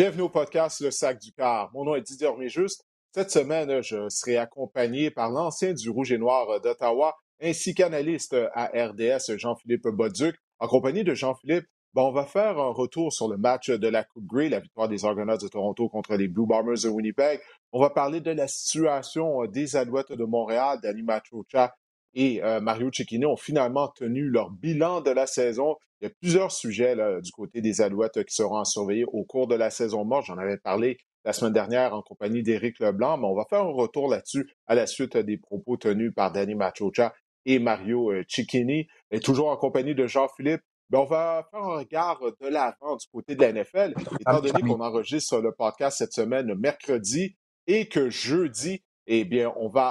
Bienvenue 0.00 0.22
au 0.22 0.28
podcast 0.30 0.80
Le 0.80 0.90
Sac 0.90 1.20
du 1.20 1.30
Car. 1.30 1.70
Mon 1.74 1.84
nom 1.84 1.94
est 1.94 2.00
Didier 2.00 2.26
Orméjuste. 2.26 2.86
Cette 3.14 3.30
semaine, 3.30 3.82
je 3.82 4.08
serai 4.08 4.38
accompagné 4.38 5.10
par 5.10 5.28
l'ancien 5.28 5.74
du 5.74 5.90
Rouge 5.90 6.10
et 6.10 6.16
Noir 6.16 6.58
d'Ottawa 6.62 7.14
ainsi 7.42 7.74
qu'analyste 7.74 8.34
à 8.54 8.68
RDS, 8.68 9.36
Jean-Philippe 9.36 9.88
Boduc. 9.88 10.36
En 10.58 10.68
compagnie 10.68 11.04
de 11.04 11.12
Jean-Philippe, 11.12 11.66
ben, 11.92 12.00
on 12.00 12.12
va 12.12 12.24
faire 12.24 12.58
un 12.58 12.72
retour 12.72 13.12
sur 13.12 13.28
le 13.28 13.36
match 13.36 13.68
de 13.68 13.88
la 13.88 14.02
Coupe 14.02 14.24
Grey, 14.24 14.48
la 14.48 14.60
victoire 14.60 14.88
des 14.88 15.04
Argonauts 15.04 15.36
de 15.36 15.48
Toronto 15.48 15.90
contre 15.90 16.16
les 16.16 16.28
Blue 16.28 16.46
Bombers 16.46 16.82
de 16.82 16.88
Winnipeg. 16.88 17.38
On 17.70 17.78
va 17.82 17.90
parler 17.90 18.22
de 18.22 18.30
la 18.30 18.48
situation 18.48 19.44
des 19.48 19.76
Alouettes 19.76 20.12
de 20.12 20.24
Montréal, 20.24 20.78
Danny 20.82 21.02
Matrocha 21.02 21.74
et 22.14 22.42
euh, 22.42 22.60
Mario 22.60 22.90
Cecchini 22.92 23.26
ont 23.26 23.36
finalement 23.36 23.88
tenu 23.88 24.28
leur 24.28 24.50
bilan 24.50 25.00
de 25.00 25.10
la 25.10 25.26
saison. 25.26 25.76
Il 26.00 26.06
y 26.06 26.08
a 26.08 26.14
plusieurs 26.20 26.50
sujets 26.50 26.96
du 27.20 27.30
côté 27.30 27.60
des 27.60 27.80
Alouettes 27.80 28.24
qui 28.24 28.34
seront 28.34 28.58
à 28.58 28.64
surveiller 28.64 29.04
au 29.04 29.24
cours 29.24 29.46
de 29.46 29.54
la 29.54 29.70
saison 29.70 30.04
morte. 30.04 30.26
J'en 30.26 30.38
avais 30.38 30.56
parlé 30.56 30.96
la 31.24 31.32
semaine 31.32 31.52
dernière 31.52 31.94
en 31.94 32.02
compagnie 32.02 32.42
d'Éric 32.42 32.78
Leblanc, 32.80 33.18
mais 33.18 33.26
on 33.26 33.34
va 33.34 33.44
faire 33.48 33.60
un 33.60 33.72
retour 33.72 34.08
là-dessus 34.08 34.50
à 34.66 34.74
la 34.74 34.86
suite 34.86 35.16
des 35.16 35.36
propos 35.36 35.76
tenus 35.76 36.12
par 36.14 36.32
Danny 36.32 36.54
Machocha 36.54 37.12
et 37.44 37.58
Mario 37.58 38.12
euh, 38.12 38.24
Cecchini. 38.28 38.88
Et 39.10 39.20
toujours 39.20 39.48
en 39.48 39.56
compagnie 39.56 39.94
de 39.94 40.06
Jean-Philippe. 40.06 40.62
Ben, 40.88 41.00
on 41.00 41.04
va 41.04 41.46
faire 41.50 41.60
un 41.60 41.78
regard 41.78 42.20
de 42.40 42.48
l'avant 42.48 42.96
du 42.96 43.06
côté 43.12 43.36
de 43.36 43.42
la 43.42 43.52
NFL, 43.52 43.94
étant 44.18 44.40
donné 44.40 44.60
qu'on 44.60 44.80
enregistre 44.80 45.38
le 45.40 45.52
podcast 45.52 45.98
cette 45.98 46.12
semaine 46.12 46.52
mercredi 46.54 47.36
et 47.68 47.86
que 47.86 48.10
jeudi, 48.10 48.82
eh 49.12 49.24
bien, 49.24 49.52
on 49.56 49.68
va, 49.68 49.88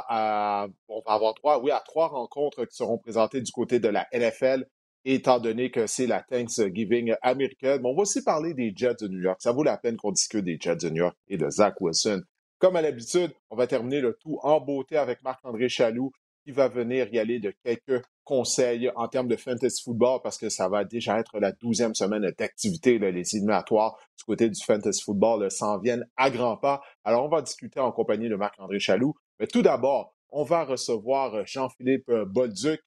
avoir 1.06 1.34
trois 1.84 2.08
rencontres 2.08 2.64
qui 2.64 2.78
seront 2.78 2.98
présentées 2.98 3.42
du 3.42 3.52
côté 3.52 3.82
de 3.82 3.90
la 3.90 4.08
NFL, 4.14 4.66
étant 5.04 5.42
donné 5.42 5.72
que 5.72 5.88
c'est 5.88 6.08
la 6.08 6.24
Thanksgiving 6.24 7.14
américaine. 7.22 7.82
Mais 7.82 7.90
on 7.90 7.96
va 7.96 8.04
aussi 8.04 8.24
parler 8.24 8.54
des 8.54 8.72
Jets 8.74 8.96
de 9.02 9.10
New 9.10 9.20
York. 9.20 9.42
Ça 9.42 9.52
vaut 9.52 9.64
la 9.64 9.78
peine 9.78 9.98
qu'on 9.98 10.14
discute 10.14 10.46
des 10.46 10.58
Jets 10.58 10.78
de 10.78 10.90
New 10.90 11.04
York 11.04 11.18
et 11.28 11.38
de 11.38 11.50
Zach 11.50 11.82
Wilson. 11.82 12.22
Comme 12.60 12.78
à 12.78 12.82
l'habitude, 12.82 13.34
on 13.50 13.58
va 13.58 13.68
terminer 13.68 14.00
le 14.00 14.18
tout 14.22 14.40
en 14.42 14.62
beauté 14.62 14.96
avec 14.96 15.22
Marc-André 15.22 15.68
Chaloux, 15.68 16.14
qui 16.46 16.52
va 16.52 16.70
venir 16.70 17.14
y 17.14 17.20
aller 17.20 17.40
de 17.40 17.54
quelques 17.66 18.02
conseils 18.30 18.92
en 18.96 19.08
termes 19.08 19.28
de 19.28 19.36
fantasy 19.36 19.82
football 19.84 20.20
parce 20.22 20.38
que 20.38 20.50
ça 20.50 20.70
va 20.70 20.86
déjà 20.86 21.20
être 21.20 21.40
la 21.40 21.52
douzième 21.52 21.96
semaine 21.96 22.32
d'activité. 22.38 23.00
Les 23.00 23.36
éliminatoires 23.36 23.98
du 24.16 24.24
côté 24.24 24.48
du 24.50 24.64
fantasy 24.64 25.02
football 25.02 25.50
s'en 25.50 25.80
viennent 25.80 26.08
à 26.16 26.30
grands 26.30 26.58
pas. 26.58 26.80
Alors, 27.04 27.26
on 27.26 27.28
va 27.28 27.42
discuter 27.42 27.80
en 27.80 27.92
compagnie 27.92 28.30
de 28.30 28.36
Marc-André 28.36 28.80
Chaloux. 28.80 29.16
Mais 29.40 29.48
tout 29.48 29.64
d'abord, 29.64 30.14
on 30.30 30.44
va 30.44 30.64
recevoir 30.64 31.44
Jean-Philippe 31.48 32.12
Bolduc. 32.28 32.84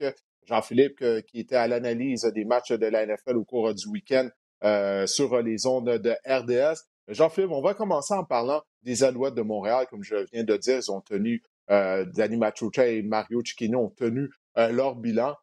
Jean-Philippe 0.47 1.05
qui 1.27 1.41
était 1.41 1.57
à 1.57 1.67
l'analyse 1.67 2.23
des 2.35 2.45
matchs 2.45 2.71
de 2.71 2.87
la 2.87 3.05
NFL 3.05 3.37
au 3.37 3.45
cours 3.45 3.75
du 3.75 3.89
week-end 3.89 4.29
euh, 4.63 5.09
sur 5.09 5.43
les 5.43 5.67
ondes 5.67 5.99
de 5.99 6.15
RDS. 6.25 6.83
Jean-Philippe, 7.09 7.51
on 7.51 7.63
va 7.63 7.75
commencer 7.75 8.15
en 8.15 8.23
parlant 8.25 8.63
des 8.85 9.03
Alouettes 9.03 9.35
de 9.35 9.43
Montréal. 9.43 9.87
Comme 9.91 10.05
je 10.05 10.25
viens 10.33 10.45
de 10.45 10.57
dire, 10.57 10.79
ils 10.79 10.93
ont 10.93 11.01
tenu, 11.01 11.43
euh, 11.71 12.05
Danny 12.05 12.39
et 12.79 13.03
Mario 13.03 13.43
Cicchino 13.45 13.81
ont 13.81 13.91
tenu 13.91 14.23
euh, 14.23 14.29
leur 14.57 14.97
bilan. 14.97 15.35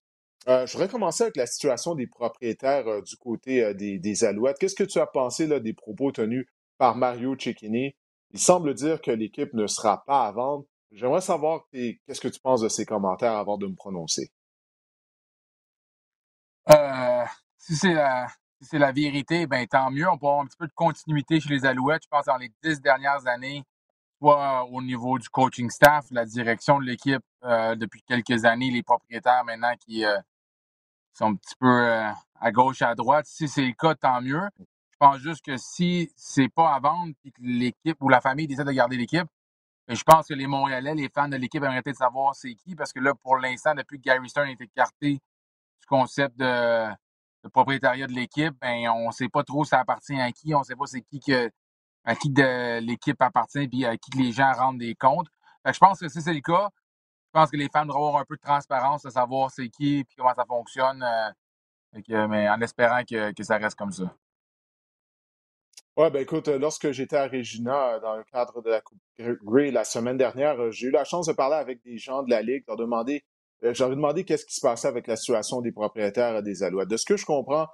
Euh, 0.48 0.66
je 0.66 0.74
voudrais 0.74 0.88
commencer 0.88 1.24
avec 1.24 1.36
la 1.36 1.46
situation 1.46 1.96
des 1.96 2.08
propriétaires 2.08 2.88
euh, 2.88 3.02
du 3.02 3.18
côté 3.18 3.74
des, 3.74 4.24
Alouettes. 4.24 4.58
Qu'est-ce 4.58 4.76
que 4.76 4.84
tu 4.84 5.00
as 5.00 5.08
pensé 5.08 5.48
des 5.60 5.74
propos 5.74 6.12
tenus 6.12 6.46
par 6.78 6.96
Mario 6.96 7.36
Cecchini? 7.38 7.94
Il 8.32 8.40
semble 8.40 8.74
dire 8.74 9.02
que 9.02 9.12
l'équipe 9.12 9.54
ne 9.54 9.68
sera 9.68 10.04
pas 10.06 10.28
à 10.28 10.32
vendre. 10.32 10.66
J'aimerais 10.92 11.22
savoir 11.22 11.66
qu'est-ce 11.72 12.22
que 12.22 12.28
tu 12.28 12.40
penses 12.40 12.62
de 12.62 12.70
ces 12.70 12.86
commentaires 12.86 13.34
avant 13.34 13.58
de 13.58 13.68
me 13.68 13.76
prononcer? 13.76 14.32
si 17.58 17.76
c'est 17.76 17.94
la, 17.94 18.28
la, 18.74 18.92
vérité, 18.92 19.48
ben 19.48 19.66
tant 19.68 19.90
mieux. 19.90 20.08
On 20.08 20.18
peut 20.18 20.28
avoir 20.28 20.42
un 20.42 20.46
petit 20.46 20.58
peu 20.58 20.68
de 20.68 20.74
continuité 20.74 21.40
chez 21.40 21.50
les 21.50 21.66
Alouettes. 21.66 22.04
Je 22.04 22.08
pense 22.10 22.26
dans 22.26 22.38
les 22.38 22.52
dix 22.64 22.80
dernières 22.80 23.26
années, 23.28 23.64
soit 24.20 24.66
au 24.66 24.82
niveau 24.82 25.18
du 25.18 25.30
coaching 25.30 25.70
staff, 25.70 26.06
la 26.12 26.26
direction 26.26 26.80
de 26.80 26.86
l'équipe 26.86 27.24
euh, 27.44 27.76
depuis 27.76 28.02
quelques 28.04 28.46
années, 28.46 28.70
les 28.70 28.84
propriétaires 28.84 29.44
maintenant 29.46 29.74
qui 29.80 30.06
euh, 30.06 30.18
sont 31.14 31.28
un 31.28 31.36
petit 31.36 31.56
peu 31.60 31.68
euh, 31.68 32.10
à 32.40 32.52
gauche, 32.52 32.82
à 32.82 32.96
droite. 32.96 33.26
Si 33.26 33.48
c'est 33.48 33.66
le 33.66 33.74
cas, 33.74 33.96
tant 33.96 34.22
mieux. 34.22 34.42
Je 34.60 34.98
pense 35.00 35.18
juste 35.20 35.46
que 35.46 35.56
si 35.58 36.12
c'est 36.18 36.50
pas 36.50 36.74
à 36.74 36.80
vendre 36.80 37.14
et 37.24 37.32
que 37.32 37.42
l'équipe 37.42 37.98
ou 38.02 38.10
la 38.10 38.20
famille 38.20 38.48
décide 38.48 38.66
de 38.66 38.72
garder 38.72 38.98
l'équipe, 38.98 39.28
ben, 39.88 39.96
je 39.96 40.04
pense 40.04 40.28
que 40.28 40.34
les 40.34 40.48
Montréalais, 40.48 40.94
les 40.94 41.10
fans 41.10 41.30
de 41.30 41.38
l'équipe 41.38 41.64
aimeraient 41.64 41.82
peut-être 41.82 41.98
savoir 41.98 42.36
c'est 42.36 42.54
qui, 42.56 42.76
parce 42.76 42.92
que 42.92 43.00
là, 43.00 43.14
pour 43.16 43.38
l'instant, 43.38 43.74
depuis 43.74 43.98
que 44.00 44.04
Gary 44.04 44.30
Stern 44.30 44.50
est 44.50 44.62
écarté 44.62 45.14
du 45.14 45.86
concept 45.88 46.38
de, 46.38 46.90
propriétariat 47.54 48.08
de 48.08 48.14
l'équipe, 48.14 48.54
ben, 48.60 48.90
on 48.90 49.08
ne 49.08 49.12
sait 49.14 49.30
pas 49.30 49.44
trop 49.44 49.64
ça 49.64 49.80
appartient 49.80 50.20
à 50.20 50.32
qui, 50.34 50.54
on 50.54 50.60
ne 50.60 50.64
sait 50.66 50.76
pas 50.76 50.86
c'est 50.86 51.02
qui 51.02 51.22
que 51.22 51.50
à 52.10 52.16
qui 52.16 52.32
de 52.32 52.80
l'équipe 52.80 53.22
appartient 53.22 53.68
puis 53.68 53.86
à 53.86 53.96
qui 53.96 54.10
les 54.18 54.32
gens 54.32 54.52
rendent 54.54 54.80
des 54.80 54.96
comptes. 54.96 55.28
je 55.64 55.78
pense 55.78 56.00
que 56.00 56.10
si 56.10 56.24
c'est 56.24 56.34
le 56.34 56.42
cas, 56.42 56.70
je 57.28 57.40
pense 57.40 57.52
que 57.52 57.58
les 57.58 57.70
fans 57.70 57.86
devraient 57.86 58.00
avoir 58.00 58.16
un 58.18 58.26
peu 58.26 58.36
de 58.36 58.42
transparence 58.42 59.04
de 59.04 59.12
savoir 59.12 59.52
c'est 59.52 59.70
qui 59.70 60.00
et 60.00 60.06
comment 60.18 60.34
ça 60.34 60.44
fonctionne. 60.46 61.04
Euh, 61.04 62.28
mais 62.28 62.50
en 62.50 62.60
espérant 62.62 63.04
que, 63.04 63.44
ça 63.44 63.58
reste 63.58 63.78
comme 63.78 63.92
ça. 63.92 64.12
Oui, 65.98 66.10
ben 66.10 66.24
écoute, 66.24 66.48
lorsque 66.48 66.92
j'étais 66.92 67.18
à 67.18 67.28
Regina 67.28 68.00
dans 68.00 68.16
le 68.16 68.24
cadre 68.24 68.64
de 68.64 68.72
la 68.72 68.82
Coupe 68.82 68.98
Grey 69.20 69.70
la 69.70 69.84
semaine 69.84 70.18
dernière, 70.18 70.72
j'ai 70.72 70.88
eu 70.88 70.92
la 70.92 71.04
chance 71.04 71.28
de 71.28 71.34
parler 71.34 71.58
avec 71.58 71.84
des 71.84 72.00
gens 72.00 72.24
de 72.24 72.32
la 72.32 72.42
Ligue, 72.42 72.64
leur 72.68 72.78
demander, 72.78 73.24
euh, 73.64 73.74
j'aurais 73.76 73.96
demandé 73.96 74.24
qu'est-ce 74.24 74.48
qui 74.48 74.56
se 74.56 74.62
passait 74.62 74.88
avec 74.88 75.06
la 75.06 75.16
situation 75.16 75.62
des 75.62 75.72
propriétaires 75.72 76.42
des 76.42 76.64
Alouettes. 76.64 76.90
De 76.90 76.98
ce 76.98 77.06
que 77.06 77.18
je 77.18 77.26
comprends, 77.26 77.68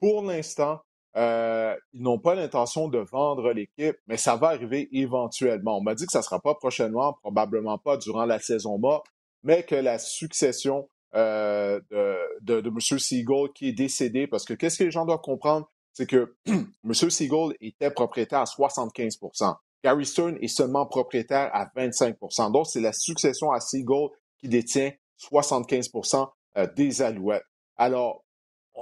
pour 0.00 0.22
l'instant, 0.22 0.80
euh, 1.16 1.76
ils 1.92 2.02
n'ont 2.02 2.18
pas 2.18 2.34
l'intention 2.34 2.88
de 2.88 2.98
vendre 2.98 3.52
l'équipe, 3.52 3.96
mais 4.06 4.16
ça 4.16 4.36
va 4.36 4.48
arriver 4.48 4.88
éventuellement. 4.92 5.78
On 5.78 5.82
m'a 5.82 5.94
dit 5.94 6.06
que 6.06 6.12
ça 6.12 6.20
ne 6.20 6.24
sera 6.24 6.40
pas 6.40 6.54
prochainement, 6.54 7.14
probablement 7.22 7.78
pas 7.78 7.96
durant 7.96 8.24
la 8.24 8.38
saison 8.38 8.78
morte, 8.78 9.06
mais 9.42 9.64
que 9.64 9.74
la 9.74 9.98
succession 9.98 10.88
euh, 11.14 11.80
de, 11.90 12.60
de, 12.60 12.68
M. 12.68 12.98
Siegel 12.98 13.52
qui 13.54 13.68
est 13.68 13.72
décédé, 13.72 14.26
parce 14.26 14.44
que 14.44 14.54
qu'est-ce 14.54 14.78
que 14.78 14.84
les 14.84 14.90
gens 14.90 15.04
doivent 15.04 15.20
comprendre, 15.20 15.70
c'est 15.92 16.06
que 16.06 16.34
M. 16.46 16.94
Siegel 16.94 17.54
était 17.60 17.90
propriétaire 17.90 18.40
à 18.40 18.44
75% 18.44 19.54
Gary 19.84 20.06
Stern 20.06 20.38
est 20.40 20.48
seulement 20.48 20.86
propriétaire 20.86 21.50
à 21.52 21.66
25% 21.76 22.52
Donc, 22.52 22.66
c'est 22.66 22.80
la 22.80 22.92
succession 22.92 23.50
à 23.50 23.60
Siegel 23.60 24.08
qui 24.38 24.48
détient 24.48 24.92
75% 25.30 26.28
euh, 26.56 26.66
des 26.76 27.02
Alouettes. 27.02 27.44
Alors, 27.76 28.24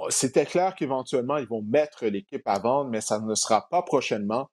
c'était 0.09 0.45
clair 0.45 0.75
qu'éventuellement, 0.75 1.37
ils 1.37 1.47
vont 1.47 1.61
mettre 1.61 2.05
l'équipe 2.05 2.45
à 2.45 2.59
vendre, 2.59 2.89
mais 2.89 3.01
ça 3.01 3.19
ne 3.19 3.35
sera 3.35 3.67
pas 3.69 3.81
prochainement. 3.81 4.49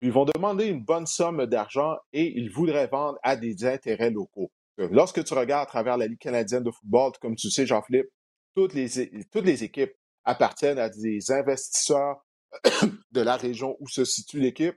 Ils 0.00 0.12
vont 0.12 0.24
demander 0.24 0.66
une 0.66 0.84
bonne 0.84 1.06
somme 1.06 1.46
d'argent 1.46 1.96
et 2.12 2.36
ils 2.36 2.50
voudraient 2.50 2.88
vendre 2.88 3.18
à 3.22 3.36
des 3.36 3.64
intérêts 3.64 4.10
locaux. 4.10 4.50
Lorsque 4.78 5.22
tu 5.22 5.34
regardes 5.34 5.62
à 5.62 5.66
travers 5.66 5.96
la 5.96 6.06
Ligue 6.06 6.18
canadienne 6.18 6.64
de 6.64 6.70
football, 6.70 7.12
comme 7.20 7.36
tu 7.36 7.50
sais, 7.50 7.66
Jean-Philippe, 7.66 8.08
toutes 8.54 8.74
les, 8.74 8.88
toutes 9.30 9.44
les 9.44 9.64
équipes 9.64 9.92
appartiennent 10.24 10.78
à 10.78 10.88
des 10.88 11.30
investisseurs 11.30 12.24
de 13.12 13.20
la 13.20 13.36
région 13.36 13.76
où 13.80 13.88
se 13.88 14.04
situe 14.04 14.40
l'équipe, 14.40 14.76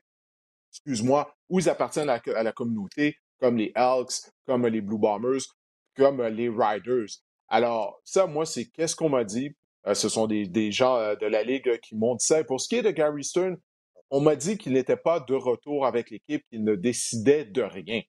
excuse-moi, 0.71 1.33
où 1.49 1.59
ils 1.59 1.69
appartiennent 1.69 2.09
à, 2.09 2.21
à, 2.35 2.43
la 2.43 2.51
communauté, 2.51 3.17
comme 3.39 3.57
les 3.57 3.71
Elks, 3.75 4.31
comme 4.45 4.67
les 4.67 4.81
Blue 4.81 4.97
Bombers, 4.97 5.41
comme 5.95 6.21
les 6.21 6.49
Riders. 6.49 7.21
Alors, 7.47 7.99
ça, 8.03 8.27
moi, 8.27 8.45
c'est 8.45 8.65
qu'est-ce 8.65 8.95
qu'on 8.95 9.09
m'a 9.09 9.23
dit. 9.23 9.55
Euh, 9.87 9.93
ce 9.93 10.09
sont 10.09 10.27
des, 10.27 10.71
gens 10.71 10.97
euh, 10.97 11.15
de 11.15 11.25
la 11.25 11.43
Ligue 11.43 11.79
qui 11.81 11.95
m'ont 11.95 12.15
dit 12.15 12.25
ça. 12.25 12.43
pour 12.43 12.59
ce 12.59 12.67
qui 12.67 12.75
est 12.75 12.81
de 12.81 12.91
Gary 12.91 13.23
Stern, 13.23 13.57
on 14.09 14.21
m'a 14.21 14.35
dit 14.35 14.57
qu'il 14.57 14.73
n'était 14.73 14.97
pas 14.97 15.19
de 15.19 15.33
retour 15.33 15.85
avec 15.85 16.09
l'équipe, 16.11 16.43
qu'il 16.49 16.63
ne 16.63 16.75
décidait 16.75 17.45
de 17.45 17.61
rien. 17.61 18.01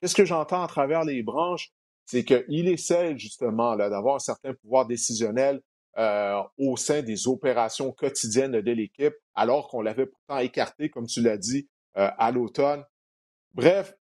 Qu'est-ce 0.00 0.14
que 0.14 0.24
j'entends 0.24 0.62
à 0.62 0.68
travers 0.68 1.04
les 1.04 1.22
branches? 1.22 1.70
C'est 2.06 2.24
qu'il 2.24 2.68
essaie 2.68 3.18
justement 3.18 3.76
d'avoir 3.76 4.16
un 4.16 4.20
certain 4.20 4.54
pouvoir 4.54 4.86
décisionnel 4.86 5.60
euh, 5.98 6.40
au 6.58 6.76
sein 6.76 7.02
des 7.02 7.28
opérations 7.28 7.92
quotidiennes 7.92 8.60
de 8.60 8.72
l'équipe, 8.72 9.14
alors 9.34 9.68
qu'on 9.68 9.82
l'avait 9.82 10.06
pourtant 10.06 10.38
écarté, 10.38 10.90
comme 10.90 11.06
tu 11.06 11.20
l'as 11.22 11.36
dit, 11.36 11.68
à 11.94 12.30
l'automne. 12.30 12.84
Bref, 13.52 13.94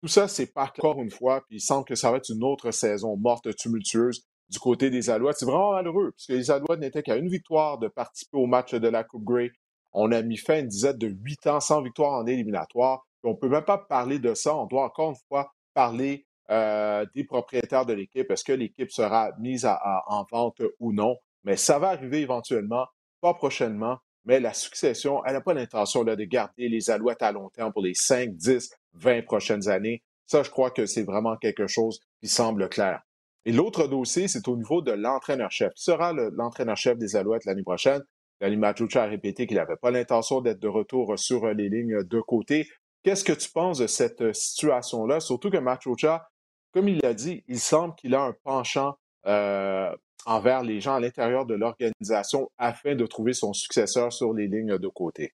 tout 0.00 0.08
ça, 0.08 0.28
c'est 0.28 0.52
pas 0.52 0.64
encore 0.64 1.02
une 1.02 1.10
fois, 1.10 1.42
puis 1.48 1.56
il 1.56 1.60
semble 1.60 1.84
que 1.84 1.96
ça 1.96 2.10
va 2.10 2.18
être 2.18 2.30
une 2.30 2.44
autre 2.44 2.70
saison 2.70 3.16
morte, 3.16 3.54
tumultueuse 3.56 4.24
du 4.48 4.58
côté 4.58 4.90
des 4.90 5.10
Alouettes. 5.10 5.36
C'est 5.38 5.46
vraiment 5.46 5.72
malheureux, 5.72 6.12
puisque 6.12 6.30
les 6.30 6.50
Alouettes 6.50 6.80
n'étaient 6.80 7.02
qu'à 7.02 7.16
une 7.16 7.28
victoire 7.28 7.78
de 7.78 7.88
participer 7.88 8.36
au 8.36 8.46
match 8.46 8.74
de 8.74 8.88
la 8.88 9.04
Coupe 9.04 9.24
Grey. 9.24 9.50
On 9.92 10.12
a 10.12 10.22
mis 10.22 10.36
fin 10.36 10.54
à 10.54 10.58
une 10.58 10.68
dizaine 10.68 10.98
de 10.98 11.08
huit 11.08 11.46
ans 11.46 11.60
sans 11.60 11.82
victoire 11.82 12.12
en 12.12 12.26
éliminatoire. 12.26 13.06
On 13.22 13.30
ne 13.30 13.34
peut 13.34 13.48
même 13.48 13.64
pas 13.64 13.78
parler 13.78 14.18
de 14.18 14.34
ça. 14.34 14.54
On 14.56 14.66
doit 14.66 14.84
encore 14.84 15.10
une 15.10 15.28
fois 15.28 15.52
parler 15.72 16.26
euh, 16.50 17.06
des 17.14 17.24
propriétaires 17.24 17.86
de 17.86 17.92
l'équipe. 17.92 18.30
Est-ce 18.30 18.44
que 18.44 18.52
l'équipe 18.52 18.90
sera 18.90 19.30
mise 19.38 19.66
en 19.66 20.24
vente 20.30 20.60
ou 20.80 20.92
non? 20.92 21.16
Mais 21.44 21.56
ça 21.56 21.78
va 21.78 21.90
arriver 21.90 22.20
éventuellement, 22.20 22.86
pas 23.20 23.34
prochainement, 23.34 23.98
mais 24.24 24.40
la 24.40 24.54
succession, 24.54 25.22
elle 25.24 25.34
n'a 25.34 25.40
pas 25.40 25.54
l'intention 25.54 26.04
de 26.04 26.14
garder 26.24 26.68
les 26.68 26.90
Alouettes 26.90 27.22
à 27.22 27.32
long 27.32 27.50
terme 27.50 27.72
pour 27.72 27.82
les 27.82 27.94
5, 27.94 28.34
10, 28.34 28.70
20 28.94 29.24
prochaines 29.24 29.68
années. 29.68 30.02
Ça, 30.26 30.42
je 30.42 30.50
crois 30.50 30.70
que 30.70 30.86
c'est 30.86 31.02
vraiment 31.02 31.36
quelque 31.36 31.66
chose 31.66 32.00
qui 32.20 32.28
semble 32.28 32.68
clair. 32.68 33.02
Et 33.46 33.52
l'autre 33.52 33.86
dossier, 33.86 34.28
c'est 34.28 34.48
au 34.48 34.56
niveau 34.56 34.80
de 34.80 34.92
l'entraîneur-chef. 34.92 35.72
Qui 35.74 35.84
sera 35.84 36.12
l'entraîneur-chef 36.12 36.98
des 36.98 37.16
Alouettes 37.16 37.44
l'année 37.44 37.62
prochaine? 37.62 38.02
Danny 38.40 38.56
Machucha 38.56 39.04
a 39.04 39.06
répété 39.06 39.46
qu'il 39.46 39.56
n'avait 39.56 39.76
pas 39.76 39.90
l'intention 39.90 40.40
d'être 40.40 40.60
de 40.60 40.68
retour 40.68 41.18
sur 41.18 41.46
les 41.52 41.68
lignes 41.68 42.02
de 42.02 42.20
côté. 42.20 42.68
Qu'est-ce 43.02 43.24
que 43.24 43.32
tu 43.32 43.50
penses 43.50 43.78
de 43.78 43.86
cette 43.86 44.34
situation-là? 44.34 45.20
Surtout 45.20 45.50
que 45.50 45.58
Machucha, 45.58 46.26
comme 46.72 46.88
il 46.88 46.98
l'a 47.02 47.14
dit, 47.14 47.44
il 47.46 47.60
semble 47.60 47.94
qu'il 47.94 48.14
a 48.14 48.22
un 48.22 48.34
penchant 48.42 48.96
euh, 49.26 49.94
envers 50.26 50.62
les 50.62 50.80
gens 50.80 50.94
à 50.94 51.00
l'intérieur 51.00 51.46
de 51.46 51.54
l'organisation 51.54 52.50
afin 52.58 52.94
de 52.94 53.06
trouver 53.06 53.34
son 53.34 53.52
successeur 53.52 54.12
sur 54.12 54.32
les 54.32 54.48
lignes 54.48 54.78
de 54.78 54.88
côté. 54.88 55.32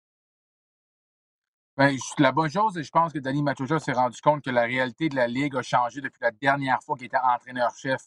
Ben, 1.78 1.98
la 2.20 2.32
bonne 2.32 2.50
chose, 2.50 2.82
je 2.82 2.90
pense 2.90 3.12
que 3.12 3.20
Danny 3.20 3.44
Machucha 3.44 3.80
s'est 3.80 3.92
rendu 3.92 4.22
compte 4.22 4.42
que 4.42 4.50
la 4.50 4.62
réalité 4.62 5.10
de 5.10 5.16
la 5.18 5.28
Ligue 5.28 5.58
a 5.58 5.62
changé 5.62 6.00
depuis 6.00 6.20
la 6.22 6.32
dernière 6.32 6.82
fois 6.82 6.96
qu'il 6.96 7.08
était 7.08 7.18
entraîneur-chef 7.18 8.02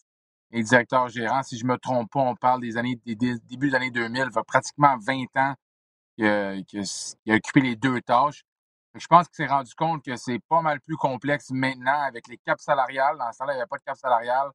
et 0.52 0.62
directeur 0.62 1.08
gérant. 1.08 1.42
Si 1.42 1.58
je 1.58 1.64
ne 1.64 1.72
me 1.72 1.76
trompe 1.76 2.10
pas, 2.10 2.20
on 2.20 2.34
parle 2.34 2.62
des 2.62 2.78
années 2.78 2.98
des 3.04 3.14
débuts 3.14 3.68
des 3.68 3.74
années 3.74 3.90
2000, 3.90 4.30
fait 4.32 4.42
pratiquement 4.46 4.96
20 4.98 5.24
ans 5.36 5.54
qu'il 6.16 6.26
a, 6.26 7.34
occupé 7.36 7.60
les 7.60 7.76
deux 7.76 8.00
tâches. 8.00 8.42
Je 8.94 9.06
pense 9.06 9.28
qu'il 9.28 9.36
s'est 9.36 9.52
rendu 9.52 9.74
compte 9.74 10.02
que 10.02 10.16
c'est 10.16 10.40
pas 10.48 10.62
mal 10.62 10.80
plus 10.80 10.96
complexe 10.96 11.50
maintenant 11.50 12.00
avec 12.02 12.26
les 12.28 12.38
caps 12.38 12.64
salariales. 12.64 13.18
Dans 13.18 13.30
ce 13.32 13.38
temps-là, 13.38 13.52
il 13.52 13.56
n'y 13.56 13.60
avait 13.60 13.68
pas 13.68 13.76
de 13.76 13.84
cap 13.84 13.96
salarial. 13.98 14.48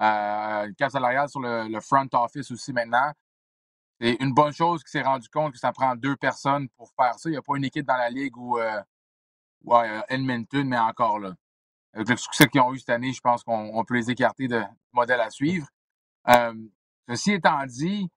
Euh, 0.00 0.66
le 0.66 0.72
cap 0.74 0.90
salarial 0.90 1.28
sur 1.28 1.40
le, 1.40 1.80
front 1.80 2.08
office 2.14 2.50
aussi 2.50 2.72
maintenant. 2.72 3.12
C'est 4.00 4.16
une 4.20 4.34
bonne 4.34 4.52
chose 4.52 4.82
qu'il 4.82 4.90
s'est 4.90 5.06
rendu 5.06 5.28
compte 5.28 5.52
que 5.52 5.58
ça 5.58 5.72
prend 5.72 5.96
deux 5.96 6.16
personnes 6.16 6.68
pour 6.76 6.90
faire 6.94 7.18
ça. 7.18 7.28
Il 7.30 7.32
n'y 7.32 7.38
a 7.38 7.42
pas 7.42 7.56
une 7.56 7.64
équipe 7.64 7.86
dans 7.86 7.96
la 7.96 8.10
ligue 8.10 8.36
où, 8.36 8.58
euh, 8.58 8.82
euh, 9.68 10.02
Edmonton, 10.08 10.68
mais 10.68 10.78
encore 10.78 11.18
là. 11.18 11.34
Avec 11.94 12.10
le 12.10 12.16
succès 12.16 12.46
qu'ils 12.46 12.60
ont 12.60 12.74
eu 12.74 12.78
cette 12.78 12.90
année, 12.90 13.12
je 13.12 13.20
pense 13.20 13.42
qu'on 13.42 13.84
peut 13.86 13.94
les 13.94 14.10
écarter 14.10 14.48
de 14.48 14.62
modèle 14.92 15.20
à 15.20 15.30
suivre. 15.30 15.66
Euh, 16.28 16.54
ceci 17.08 17.32
étant 17.32 17.64
dit, 17.64 18.10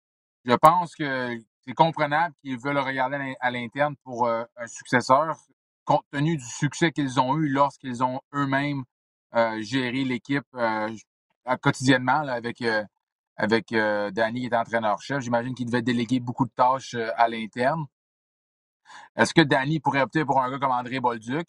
je 0.43 0.53
pense 0.55 0.95
que 0.95 1.39
c'est 1.61 1.73
comprenable 1.73 2.35
qu'ils 2.41 2.59
veulent 2.59 2.77
regarder 2.77 3.35
à 3.39 3.51
l'interne 3.51 3.95
pour 4.03 4.27
un 4.27 4.67
successeur, 4.67 5.37
compte 5.85 6.03
tenu 6.11 6.35
du 6.35 6.45
succès 6.45 6.91
qu'ils 6.91 7.21
ont 7.21 7.37
eu 7.37 7.47
lorsqu'ils 7.47 8.03
ont 8.03 8.19
eux-mêmes 8.33 8.83
géré 9.59 10.03
l'équipe 10.03 10.47
quotidiennement 11.61 12.27
avec 12.27 12.61
avec 13.39 13.71
euh, 13.71 14.12
Danny 14.12 14.41
qui 14.41 14.47
est 14.47 14.56
entraîneur-chef. 14.56 15.21
J'imagine 15.21 15.56
qu'il 15.56 15.65
devait 15.65 15.81
déléguer 15.81 16.19
beaucoup 16.19 16.45
de 16.45 16.51
tâches 16.51 16.94
euh, 16.94 17.09
à 17.15 17.30
l'interne. 17.30 17.86
Est-ce 19.15 19.33
que 19.33 19.41
Danny 19.41 19.80
pourrait 19.80 20.01
opter 20.01 20.25
pour 20.25 20.41
un 20.41 20.51
gars 20.51 20.59
comme 20.59 20.71
André 20.71 21.00
Bolduc, 21.00 21.47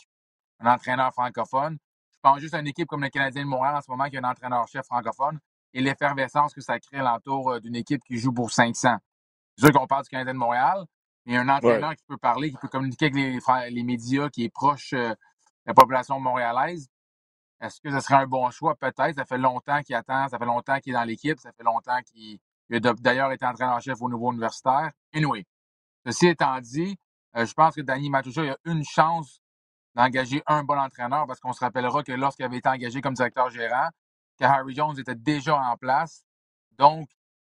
un 0.60 0.72
entraîneur 0.72 1.12
francophone? 1.12 1.78
Je 2.12 2.18
pense 2.22 2.38
juste 2.38 2.54
à 2.54 2.60
une 2.60 2.68
équipe 2.68 2.86
comme 2.86 3.02
le 3.02 3.08
Canadien 3.08 3.42
de 3.42 3.48
Montréal 3.48 3.74
en 3.74 3.80
ce 3.80 3.90
moment 3.90 4.04
qui 4.08 4.16
a 4.16 4.20
un 4.20 4.30
entraîneur-chef 4.30 4.86
francophone 4.86 5.40
et 5.74 5.80
l'effervescence 5.80 6.54
que 6.54 6.60
ça 6.60 6.78
crée 6.78 6.98
l'entour 6.98 7.50
euh, 7.50 7.60
d'une 7.60 7.74
équipe 7.74 8.02
qui 8.04 8.18
joue 8.18 8.32
pour 8.32 8.52
500. 8.52 8.96
C'est 9.56 9.66
sûr 9.66 9.72
qu'on 9.72 9.88
parle 9.88 10.04
du 10.04 10.10
Canadien 10.10 10.34
de 10.34 10.38
Montréal, 10.38 10.84
mais 11.26 11.38
un 11.38 11.48
entraîneur 11.48 11.96
qui 11.96 12.04
peut 12.06 12.18
parler, 12.18 12.52
qui 12.52 12.56
peut 12.58 12.68
communiquer 12.68 13.06
avec 13.06 13.16
les, 13.16 13.70
les 13.70 13.82
médias, 13.82 14.28
qui 14.28 14.44
est 14.44 14.48
proche 14.48 14.92
de 14.92 15.16
la 15.66 15.74
population 15.74 16.20
montréalaise. 16.20 16.88
Est-ce 17.60 17.80
que 17.80 17.90
ce 17.90 18.00
serait 18.00 18.14
un 18.22 18.26
bon 18.26 18.50
choix? 18.50 18.74
Peut-être. 18.76 19.14
Ça 19.16 19.24
fait 19.24 19.38
longtemps 19.38 19.82
qu'il 19.82 19.94
attend, 19.94 20.28
ça 20.28 20.38
fait 20.38 20.46
longtemps 20.46 20.78
qu'il 20.80 20.92
est 20.92 20.96
dans 20.96 21.04
l'équipe, 21.04 21.38
ça 21.38 21.52
fait 21.52 21.62
longtemps 21.62 22.00
qu'il 22.02 22.38
a 22.72 22.92
d'ailleurs 22.94 23.32
été 23.32 23.44
entraîneur-chef 23.44 24.00
au 24.00 24.10
niveau 24.10 24.32
universitaire. 24.32 24.90
Anyway, 25.14 25.44
ceci 26.06 26.28
étant 26.28 26.58
dit, 26.60 26.96
euh, 27.36 27.44
je 27.44 27.52
pense 27.52 27.74
que 27.74 27.82
Danny 27.82 28.10
Matucha 28.10 28.42
a 28.42 28.56
une 28.64 28.84
chance 28.84 29.40
d'engager 29.94 30.42
un 30.46 30.64
bon 30.64 30.78
entraîneur 30.78 31.26
parce 31.26 31.40
qu'on 31.40 31.52
se 31.52 31.60
rappellera 31.60 32.02
que 32.02 32.12
lorsqu'il 32.12 32.44
avait 32.44 32.58
été 32.58 32.68
engagé 32.68 33.00
comme 33.00 33.14
directeur 33.14 33.50
gérant, 33.50 33.88
que 34.38 34.44
Harry 34.44 34.74
Jones 34.74 34.98
était 34.98 35.14
déjà 35.14 35.56
en 35.56 35.76
place. 35.76 36.24
Donc, 36.78 37.08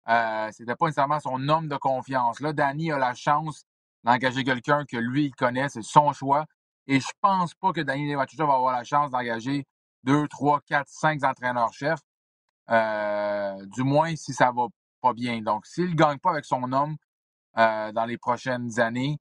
euh, 0.09 0.51
ce 0.51 0.63
n'était 0.63 0.75
pas 0.75 0.87
nécessairement 0.87 1.19
son 1.19 1.47
homme 1.47 1.67
de 1.67 1.77
confiance. 1.77 2.39
Là, 2.39 2.53
Danny 2.53 2.91
a 2.91 2.97
la 2.97 3.13
chance 3.13 3.65
d'engager 4.03 4.43
quelqu'un 4.43 4.85
que 4.85 4.97
lui, 4.97 5.25
il 5.25 5.35
connaît, 5.35 5.69
c'est 5.69 5.83
son 5.83 6.11
choix. 6.11 6.45
Et 6.87 6.99
je 6.99 7.11
pense 7.21 7.53
pas 7.53 7.71
que 7.71 7.81
Danny 7.81 8.15
Matucha 8.15 8.45
va 8.45 8.55
avoir 8.55 8.73
la 8.73 8.83
chance 8.83 9.11
d'engager 9.11 9.65
deux, 10.03 10.27
trois, 10.27 10.61
quatre, 10.61 10.89
cinq 10.89 11.23
entraîneurs-chefs, 11.23 12.01
euh, 12.69 13.65
du 13.67 13.83
moins 13.83 14.15
si 14.15 14.33
ça 14.33 14.51
va 14.51 14.67
pas 15.01 15.13
bien. 15.13 15.41
Donc, 15.41 15.65
s'il 15.65 15.91
ne 15.91 15.95
gagne 15.95 16.19
pas 16.19 16.31
avec 16.31 16.45
son 16.45 16.71
homme 16.71 16.95
euh, 17.57 17.91
dans 17.91 18.05
les 18.05 18.17
prochaines 18.17 18.79
années, 18.79 19.17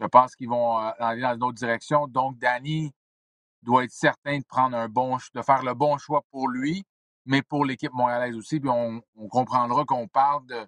je 0.00 0.06
pense 0.06 0.34
qu'ils 0.34 0.48
vont 0.48 0.78
euh, 0.78 0.90
aller 0.98 1.22
dans 1.22 1.34
une 1.34 1.44
autre 1.44 1.58
direction. 1.58 2.06
Donc, 2.08 2.38
Danny 2.38 2.92
doit 3.62 3.84
être 3.84 3.92
certain 3.92 4.38
de 4.38 4.44
prendre 4.44 4.76
un 4.76 4.88
bon 4.88 5.18
de 5.34 5.42
faire 5.42 5.62
le 5.62 5.74
bon 5.74 5.98
choix 5.98 6.22
pour 6.30 6.48
lui, 6.48 6.84
mais 7.26 7.42
pour 7.42 7.64
l'équipe 7.64 7.92
montréalaise 7.92 8.36
aussi. 8.36 8.60
Puis 8.60 8.70
on, 8.70 9.02
comprendra 9.30 9.84
qu'on 9.84 10.08
parle 10.08 10.46
de, 10.46 10.66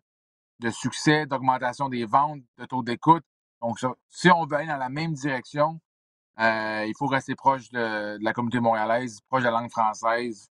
de 0.61 0.71
succès, 0.71 1.27
d'augmentation 1.27 1.89
des 1.89 2.05
ventes, 2.05 2.43
de 2.59 2.67
taux 2.67 2.83
d'écoute. 2.83 3.25
Donc, 3.63 3.79
si 4.09 4.31
on 4.31 4.47
veut 4.47 4.57
aller 4.57 4.69
dans 4.69 4.77
la 4.77 4.89
même 4.89 5.13
direction, 5.15 5.81
euh, 6.41 6.85
il 6.87 6.95
faut 6.99 7.07
rester 7.07 7.35
proche 7.35 7.71
de, 7.71 8.23
la 8.23 8.33
communauté 8.33 8.61
montréalaise, 8.61 9.21
proche 9.29 9.43
de 9.43 9.49
la 9.49 9.53
langue 9.53 9.71
française. 9.71 10.51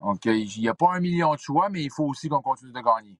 Donc, 0.00 0.26
euh, 0.26 0.34
il 0.34 0.60
n'y 0.60 0.68
a 0.68 0.74
pas 0.74 0.92
un 0.92 1.00
million 1.00 1.34
de 1.34 1.38
choix, 1.38 1.68
mais 1.68 1.82
il 1.82 1.90
faut 1.90 2.04
aussi 2.04 2.28
qu'on 2.28 2.40
continue 2.40 2.72
de 2.72 2.80
gagner. 2.80 3.18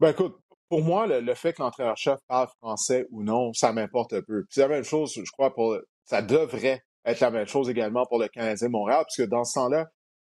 Ben 0.00 0.10
écoute, 0.10 0.38
pour 0.68 0.82
moi, 0.82 1.06
le, 1.06 1.34
fait 1.34 1.54
que 1.54 1.62
l'entraîneur-chef 1.62 2.20
parle 2.28 2.48
français 2.58 3.06
ou 3.10 3.22
non, 3.22 3.52
ça 3.54 3.72
m'importe 3.72 4.20
peu. 4.20 4.44
C'est 4.50 4.60
la 4.60 4.68
même 4.68 4.84
chose, 4.84 5.14
je 5.14 5.30
crois, 5.32 5.54
pour 5.54 5.76
ça 6.04 6.22
devrait 6.22 6.84
être 7.04 7.20
la 7.20 7.30
même 7.30 7.46
chose 7.46 7.70
également 7.70 8.04
pour 8.06 8.18
le 8.18 8.28
Canadien 8.28 8.68
Montréal, 8.68 9.04
puisque 9.06 9.28
dans 9.28 9.44
ce 9.44 9.54
temps-là, 9.54 9.88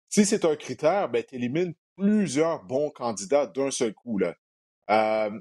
si 0.09 0.25
c'est 0.25 0.45
un 0.45 0.55
critère, 0.55 1.09
ben, 1.09 1.23
tu 1.23 1.35
élimines 1.35 1.73
plusieurs 1.97 2.63
bons 2.63 2.91
candidats 2.91 3.47
d'un 3.47 3.71
seul 3.71 3.93
coup. 3.93 4.19
Là. 4.19 4.35
Euh, 4.89 5.31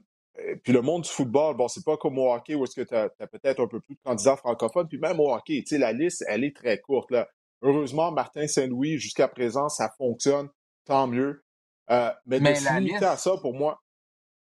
puis 0.62 0.72
le 0.72 0.82
monde 0.82 1.02
du 1.02 1.08
football, 1.10 1.56
bon, 1.56 1.68
c'est 1.68 1.84
pas 1.84 1.96
comme 1.96 2.18
au 2.18 2.32
hockey 2.32 2.54
où 2.54 2.64
est-ce 2.64 2.74
que 2.74 2.86
tu 2.86 2.94
as, 2.94 3.08
peut-être 3.26 3.60
un 3.60 3.66
peu 3.66 3.80
plus 3.80 3.94
de 3.94 4.00
candidats 4.04 4.36
francophones. 4.36 4.88
Puis 4.88 4.98
même 4.98 5.20
au 5.20 5.32
hockey, 5.32 5.62
tu 5.62 5.74
sais, 5.74 5.78
la 5.78 5.92
liste, 5.92 6.24
elle 6.28 6.44
est 6.44 6.54
très 6.54 6.78
courte. 6.78 7.10
Là. 7.10 7.28
Heureusement, 7.62 8.12
Martin 8.12 8.46
Saint-Louis, 8.46 8.98
jusqu'à 8.98 9.28
présent, 9.28 9.68
ça 9.68 9.90
fonctionne. 9.96 10.48
Tant 10.84 11.06
mieux. 11.06 11.44
Euh, 11.90 12.12
mais, 12.26 12.40
mais 12.40 12.54
de 12.54 12.58
se 12.58 12.78
limiter 12.78 13.04
à 13.04 13.16
ça, 13.16 13.36
pour 13.40 13.54
moi. 13.54 13.80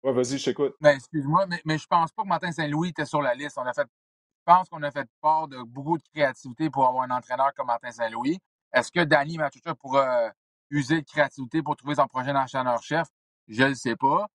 Ouais, 0.03 0.13
vas-y, 0.13 0.39
je 0.39 0.45
t'écoute. 0.47 0.75
Mais 0.81 0.95
excuse-moi, 0.95 1.47
mais, 1.47 1.61
mais 1.65 1.79
je 1.79 1.87
pense 1.87 2.13
pas 2.13 2.23
que 2.23 2.29
Martin 2.29 2.53
Saint-Louis 2.53 2.91
était 2.91 3.05
sur 3.05 3.21
la 3.21 3.35
liste. 3.35 3.59
On 3.59 3.67
a 3.67 3.73
fait, 3.73 3.87
je 3.87 4.43
pense 4.45 4.69
qu'on 4.69 4.83
a 4.83 4.91
fait 4.91 5.07
part 5.21 5.49
de 5.49 5.63
beaucoup 5.63 5.99
de 5.99 6.05
créativité 6.15 6.71
pour 6.71 6.87
avoir 6.87 7.05
un 7.05 7.11
entraîneur 7.11 7.53
comme 7.55 7.67
Martin 7.67 7.91
Saint-Louis. 7.91 8.39
Est-ce 8.73 8.91
que 8.91 9.01
Danny 9.01 9.37
Machucha 9.37 9.75
pourra 9.75 10.27
euh, 10.27 10.31
user 10.71 11.01
de 11.01 11.07
créativité 11.07 11.63
pour 11.63 11.77
trouver 11.77 11.97
son 11.97 12.07
prochain 12.07 12.35
entraîneur-chef? 12.35 13.09
Je 13.49 13.65
ne 13.65 13.75
sais 13.75 13.97
pas. 13.97 14.27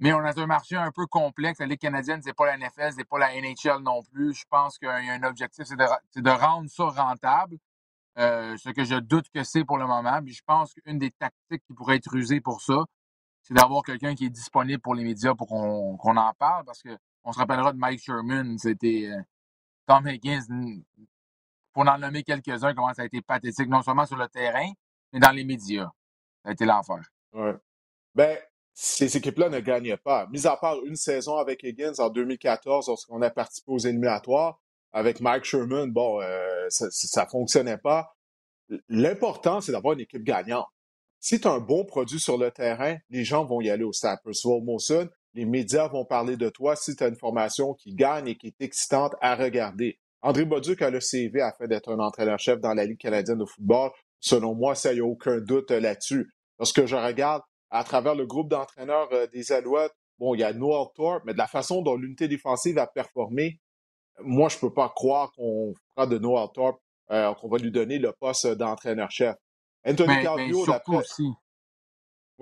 Mais 0.00 0.14
on 0.14 0.20
a 0.20 0.38
un 0.38 0.46
marché 0.46 0.76
un 0.76 0.90
peu 0.90 1.06
complexe. 1.06 1.60
La 1.60 1.66
Ligue 1.66 1.78
canadienne, 1.78 2.22
c'est 2.22 2.32
pas 2.32 2.46
la 2.46 2.56
NFL, 2.56 2.92
c'est 2.96 3.04
pas 3.04 3.18
la 3.18 3.34
NHL 3.38 3.82
non 3.82 4.02
plus. 4.02 4.32
Je 4.32 4.44
pense 4.48 4.78
qu'il 4.78 4.88
y 4.88 4.90
a 4.90 5.12
un 5.12 5.22
objectif, 5.22 5.66
c'est 5.66 5.76
de, 5.76 6.30
rendre 6.30 6.70
ça 6.70 6.84
rentable. 6.84 7.58
Euh, 8.18 8.56
ce 8.56 8.70
que 8.70 8.82
je 8.82 8.96
doute 8.96 9.26
que 9.32 9.44
c'est 9.44 9.64
pour 9.64 9.76
le 9.76 9.86
moment. 9.86 10.20
Puis 10.22 10.32
je 10.32 10.42
pense 10.44 10.72
qu'une 10.72 10.98
des 10.98 11.10
tactiques 11.10 11.62
qui 11.66 11.74
pourrait 11.74 11.96
être 11.96 12.14
usée 12.14 12.40
pour 12.40 12.62
ça, 12.62 12.84
c'est 13.42 13.54
d'avoir 13.54 13.82
quelqu'un 13.82 14.14
qui 14.14 14.24
est 14.24 14.30
disponible 14.30 14.80
pour 14.80 14.94
les 14.94 15.04
médias 15.04 15.34
pour 15.34 15.48
qu'on 15.48 16.16
en 16.16 16.32
parle. 16.38 16.64
Parce 16.64 16.82
qu'on 16.82 17.32
se 17.32 17.38
rappellera 17.38 17.72
de 17.72 17.78
Mike 17.78 18.00
Sherman, 18.00 18.56
c'était 18.58 19.10
euh, 19.10 19.22
Tom 19.86 20.06
Higgins, 20.08 20.82
pour 21.72 21.86
en 21.86 21.98
nommer 21.98 22.22
quelques-uns, 22.22 22.74
comment 22.74 22.92
ça 22.94 23.02
a 23.02 23.04
été 23.04 23.20
pathétique, 23.20 23.68
non 23.68 23.82
seulement 23.82 24.06
sur 24.06 24.16
le 24.16 24.28
terrain, 24.28 24.70
mais 25.12 25.20
dans 25.20 25.30
les 25.30 25.44
médias. 25.44 25.90
Ça 26.42 26.50
a 26.50 26.52
été 26.52 26.64
l'enfer. 26.64 27.00
Ouais. 27.32 27.54
Ben, 28.14 28.38
ces 28.82 29.14
équipes-là 29.14 29.50
ne 29.50 29.60
gagnaient 29.60 29.98
pas. 29.98 30.26
Mis 30.32 30.46
à 30.46 30.56
part 30.56 30.82
une 30.86 30.96
saison 30.96 31.36
avec 31.36 31.62
Higgins 31.62 31.92
en 31.98 32.08
2014, 32.08 32.88
lorsqu'on 32.88 33.20
a 33.20 33.28
participé 33.28 33.70
aux 33.70 33.78
éliminatoires, 33.78 34.58
avec 34.90 35.20
Mike 35.20 35.44
Sherman, 35.44 35.92
bon, 35.92 36.22
euh, 36.22 36.66
ça 36.70 37.24
ne 37.24 37.28
fonctionnait 37.28 37.76
pas. 37.76 38.16
L'important, 38.88 39.60
c'est 39.60 39.72
d'avoir 39.72 39.92
une 39.92 40.00
équipe 40.00 40.24
gagnante. 40.24 40.64
Si 41.18 41.38
tu 41.38 41.46
as 41.46 41.50
un 41.50 41.58
bon 41.58 41.84
produit 41.84 42.18
sur 42.18 42.38
le 42.38 42.50
terrain, 42.50 42.96
les 43.10 43.22
gens 43.22 43.44
vont 43.44 43.60
y 43.60 43.68
aller 43.68 43.84
au 43.84 43.92
Stade 43.92 44.18
Monson. 44.24 45.10
Les 45.34 45.44
médias 45.44 45.88
vont 45.88 46.06
parler 46.06 46.38
de 46.38 46.48
toi 46.48 46.74
si 46.74 46.96
tu 46.96 47.04
as 47.04 47.08
une 47.08 47.18
formation 47.18 47.74
qui 47.74 47.92
gagne 47.92 48.28
et 48.28 48.36
qui 48.36 48.46
est 48.46 48.62
excitante 48.62 49.12
à 49.20 49.36
regarder. 49.36 49.98
André 50.22 50.46
Boduc 50.46 50.80
a 50.80 50.88
le 50.88 51.00
CV 51.00 51.42
afin 51.42 51.66
d'être 51.66 51.92
un 51.92 51.98
entraîneur-chef 51.98 52.58
dans 52.60 52.72
la 52.72 52.86
Ligue 52.86 52.98
canadienne 52.98 53.38
de 53.38 53.44
football. 53.44 53.90
Selon 54.20 54.54
moi, 54.54 54.74
ça, 54.74 54.92
il 54.92 54.96
n'y 54.96 55.00
a 55.02 55.04
aucun 55.04 55.38
doute 55.38 55.70
là-dessus. 55.70 56.30
Lorsque 56.58 56.86
je 56.86 56.96
regarde 56.96 57.42
à 57.70 57.84
travers 57.84 58.14
le 58.14 58.26
groupe 58.26 58.48
d'entraîneurs 58.48 59.08
euh, 59.12 59.26
des 59.28 59.52
Alouettes. 59.52 59.94
Bon, 60.18 60.34
il 60.34 60.40
y 60.40 60.44
a 60.44 60.52
Noel 60.52 60.88
Thorpe, 60.94 61.22
mais 61.24 61.32
de 61.32 61.38
la 61.38 61.46
façon 61.46 61.82
dont 61.82 61.96
l'unité 61.96 62.28
défensive 62.28 62.76
a 62.78 62.86
performé, 62.86 63.58
moi, 64.22 64.48
je 64.48 64.56
ne 64.56 64.60
peux 64.60 64.72
pas 64.72 64.90
croire 64.90 65.32
qu'on 65.32 65.72
fera 65.88 66.06
de 66.06 66.18
Noel 66.18 66.48
Thorpe, 66.52 66.80
euh, 67.10 67.32
qu'on 67.34 67.48
va 67.48 67.58
lui 67.58 67.70
donner 67.70 67.98
le 67.98 68.12
poste 68.12 68.46
d'entraîneur-chef. 68.46 69.36
Anthony 69.86 70.22
Calvillo, 70.22 70.64
surtout 70.64 70.94
aussi. 70.94 71.32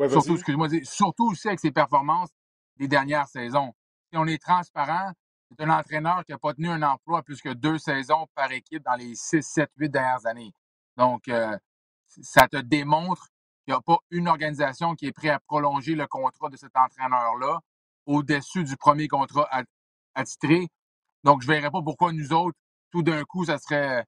surtout, 0.08 0.34
excuse-moi, 0.34 0.68
surtout 0.82 1.30
aussi 1.30 1.46
avec 1.46 1.60
ses 1.60 1.70
performances 1.70 2.30
des 2.76 2.88
dernières 2.88 3.28
saisons. 3.28 3.72
Si 4.10 4.18
on 4.18 4.26
est 4.26 4.42
transparent, 4.42 5.12
c'est 5.50 5.64
un 5.64 5.70
entraîneur 5.70 6.24
qui 6.24 6.32
n'a 6.32 6.38
pas 6.38 6.52
tenu 6.52 6.68
un 6.68 6.82
emploi 6.82 7.22
plus 7.22 7.40
que 7.40 7.50
deux 7.50 7.78
saisons 7.78 8.26
par 8.34 8.50
équipe 8.52 8.82
dans 8.84 8.96
les 8.96 9.14
six, 9.14 9.42
sept, 9.42 9.70
huit 9.76 9.88
dernières 9.88 10.26
années. 10.26 10.52
Donc, 10.96 11.28
euh, 11.28 11.56
ça 12.06 12.48
te 12.48 12.56
démontre 12.56 13.28
il 13.68 13.72
n'y 13.72 13.76
a 13.76 13.82
pas 13.82 13.98
une 14.10 14.28
organisation 14.28 14.94
qui 14.94 15.06
est 15.06 15.12
prête 15.12 15.30
à 15.30 15.40
prolonger 15.40 15.94
le 15.94 16.06
contrat 16.06 16.48
de 16.48 16.56
cet 16.56 16.74
entraîneur-là 16.74 17.60
au-dessus 18.06 18.64
du 18.64 18.78
premier 18.78 19.08
contrat 19.08 19.46
attitré. 20.14 20.68
Donc, 21.22 21.42
je 21.42 21.48
ne 21.48 21.52
verrais 21.52 21.70
pas 21.70 21.82
pourquoi 21.82 22.12
nous 22.12 22.32
autres, 22.32 22.56
tout 22.90 23.02
d'un 23.02 23.22
coup, 23.24 23.44
ça 23.44 23.58
serait, 23.58 24.06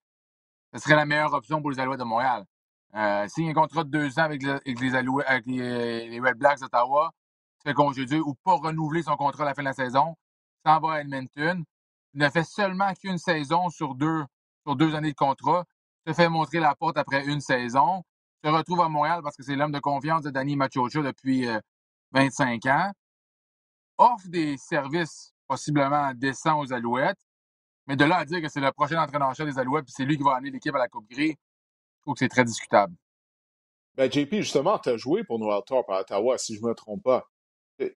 ça 0.72 0.78
serait 0.78 0.96
la 0.96 1.04
meilleure 1.04 1.34
option 1.34 1.60
pour 1.60 1.70
les 1.70 1.78
Alouettes 1.78 1.98
de 1.98 2.04
Montréal. 2.04 2.46
Euh, 2.94 3.28
Signer 3.28 3.50
un 3.50 3.52
contrat 3.52 3.84
de 3.84 3.90
deux 3.90 4.18
ans 4.18 4.22
avec, 4.22 4.42
les, 4.42 4.94
Alouettes, 4.94 5.26
avec 5.28 5.44
les, 5.44 6.18
Red 6.20 6.38
Blacks 6.38 6.60
d'Ottawa, 6.60 7.12
se 7.58 7.68
fait 7.68 7.74
congédier 7.74 8.18
ou 8.18 8.34
pas 8.42 8.54
renouveler 8.54 9.02
son 9.02 9.16
contrat 9.16 9.42
à 9.42 9.46
la 9.48 9.54
fin 9.54 9.60
de 9.60 9.68
la 9.68 9.74
saison, 9.74 10.16
s'en 10.64 10.80
va 10.80 10.94
à 10.94 11.00
Edmonton. 11.02 11.62
Ne 12.14 12.30
fait 12.30 12.44
seulement 12.44 12.94
qu'une 12.94 13.18
saison 13.18 13.68
sur 13.68 13.94
deux, 13.94 14.24
sur 14.64 14.74
deux 14.74 14.94
années 14.94 15.12
de 15.12 15.16
contrat. 15.16 15.66
Se 16.06 16.14
fait 16.14 16.30
montrer 16.30 16.60
la 16.60 16.74
porte 16.74 16.96
après 16.96 17.26
une 17.26 17.42
saison. 17.42 18.02
Se 18.42 18.48
retrouve 18.48 18.80
à 18.80 18.88
Montréal 18.88 19.20
parce 19.22 19.36
que 19.36 19.42
c'est 19.42 19.54
l'homme 19.54 19.72
de 19.72 19.80
confiance 19.80 20.22
de 20.22 20.30
Danny 20.30 20.56
Machocha 20.56 21.02
depuis 21.02 21.46
25 22.12 22.64
euh, 22.64 22.70
ans. 22.70 22.92
Offre 23.98 24.28
des 24.28 24.56
services 24.56 25.34
possiblement 25.46 26.12
décents 26.14 26.60
aux 26.60 26.72
Alouettes. 26.72 27.20
Mais 27.86 27.96
de 27.96 28.04
là 28.04 28.18
à 28.18 28.24
dire 28.24 28.40
que 28.40 28.48
c'est 28.48 28.60
le 28.60 28.72
prochain 28.72 29.02
entraîneur-chef 29.02 29.46
des 29.46 29.58
Alouettes 29.58 29.88
et 29.88 29.92
c'est 29.94 30.04
lui 30.04 30.16
qui 30.16 30.22
va 30.22 30.36
amener 30.36 30.50
l'équipe 30.52 30.74
à 30.74 30.78
la 30.78 30.88
Coupe 30.88 31.10
Gris, 31.10 31.32
je 31.32 32.02
trouve 32.02 32.14
que 32.14 32.20
c'est 32.20 32.28
très 32.28 32.44
discutable. 32.44 32.94
Ben, 33.96 34.10
JP, 34.10 34.36
justement, 34.36 34.78
tu 34.78 34.88
as 34.88 34.96
joué 34.96 35.24
pour 35.24 35.38
Noel 35.38 35.62
Thorpe 35.66 35.90
à 35.90 36.00
Ottawa, 36.00 36.38
si 36.38 36.56
je 36.56 36.62
ne 36.62 36.68
me 36.68 36.74
trompe 36.74 37.02
pas. 37.02 37.28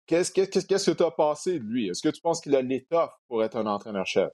Qu'est-ce 0.05 0.31
que 0.31 0.93
tu 0.93 1.03
as 1.03 1.11
passé 1.11 1.59
de 1.59 1.63
lui? 1.63 1.87
Est-ce 1.89 2.01
que 2.01 2.09
tu 2.09 2.21
penses 2.21 2.41
qu'il 2.41 2.55
a 2.55 2.61
l'étoffe 2.61 3.13
pour 3.27 3.43
être 3.43 3.55
un 3.55 3.67
entraîneur-chef? 3.67 4.31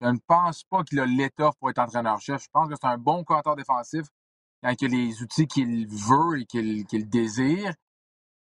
Je 0.00 0.08
ne 0.08 0.18
pense 0.26 0.64
pas 0.64 0.82
qu'il 0.82 0.98
a 0.98 1.06
l'étoffe 1.06 1.56
pour 1.58 1.70
être 1.70 1.78
entraîneur-chef. 1.78 2.42
Je 2.42 2.48
pense 2.52 2.68
que 2.68 2.74
c'est 2.74 2.88
un 2.88 2.98
bon 2.98 3.22
compteur 3.22 3.54
défensif 3.54 4.06
quand 4.62 4.74
il 4.80 4.94
a 4.94 4.96
les 4.96 5.22
outils 5.22 5.46
qu'il 5.46 5.86
veut 5.88 6.40
et 6.40 6.46
qu'il 6.46 7.08
désire. 7.08 7.74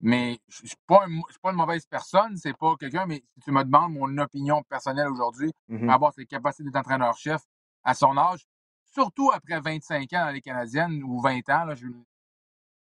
Mais 0.00 0.38
je 0.48 0.64
ne 0.64 0.68
suis, 0.68 0.76
pas 0.86 1.06
une 1.06 1.56
mauvaise 1.56 1.86
personne, 1.86 2.36
c'est 2.36 2.52
pas 2.52 2.74
quelqu'un, 2.78 3.06
mais 3.06 3.24
si 3.34 3.40
tu 3.40 3.52
me 3.52 3.64
demandes 3.64 3.92
mon 3.92 4.18
opinion 4.18 4.62
personnelle 4.64 5.08
aujourd'hui, 5.08 5.50
mm-hmm. 5.70 5.90
avoir 5.90 6.12
ses 6.12 6.26
capacités 6.26 6.70
d'entraîneur-chef 6.70 7.40
à 7.84 7.94
son 7.94 8.16
âge, 8.18 8.44
surtout 8.92 9.30
après 9.32 9.60
25 9.60 10.12
ans 10.12 10.26
dans 10.26 10.30
les 10.30 10.42
Canadiennes 10.42 11.02
ou 11.04 11.20
20 11.22 11.48
ans, 11.48 11.64
là, 11.64 11.74
je 11.74 11.86
ne 11.86 11.92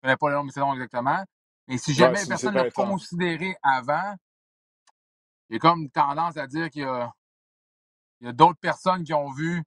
connais 0.02 0.18
pas 0.18 0.30
le 0.30 0.36
nombre 0.36 0.48
de 0.48 0.54
saisons 0.54 0.74
exactement, 0.74 1.24
mais 1.68 1.78
si 1.78 1.94
jamais 1.94 2.20
personne 2.28 2.54
ne 2.54 2.64
l'a 2.64 2.72
considéré 2.72 3.56
avant, 3.64 4.16
j'ai 5.50 5.60
comme 5.60 5.90
tendance 5.90 6.38
à 6.38 6.46
dire 6.46 6.70
qu'il 6.70 6.84
y 6.84 6.86
a, 8.28 8.34
d'autres 8.34 8.60
personnes 8.60 9.04
qui 9.04 9.14
ont 9.14 9.32
vu 9.32 9.64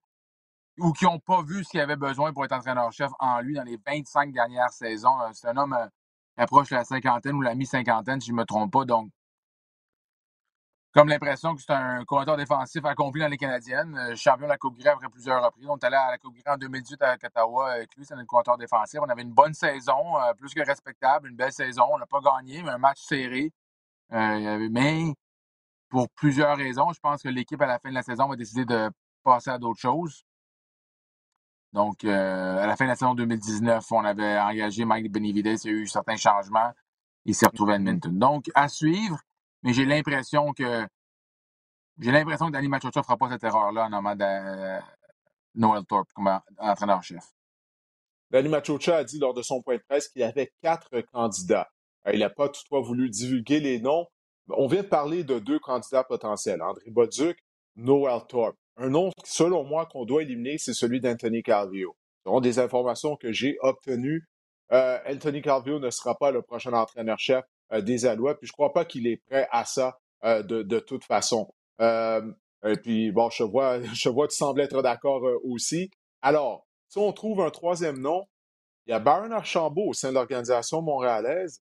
ou 0.81 0.93
qui 0.93 1.05
n'ont 1.05 1.19
pas 1.19 1.43
vu 1.43 1.65
ce 1.65 1.71
qu'il 1.71 1.81
avait 1.81 1.97
besoin 1.97 2.33
pour 2.33 2.45
être 2.45 2.53
entraîneur-chef 2.53 3.11
en 3.19 3.41
lui 3.41 3.55
dans 3.55 3.65
les 3.65 3.79
25 3.87 4.33
dernières 4.33 4.71
saisons. 4.71 5.21
Euh, 5.23 5.31
c'est 5.33 5.49
un 5.49 5.57
homme 5.57 5.75
euh, 5.75 5.87
qui 6.37 6.43
approche 6.43 6.71
de 6.71 6.77
la 6.77 6.85
cinquantaine 6.85 7.37
ou 7.37 7.43
la 7.43 7.55
mi-cinquantaine, 7.55 8.21
si 8.21 8.29
je 8.29 8.33
ne 8.33 8.39
me 8.39 8.45
trompe 8.45 8.73
pas. 8.73 8.85
Donc, 8.85 9.11
comme 10.93 11.09
l'impression 11.09 11.55
que 11.55 11.63
c'est 11.63 11.73
un 11.73 12.05
coordinateur 12.05 12.37
défensif 12.37 12.85
accompli 12.85 13.21
dans 13.21 13.29
les 13.29 13.37
Canadiennes, 13.37 13.97
euh, 13.97 14.17
champion 14.17 14.47
de 14.47 14.49
la 14.51 14.59
Coupe 14.59 14.77
Grey 14.77 14.91
après 14.91 15.09
plusieurs 15.09 15.45
reprises. 15.45 15.67
On 15.69 15.77
est 15.77 15.85
allé 15.85 15.95
à 15.95 16.11
la 16.11 16.19
Coupe 16.19 16.35
Grey 16.35 16.53
en 16.53 16.57
2018 16.57 17.03
à 17.03 17.15
Ottawa 17.15 17.71
avec 17.73 17.95
lui, 17.95 18.05
c'est 18.05 18.17
notre 18.17 18.27
coordinateur 18.27 18.59
défensif. 18.59 18.99
On 19.01 19.09
avait 19.09 19.23
une 19.23 19.33
bonne 19.33 19.55
saison, 19.55 20.19
euh, 20.19 20.35
plus 20.35 20.53
que 20.53 20.67
respectable, 20.67 21.29
une 21.29 21.37
belle 21.37 21.53
saison. 21.53 21.85
On 21.93 21.99
n'a 21.99 22.07
pas 22.07 22.21
gagné, 22.21 22.63
mais 22.65 22.71
un 22.71 22.79
match 22.79 23.01
serré. 23.03 23.53
Euh, 24.13 24.69
mais 24.73 25.15
pour 25.89 26.09
plusieurs 26.11 26.57
raisons, 26.57 26.93
je 26.93 26.99
pense 26.99 27.23
que 27.23 27.29
l'équipe 27.29 27.61
à 27.63 27.67
la 27.67 27.79
fin 27.79 27.91
de 27.91 27.95
la 27.95 28.03
saison 28.03 28.29
va 28.29 28.35
décider 28.35 28.65
de 28.65 28.91
passer 29.23 29.51
à 29.51 29.59
d'autres 29.59 29.81
choses. 29.81 30.25
Donc, 31.73 32.05
à 32.05 32.67
la 32.67 32.77
fin 32.77 32.85
de 32.85 32.91
la 32.91 32.97
saison 32.97 33.15
2019, 33.15 33.85
on 33.93 34.05
avait 34.05 34.39
engagé 34.39 34.85
Mike 34.85 35.11
Benevides, 35.13 35.65
il 35.65 35.71
y 35.71 35.71
a 35.71 35.77
eu 35.77 35.87
certains 35.87 36.17
changements. 36.17 36.73
Il 37.25 37.35
s'est 37.35 37.47
retrouvé 37.47 37.75
à 37.75 37.77
Edmonton. 37.77 38.19
Donc, 38.19 38.51
à 38.55 38.69
suivre 38.69 39.21
mais 39.63 39.73
j'ai 39.73 39.85
l'impression 39.85 40.53
que 40.53 40.87
j'ai 41.99 42.13
l'impression 42.13 42.47
que 42.47 42.53
Danny 42.53 42.69
Machocha 42.69 43.01
ne 43.01 43.05
fera 43.05 43.17
pas 43.17 43.29
cette 43.29 43.45
erreur-là 43.45 43.87
en 43.87 43.91
nommant 43.91 44.17
Noel 45.55 45.85
Thorpe 45.85 46.11
comme 46.15 46.41
entraîneur-chef. 46.59 47.25
Danny 48.31 48.49
Machocha 48.49 48.99
a 48.99 49.05
dit 49.05 49.19
lors 49.19 49.35
de 49.35 49.43
son 49.43 49.61
point 49.61 49.77
de 49.77 49.83
presse 49.87 50.09
qu'il 50.09 50.23
avait 50.23 50.53
quatre 50.63 51.01
candidats. 51.13 51.69
Euh, 52.07 52.13
il 52.15 52.21
n'a 52.21 52.31
pas 52.31 52.49
toutefois 52.49 52.81
voulu 52.81 53.11
divulguer 53.11 53.61
les 53.61 53.81
noms. 53.81 54.07
On 54.49 54.67
vient 54.67 54.83
de 54.83 54.89
parler 54.89 55.25
de 55.25 55.39
deux 55.39 55.59
candidats 55.59 56.05
potentiels, 56.05 56.63
André 56.63 56.91
Boduc, 56.91 57.39
Noel 57.77 58.21
Thorpe. 58.29 58.57
Un 58.77 58.91
nom, 58.91 59.11
selon 59.25 59.65
moi, 59.65 59.87
qu'on 59.87 60.05
doit 60.05 60.23
éliminer, 60.23 60.57
c'est 60.59 60.75
celui 60.75 61.01
d'Anthony 61.01 61.43
Calvio. 61.43 61.95
Ce 62.25 62.31
sont 62.31 62.41
des 62.41 62.59
informations 62.59 63.17
que 63.17 63.33
j'ai 63.33 63.57
obtenues. 63.61 64.29
Euh, 64.73 64.99
Anthony 65.07 65.43
Calvio 65.43 65.79
ne 65.79 65.91
sera 65.91 66.17
pas 66.17 66.31
le 66.31 66.43
prochain 66.43 66.73
entraîneur-chef 66.73 67.45
euh, 67.73 67.81
des 67.81 68.07
Alouettes. 68.07 68.39
Puis 68.39 68.47
je 68.47 68.53
ne 68.53 68.57
crois 68.57 68.73
pas 68.73 68.85
qu'il 68.85 69.07
est 69.07 69.17
prêt 69.29 69.49
à 69.51 69.65
ça 69.65 69.99
euh, 70.25 70.43
de, 70.43 70.79
toute 70.79 71.05
façon. 71.05 71.49
Et 71.81 72.77
puis, 72.83 73.11
bon, 73.11 73.31
je 73.31 73.43
vois, 73.43 73.81
je 73.95 74.09
vois 74.09 74.27
que 74.27 74.33
tu 74.33 74.39
sembles 74.39 74.61
être 74.61 74.83
d'accord 74.83 75.23
aussi. 75.45 75.91
Alors, 76.23 76.67
si 76.89 76.99
on 76.99 77.13
trouve 77.13 77.41
un 77.41 77.51
troisième 77.51 77.99
nom, 77.99 78.27
il 78.87 78.91
y 78.91 78.93
a 78.93 78.99
Baron 78.99 79.31
Archambault 79.31 79.89
au 79.89 79.93
sein 79.95 80.11
de 80.11 80.15
l'organisation 80.15 80.83
montréalaise 80.83 81.63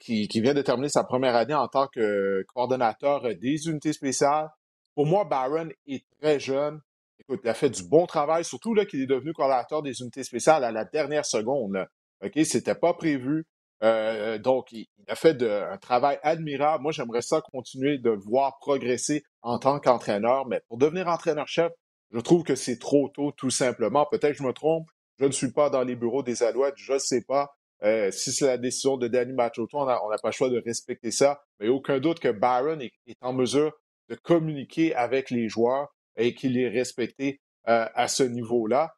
qui, 0.00 0.28
vient 0.40 0.54
de 0.54 0.62
terminer 0.62 0.88
sa 0.88 1.04
première 1.04 1.36
année 1.36 1.54
en 1.54 1.68
tant 1.68 1.88
que 1.88 2.44
coordonnateur 2.54 3.22
des 3.34 3.68
unités 3.68 3.92
spéciales. 3.92 4.48
Pour 4.94 5.06
moi, 5.06 5.24
Baron 5.24 5.68
est 5.86 6.04
très 6.20 6.38
jeune. 6.40 6.80
Écoute, 7.18 7.40
il 7.44 7.48
a 7.48 7.54
fait 7.54 7.70
du 7.70 7.84
bon 7.84 8.06
travail, 8.06 8.44
surtout 8.44 8.74
qu'il 8.86 9.00
est 9.00 9.06
devenu 9.06 9.32
coordonnateur 9.32 9.82
des 9.82 10.00
unités 10.00 10.24
spéciales 10.24 10.64
à 10.64 10.72
la 10.72 10.84
dernière 10.84 11.24
seconde. 11.24 11.74
Là. 11.74 11.88
OK, 12.24 12.38
c'était 12.44 12.74
pas 12.74 12.94
prévu. 12.94 13.46
Euh, 13.82 14.38
donc, 14.38 14.72
il, 14.72 14.86
a 15.08 15.14
fait 15.14 15.42
un 15.42 15.76
travail 15.78 16.18
admirable. 16.22 16.82
Moi, 16.82 16.92
j'aimerais 16.92 17.22
ça 17.22 17.40
continuer 17.52 17.98
de 17.98 18.10
voir 18.10 18.58
progresser 18.60 19.24
en 19.42 19.58
tant 19.58 19.80
qu'entraîneur, 19.80 20.46
mais 20.46 20.60
pour 20.68 20.78
devenir 20.78 21.08
entraîneur-chef, 21.08 21.72
je 22.12 22.20
trouve 22.20 22.44
que 22.44 22.54
c'est 22.54 22.78
trop 22.78 23.08
tôt, 23.08 23.32
tout 23.32 23.50
simplement. 23.50 24.06
Peut-être 24.06 24.32
que 24.32 24.38
je 24.38 24.42
me 24.42 24.52
trompe. 24.52 24.88
Je 25.18 25.24
ne 25.24 25.32
suis 25.32 25.52
pas 25.52 25.70
dans 25.70 25.82
les 25.82 25.96
bureaux 25.96 26.22
des 26.22 26.42
Alouettes, 26.42 26.74
je 26.76 26.94
ne 26.94 26.98
sais 26.98 27.22
pas. 27.22 27.54
Euh, 27.82 28.10
si 28.10 28.32
c'est 28.32 28.46
la 28.46 28.58
décision 28.58 28.96
de 28.96 29.08
Danny 29.08 29.32
Machoto, 29.32 29.78
on 29.78 29.86
n'a 29.86 30.18
pas 30.22 30.28
le 30.28 30.32
choix 30.32 30.48
de 30.48 30.62
respecter 30.64 31.10
ça. 31.10 31.42
Mais 31.58 31.68
aucun 31.68 31.98
doute 31.98 32.20
que 32.20 32.28
Byron 32.28 32.80
est, 32.80 32.92
en 33.20 33.32
mesure 33.32 33.72
de 34.12 34.16
communiquer 34.16 34.94
avec 34.94 35.30
les 35.30 35.48
joueurs 35.48 35.88
et 36.16 36.34
qu'il 36.34 36.58
est 36.58 36.68
respecté 36.68 37.40
euh, 37.68 37.86
à 37.94 38.08
ce 38.08 38.22
niveau-là. 38.22 38.94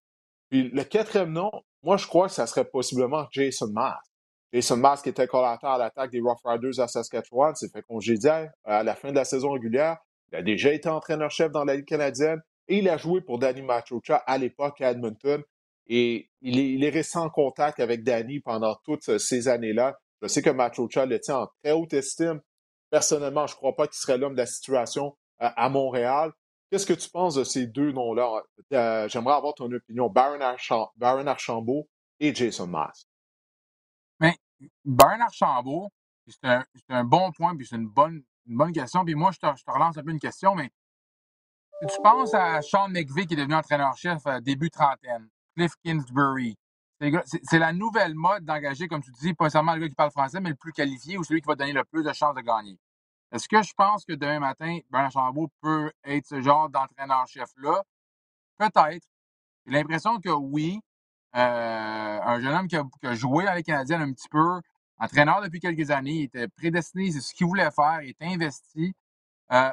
Puis 0.51 0.71
le 0.71 0.83
quatrième 0.85 1.33
nom, 1.33 1.51
moi, 1.83 1.97
je 1.97 2.07
crois 2.07 2.27
que 2.27 2.35
ça 2.35 2.47
serait 2.47 2.65
possiblement 2.65 3.27
Jason 3.31 3.69
Maas. 3.73 4.01
Jason 4.53 4.77
Mask 4.77 5.07
était 5.07 5.27
collateur 5.27 5.71
à 5.71 5.79
l'attaque 5.79 6.11
des 6.11 6.21
Rough 6.21 6.39
Riders 6.45 6.81
à 6.81 6.89
Saskatchewan, 6.89 7.55
s'est 7.55 7.69
fait 7.69 7.83
congédier 7.83 8.47
à 8.65 8.83
la 8.83 8.95
fin 8.95 9.11
de 9.11 9.17
la 9.17 9.25
saison 9.25 9.53
régulière. 9.53 9.99
Il 10.33 10.37
a 10.37 10.43
déjà 10.43 10.73
été 10.73 10.89
entraîneur-chef 10.89 11.53
dans 11.53 11.65
la 11.65 11.77
Ligue 11.77 11.87
canadienne 11.87 12.41
et 12.69 12.79
il 12.79 12.89
a 12.89 12.97
joué 12.97 13.21
pour 13.21 13.39
Danny 13.39 13.63
Machocha 13.63 14.17
à 14.27 14.39
l'époque 14.39 14.81
à 14.81 14.91
Edmonton. 14.93 15.43
Et 15.87 16.31
il 16.41 16.83
est, 16.83 16.89
resté 16.89 17.19
en 17.19 17.29
contact 17.29 17.79
avec 17.79 18.03
Danny 18.03 18.41
pendant 18.41 18.77
toutes 18.85 19.19
ces 19.19 19.49
années-là. 19.49 19.97
Je 20.23 20.29
sais 20.29 20.41
que 20.41 20.51
Machocha 20.51 21.05
le 21.05 21.21
tient 21.21 21.39
en 21.39 21.49
très 21.63 21.73
haute 21.73 21.93
estime. 21.93 22.41
Personnellement, 22.95 23.49
je 23.49 23.55
ne 23.55 23.57
crois 23.57 23.75
pas 23.75 23.89
qu'il 23.89 23.97
serait 23.97 24.19
l'homme 24.19 24.35
de 24.35 24.39
la 24.39 24.47
situation 24.47 25.17
euh, 25.43 25.49
à 25.57 25.69
Montréal. 25.69 26.33
Qu'est-ce 26.71 26.87
que 26.87 26.93
tu 26.93 27.11
penses 27.11 27.35
de 27.35 27.43
ces 27.43 27.67
deux 27.67 27.91
noms-là? 27.91 28.45
Euh, 28.73 29.09
j'aimerais 29.09 29.35
avoir 29.35 29.53
ton 29.55 29.69
opinion. 29.73 30.09
Baron, 30.09 30.39
Archambault 31.27 31.89
et 32.21 32.33
Jason 32.33 32.69
Mask. 32.69 33.09
Bernard 34.85 35.27
Archambault, 35.27 35.91
c'est 36.29 36.47
un, 36.89 37.03
bon 37.03 37.33
point, 37.33 37.57
puis 37.57 37.67
c'est 37.67 37.75
une 37.75 37.89
bonne, 37.89 38.23
bonne 38.47 38.73
question. 38.73 39.05
Puis 39.05 39.17
moi, 39.17 39.33
je 39.33 39.41
te, 39.41 39.47
relance 39.67 39.99
un 39.99 40.05
peu 40.05 40.13
une 40.13 40.21
question, 40.21 40.55
mais 40.55 40.71
tu 41.89 42.01
penses 42.01 42.33
à 42.33 42.63
Sean 42.63 42.89
McVeigh 42.91 43.27
qui 43.27 43.35
est 43.35 43.39
devenu 43.39 43.57
entraîneur-chef 43.57 44.25
à 44.25 44.41
début 44.41 44.71
trentaine, 44.71 45.29
Cliff 45.57 45.73
Kingsbury. 45.85 46.57
C'est 47.43 47.59
la 47.59 47.73
nouvelle 47.73 48.15
mode 48.15 48.45
d'engager, 48.45 48.87
comme 48.87 49.03
tu 49.03 49.11
dis, 49.21 49.35
pas 49.35 49.51
seulement 49.51 49.75
le 49.75 49.81
gars 49.81 49.89
qui 49.89 49.97
parle 49.97 50.13
français, 50.13 50.41
mais 50.41 50.51
le 50.51 50.55
plus 50.55 50.73
qualifié 50.73 51.19
ou 51.19 51.25
celui 51.25 51.41
qui 51.41 51.49
va 51.49 51.57
donner 51.57 51.73
le 51.73 51.83
plus 51.83 52.05
de 52.05 52.13
chances 52.13 52.37
de 52.37 52.41
gagner. 52.41 52.79
Est-ce 53.35 53.49
que 53.49 53.61
je 53.63 53.73
pense 53.75 54.05
que 54.05 54.13
demain 54.13 54.39
matin, 54.39 54.79
Bernard 54.91 55.17
Archambault 55.17 55.51
peut 55.61 55.91
être 56.05 56.25
ce 56.25 56.41
genre 56.41 56.69
d'entraîneur-chef-là? 56.69 57.83
Peut-être. 58.59 59.09
J'ai 59.67 59.73
l'impression 59.73 60.21
que 60.21 60.29
oui, 60.29 60.81
euh, 61.35 62.21
un 62.23 62.41
jeune 62.41 62.55
homme 62.55 62.69
qui 62.69 62.77
a, 62.77 63.15
joué 63.15 63.49
avec 63.49 63.67
les 63.67 63.73
Canadiens 63.73 64.03
un 64.03 64.13
petit 64.13 64.29
peu, 64.29 64.61
entraîneur 64.99 65.41
depuis 65.43 65.59
quelques 65.59 65.91
années, 65.91 66.13
il 66.13 66.23
était 66.25 66.47
prédestiné, 66.47 67.11
c'est 67.11 67.21
ce 67.21 67.35
qu'il 67.35 67.49
voulait 67.49 67.73
faire, 67.73 68.03
il 68.03 68.11
était 68.11 68.27
investi. 68.27 68.95
Euh, 69.51 69.73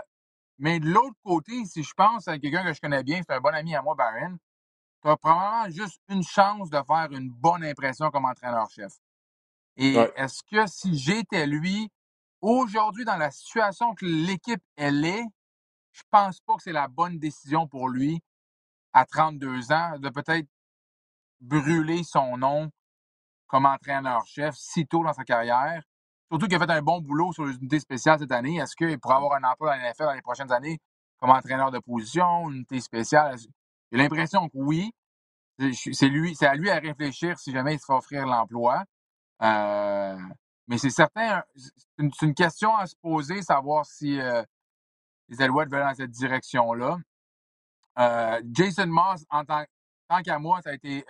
mais 0.57 0.79
de 0.79 0.87
l'autre 0.89 1.19
côté, 1.23 1.63
si 1.65 1.83
je 1.83 1.93
pense 1.93 2.27
à 2.27 2.39
quelqu'un 2.39 2.63
que 2.63 2.73
je 2.73 2.81
connais 2.81 3.03
bien, 3.03 3.21
c'est 3.21 3.35
un 3.35 3.41
bon 3.41 3.53
ami 3.53 3.75
à 3.75 3.83
moi, 3.83 3.93
Baron, 3.93 4.39
tu 5.03 5.07
as 5.07 5.17
probablement 5.17 5.69
juste 5.69 6.01
une 6.09 6.23
chance 6.23 6.71
de 6.71 6.81
faire 6.81 7.09
une 7.11 7.29
bonne 7.29 7.63
impression 7.63 8.09
comme 8.09 8.25
entraîneur-chef. 8.25 8.93
Et 9.77 9.97
est-ce 10.15 10.41
que 10.49 10.65
si 10.65 10.97
j'étais 10.97 11.45
lui, 11.45 11.91
aujourd'hui, 12.41 13.05
dans 13.05 13.17
la 13.17 13.31
situation 13.31 13.93
que 13.95 14.05
l'équipe 14.05 14.63
elle 14.75 15.05
est, 15.05 15.23
je 15.91 16.01
pense 16.09 16.39
pas 16.41 16.55
que 16.55 16.63
c'est 16.63 16.71
la 16.71 16.87
bonne 16.87 17.19
décision 17.19 17.67
pour 17.67 17.89
lui 17.89 18.21
à 18.93 19.05
32 19.05 19.71
ans 19.71 19.99
de 19.99 20.09
peut-être 20.09 20.47
brûler 21.39 22.03
son 22.03 22.37
nom 22.37 22.69
comme 23.47 23.65
entraîneur-chef 23.65 24.55
si 24.55 24.87
tôt 24.87 25.03
dans 25.03 25.13
sa 25.13 25.23
carrière. 25.23 25.83
surtout 26.29 26.47
qu'il 26.47 26.55
a 26.55 26.59
fait 26.59 26.71
un 26.71 26.81
bon 26.81 27.01
boulot 27.01 27.33
sur 27.33 27.45
les 27.45 27.55
unités 27.55 27.79
spéciales 27.79 28.19
cette 28.19 28.31
année. 28.31 28.55
Est-ce 28.57 28.75
qu'il 28.75 28.97
pourra 28.99 29.17
avoir 29.17 29.33
un 29.33 29.43
emploi 29.43 29.77
dans 29.77 30.05
dans 30.05 30.13
les 30.13 30.21
prochaines 30.21 30.51
années 30.51 30.79
comme 31.19 31.31
entraîneur 31.31 31.71
de 31.71 31.79
position, 31.79 32.49
unité 32.49 32.79
spéciale? 32.79 33.37
J'ai 33.91 33.97
l'impression 33.97 34.47
que 34.47 34.57
oui. 34.57 34.91
C'est 35.93 36.07
lui, 36.07 36.33
c'est 36.35 36.47
à 36.47 36.55
lui 36.55 36.69
à 36.69 36.79
réfléchir 36.79 37.37
si 37.37 37.51
jamais 37.51 37.75
il 37.75 37.79
se 37.79 37.85
fait 37.85 37.93
offrir 37.93 38.25
l'emploi. 38.25 38.83
Euh, 39.43 40.17
mais 40.71 40.77
c'est 40.77 40.89
certain, 40.89 41.43
c'est 41.53 42.25
une, 42.25 42.33
question 42.33 42.73
à 42.73 42.87
se 42.87 42.95
poser, 42.95 43.41
savoir 43.41 43.85
si 43.85 44.21
euh, 44.21 44.41
les 45.27 45.41
Alouettes 45.41 45.69
veulent 45.69 45.83
dans 45.83 45.93
cette 45.93 46.11
direction-là. 46.11 46.97
Euh, 47.99 48.41
Jason 48.53 48.87
Moss, 48.87 49.25
en 49.29 49.43
tant, 49.43 49.65
qu'à 50.23 50.39
moi, 50.39 50.61
ça 50.61 50.69
a 50.69 50.73
été 50.73 51.03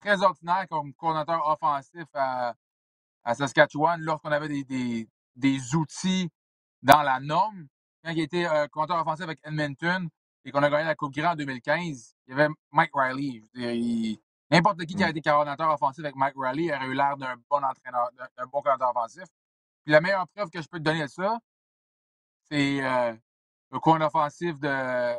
très 0.00 0.22
ordinaire 0.22 0.66
comme 0.70 0.94
coordinateur 0.94 1.44
offensif 1.44 2.04
à, 2.14 2.54
Saskatchewan 3.34 4.00
lorsqu'on 4.00 4.30
avait 4.30 4.62
des, 4.62 5.08
des, 5.34 5.74
outils 5.74 6.30
dans 6.82 7.02
la 7.02 7.18
norme. 7.18 7.66
Quand 8.04 8.12
il 8.12 8.20
était 8.20 8.44
coordinateur 8.70 9.04
offensif 9.04 9.24
avec 9.24 9.40
Edmonton 9.42 10.08
et 10.44 10.52
qu'on 10.52 10.62
a 10.62 10.70
gagné 10.70 10.84
la 10.84 10.94
Coupe 10.94 11.12
Grey 11.12 11.26
en 11.26 11.34
2015, 11.34 12.14
il 12.28 12.30
y 12.30 12.40
avait 12.40 12.48
Mike 12.70 12.92
Riley. 12.94 13.42
N'importe 14.52 14.84
qui 14.84 14.94
qui 14.94 15.02
a 15.02 15.08
été 15.08 15.22
coordinateur 15.22 15.72
offensif 15.72 16.04
avec 16.04 16.14
Mike 16.14 16.34
Riley 16.36 16.74
aurait 16.74 16.86
eu 16.86 16.92
l'air 16.92 17.16
d'un 17.16 17.36
bon 17.48 17.64
entraîneur, 17.64 18.10
d'un 18.36 18.46
bon 18.46 18.60
coordinateur 18.60 18.90
offensif. 18.90 19.24
Puis 19.82 19.92
la 19.92 20.02
meilleure 20.02 20.28
preuve 20.28 20.50
que 20.50 20.60
je 20.60 20.68
peux 20.68 20.78
te 20.78 20.82
donner 20.82 21.00
de 21.00 21.06
ça, 21.06 21.38
c'est 22.50 22.84
euh, 22.84 23.14
le 23.70 23.80
coin 23.80 23.98
offensif 24.02 24.60
de 24.60 25.14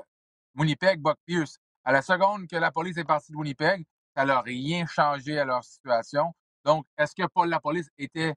Winnipeg, 0.56 1.02
Buck 1.02 1.18
Pierce. 1.26 1.58
À 1.84 1.92
la 1.92 2.04
seconde 2.04 2.48
que 2.48 2.56
la 2.58 2.72
police 2.72 2.96
est 2.98 3.06
partie 3.06 3.32
de 3.32 3.38
Winnipeg, 3.38 3.84
ça 4.16 4.24
n'a 4.24 4.40
rien 4.40 4.86
changé 4.86 5.40
à 5.40 5.46
leur 5.46 5.64
situation. 5.64 6.32
Donc, 6.64 6.86
est-ce 6.96 7.16
que 7.16 7.28
Paul 7.28 7.50
Lapolice 7.50 7.90
était 7.98 8.36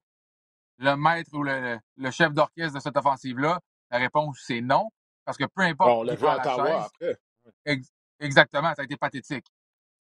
le 0.79 0.97
maître 0.97 1.31
ou 1.35 1.43
le, 1.43 1.79
chef 2.11 2.33
d'orchestre 2.33 2.75
de 2.75 2.81
cette 2.81 2.97
offensive-là? 2.97 3.61
La 3.91 3.99
réponse, 3.99 4.43
c'est 4.47 4.63
non. 4.63 4.89
Parce 5.27 5.37
que 5.37 5.45
peu 5.45 5.61
importe. 5.61 5.91
on 5.91 6.03
l'a 6.05 6.15
vu 6.15 6.27
à 6.27 6.37
Ottawa 6.37 6.87
après. 6.87 7.19
exactement, 8.19 8.75
ça 8.75 8.81
a 8.81 8.85
été 8.85 8.97
pathétique. 8.97 9.47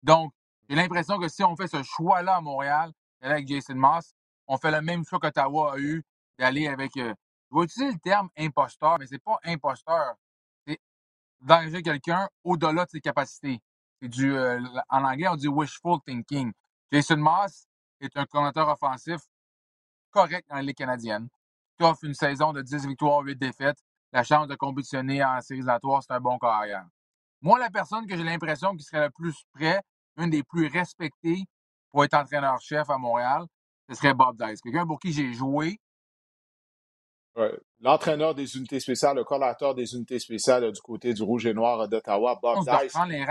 Donc, 0.02 0.32
j'ai 0.68 0.76
l'impression 0.76 1.18
que 1.18 1.28
si 1.28 1.42
on 1.44 1.56
fait 1.56 1.68
ce 1.68 1.82
choix-là 1.82 2.36
à 2.36 2.40
Montréal, 2.40 2.92
d'aller 3.20 3.34
avec 3.34 3.48
Jason 3.48 3.74
Moss, 3.74 4.14
on 4.46 4.58
fait 4.58 4.70
le 4.70 4.80
même 4.80 5.04
choix 5.04 5.18
qu'Ottawa 5.18 5.74
a 5.74 5.78
eu 5.78 6.02
d'aller 6.38 6.68
avec. 6.68 6.96
Euh, 6.96 7.14
je 7.50 7.58
vais 7.58 7.64
utiliser 7.64 7.92
le 7.92 7.98
terme 7.98 8.28
imposteur, 8.36 8.98
mais 8.98 9.06
c'est 9.06 9.22
pas 9.22 9.38
imposteur. 9.44 10.14
C'est 10.66 10.78
d'engager 11.40 11.82
quelqu'un 11.82 12.28
au-delà 12.42 12.84
de 12.84 12.90
ses 12.90 13.00
capacités. 13.00 13.60
C'est 14.00 14.08
du. 14.08 14.34
Euh, 14.34 14.60
en 14.88 15.04
anglais, 15.04 15.28
on 15.28 15.36
dit 15.36 15.48
wishful 15.48 15.98
thinking. 16.06 16.52
Jason 16.92 17.16
Moss 17.16 17.66
est 18.00 18.16
un 18.16 18.26
commentateur 18.26 18.68
offensif 18.68 19.20
correct 20.10 20.48
dans 20.48 20.56
la 20.56 20.62
Ligue 20.62 20.76
canadienne. 20.76 21.28
Il 21.78 21.86
offre 21.86 22.04
une 22.04 22.14
saison 22.14 22.52
de 22.52 22.62
10 22.62 22.86
victoires, 22.86 23.20
8 23.20 23.36
défaites. 23.36 23.78
La 24.12 24.22
chance 24.22 24.46
de 24.46 24.54
compétitionner 24.54 25.24
en 25.24 25.40
séries 25.40 25.64
c'est 25.64 26.12
un 26.12 26.20
bon 26.20 26.38
carrière. 26.38 26.86
Moi, 27.42 27.58
la 27.58 27.68
personne 27.68 28.06
que 28.06 28.16
j'ai 28.16 28.22
l'impression 28.22 28.76
qui 28.76 28.84
serait 28.84 29.06
le 29.06 29.10
plus 29.10 29.44
prêt 29.52 29.80
une 30.16 30.30
des 30.30 30.42
plus 30.42 30.66
respectées 30.68 31.44
pour 31.90 32.04
être 32.04 32.14
entraîneur-chef 32.14 32.88
à 32.90 32.98
Montréal, 32.98 33.44
ce 33.88 33.94
serait 33.94 34.14
Bob 34.14 34.36
Dice. 34.36 34.60
Quelqu'un 34.60 34.86
pour 34.86 34.98
qui 34.98 35.12
j'ai 35.12 35.32
joué. 35.32 35.78
L'entraîneur 37.80 38.34
des 38.34 38.56
unités 38.56 38.80
spéciales, 38.80 39.16
le 39.16 39.24
collateur 39.24 39.74
des 39.74 39.94
unités 39.94 40.18
spéciales 40.18 40.70
du 40.70 40.80
côté 40.80 41.12
du 41.12 41.22
Rouge 41.22 41.46
et 41.46 41.54
Noir 41.54 41.88
d'Ottawa, 41.88 42.38
Bob 42.40 42.58
on 42.58 42.62
Dice. 42.62 42.92
Prend 42.92 43.04
les 43.04 43.24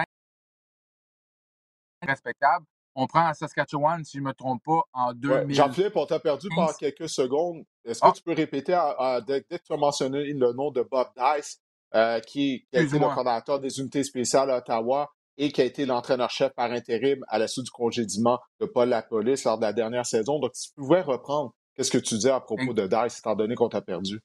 respectables. 2.06 2.66
On 2.96 3.08
prend 3.08 3.26
à 3.26 3.34
Saskatchewan, 3.34 4.04
si 4.04 4.18
je 4.18 4.22
ne 4.22 4.28
me 4.28 4.34
trompe 4.34 4.62
pas, 4.64 4.82
en 4.94 5.14
2000. 5.14 5.56
Jean-Philippe, 5.56 5.96
on 5.96 6.06
t'a 6.06 6.20
perdu 6.20 6.48
pendant 6.56 6.74
quelques 6.74 7.10
secondes. 7.10 7.64
Est-ce 7.86 8.02
que 8.02 8.08
ah. 8.08 8.12
tu 8.16 8.22
peux 8.22 8.34
répéter, 8.34 8.80
dès, 9.26 9.42
que 9.42 9.56
tu 9.56 9.74
as 9.74 9.78
mentionné 9.78 10.26
le 10.26 10.54
nom 10.54 10.70
de 10.70 10.84
Bob 10.84 11.08
Dice, 11.18 11.60
euh, 11.96 12.20
qui, 12.20 12.68
qui 12.70 12.78
a 12.78 12.82
été 12.82 13.00
le 13.00 13.06
coordinateur 13.06 13.60
des 13.60 13.80
unités 13.80 14.04
spéciales 14.04 14.52
à 14.52 14.58
Ottawa, 14.58 15.12
et 15.38 15.52
qui 15.52 15.62
a 15.62 15.66
été 15.66 15.86
l'entraîneur-chef 15.86 16.54
par 16.54 16.72
intérim 16.72 17.24
à 17.28 17.40
la 17.40 17.48
suite 17.48 17.66
du 17.66 17.72
congédiement 17.72 18.40
de 18.60 18.66
Paul 18.66 18.90
Lapolice 18.90 19.44
lors 19.46 19.58
de 19.58 19.64
la 19.64 19.74
dernière 19.74 20.06
saison. 20.06 20.40
Donc, 20.40 20.52
si 20.54 20.70
tu 20.70 20.76
pouvais 20.76 21.02
reprendre, 21.02 21.54
qu'est-ce 21.76 21.92
que 21.92 21.98
tu 21.98 22.18
dis 22.18 22.30
à 22.30 22.40
propos 22.40 22.74
de 22.74 22.88
Dice, 22.88 23.20
étant 23.20 23.36
donné 23.36 23.56
qu'on 23.56 23.70
t'a 23.70 23.82
perdu? 23.82 24.22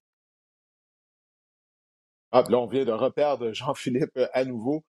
Ah, 2.31 2.42
là, 2.49 2.59
on 2.59 2.66
vient 2.66 2.85
de 2.85 2.92
reperdre 2.92 3.53
Jean-Philippe 3.53 4.14
euh, 4.18 4.29
à 4.35 4.44
nouveau. 4.44 4.85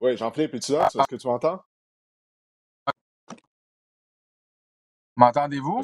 Oui, 0.00 0.16
Jean-Philippe, 0.16 0.54
es-tu 0.54 0.72
là? 0.72 0.88
Est-ce 0.88 1.08
que 1.08 1.16
tu 1.16 1.26
m'entends? 1.26 1.58
M'entendez-vous? 5.16 5.80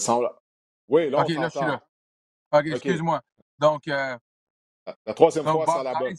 Oui, 0.89 1.09
là, 1.09 1.21
OK, 1.23 1.29
là, 1.29 1.45
je 1.45 1.59
suis 1.59 1.67
là. 1.67 1.83
OK, 2.53 2.67
excuse-moi. 2.67 3.23
Donc, 3.59 3.89
euh, 3.89 4.19
la, 5.07 5.15
troisième 5.15 5.45
fois, 5.45 5.65
c'est 5.67 5.85
la 5.85 5.95
bonne. 5.99 6.17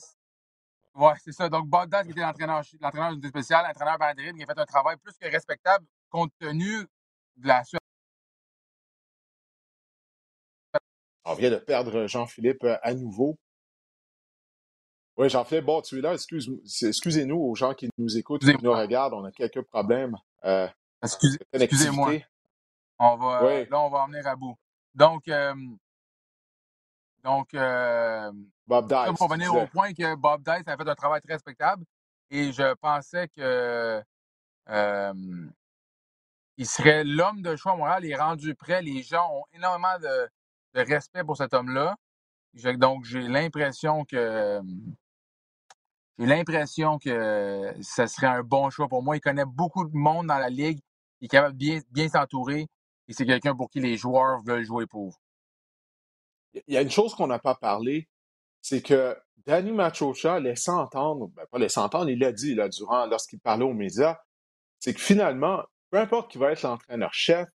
Oui, 0.96 1.12
c'est 1.24 1.32
ça. 1.32 1.48
Donc, 1.50 1.68
Bob 1.68 1.90
qui 2.04 2.12
était 2.12 2.22
l'entraîneur, 2.22 2.64
l'entraîneur 2.80 3.16
du 3.16 3.28
spécial, 3.28 3.66
l'entraîneur 3.66 3.98
par 3.98 4.10
intérim, 4.10 4.36
qui 4.36 4.44
a 4.44 4.46
fait 4.46 4.60
un 4.60 4.66
travail 4.66 4.98
plus 4.98 5.14
que 5.18 5.28
respectable 5.28 5.86
compte 6.10 6.32
tenu 6.40 6.86
de 7.38 7.48
la 7.48 7.64
On 11.24 11.34
vient 11.36 11.52
de 11.52 11.58
perdre 11.58 12.08
Jean-Philippe 12.08 12.64
euh, 12.64 12.78
à 12.82 12.94
nouveau. 12.94 13.38
Oui, 15.18 15.30
Jean-Philippe, 15.30 15.66
bon, 15.66 15.82
tu 15.82 16.00
es 16.00 16.02
là. 16.02 16.14
Excuse, 16.14 16.50
excusez-nous 16.82 17.38
aux 17.38 17.56
gens 17.56 17.74
qui 17.74 17.90
nous 17.98 18.18
écoutent, 18.18 18.42
qui 18.42 18.64
nous 18.64 18.74
regardent. 18.74 19.14
On 19.14 19.24
a 19.24 19.32
quelques 19.32 19.62
problèmes. 19.62 20.16
Euh, 20.46 20.68
excusez-moi. 21.54 22.14
On 22.98 23.18
va, 23.18 23.64
Là, 23.66 23.80
on 23.80 23.90
va 23.90 24.00
en 24.00 24.08
venir 24.08 24.26
à 24.28 24.36
bout. 24.36 24.58
Donc, 24.94 25.28
euh, 25.28 25.54
donc, 27.24 27.54
euh, 27.54 28.32
Bob 28.68 28.88
Dice. 28.88 29.18
Pour 29.18 29.30
venir 29.30 29.54
au 29.54 29.68
point 29.68 29.94
que 29.94 30.16
Bob 30.16 30.42
Dice 30.44 30.68
a 30.68 30.78
fait 30.78 30.88
un 30.88 30.96
travail 30.96 31.22
très 31.22 31.34
respectable 31.34 31.84
et 32.30 32.52
je 32.52 32.74
pensais 32.76 33.28
que 33.30 34.02
euh, 34.70 35.14
il 36.58 36.66
serait 36.66 37.04
l'homme 37.04 37.42
de 37.42 37.56
choix. 37.56 37.78
Il 38.02 38.12
est 38.12 38.16
rendu 38.16 38.56
prêt. 38.56 38.82
Les 38.82 39.04
gens 39.04 39.30
ont 39.32 39.44
énormément 39.54 40.00
de, 40.00 40.30
respect 40.74 41.24
pour 41.24 41.38
cet 41.38 41.54
homme-là. 41.54 41.96
Donc, 42.78 43.06
j'ai 43.06 43.22
l'impression 43.22 44.04
que 44.06 44.62
j'ai 46.18 46.26
l'impression 46.26 47.00
que 47.00 47.74
ce 47.82 48.06
serait 48.06 48.28
un 48.28 48.44
bon 48.44 48.70
choix 48.70 48.88
pour 48.88 49.02
moi. 49.04 49.16
Il 49.16 49.22
connaît 49.22 49.46
beaucoup 49.46 49.86
de 49.86 49.96
monde 49.96 50.28
dans 50.28 50.38
la 50.38 50.50
ligue. 50.50 50.80
Il 51.20 51.26
est 51.26 51.30
capable 51.30 51.54
de 51.54 51.58
bien, 51.58 51.80
bien 51.92 52.10
s'entourer. 52.10 52.68
Et 53.08 53.14
c'est 53.14 53.26
quelqu'un 53.26 53.56
pour 53.56 53.70
qui 53.70 53.80
les 53.80 53.98
joueurs 53.98 54.42
veulent 54.44 54.64
jouer 54.64 54.86
pour. 54.88 55.20
Il 56.54 56.74
y 56.74 56.78
a 56.78 56.82
une 56.82 56.92
chose 56.92 57.16
qu'on 57.16 57.28
n'a 57.28 57.40
pas 57.40 57.56
parlé, 57.56 58.08
c'est 58.62 58.82
que 58.82 59.18
Danny 59.46 59.72
Machocha 59.72 60.40
laisse 60.40 60.68
entendre, 60.68 61.28
ben 61.36 61.46
pas 61.50 61.58
laisse 61.58 61.78
entendre, 61.78 62.10
il 62.10 62.20
l'a 62.20 62.32
dit 62.32 62.56
là, 62.56 62.70
durant, 62.70 63.06
lorsqu'il 63.06 63.40
parlait 63.40 63.66
aux 63.66 63.74
médias, 63.74 64.20
c'est 64.80 64.94
que 64.94 65.02
finalement, 65.02 65.64
peu 65.90 65.98
importe 65.98 66.32
qui 66.32 66.38
va 66.38 66.52
être 66.52 66.62
l'entraîneur-chef, 66.64 67.48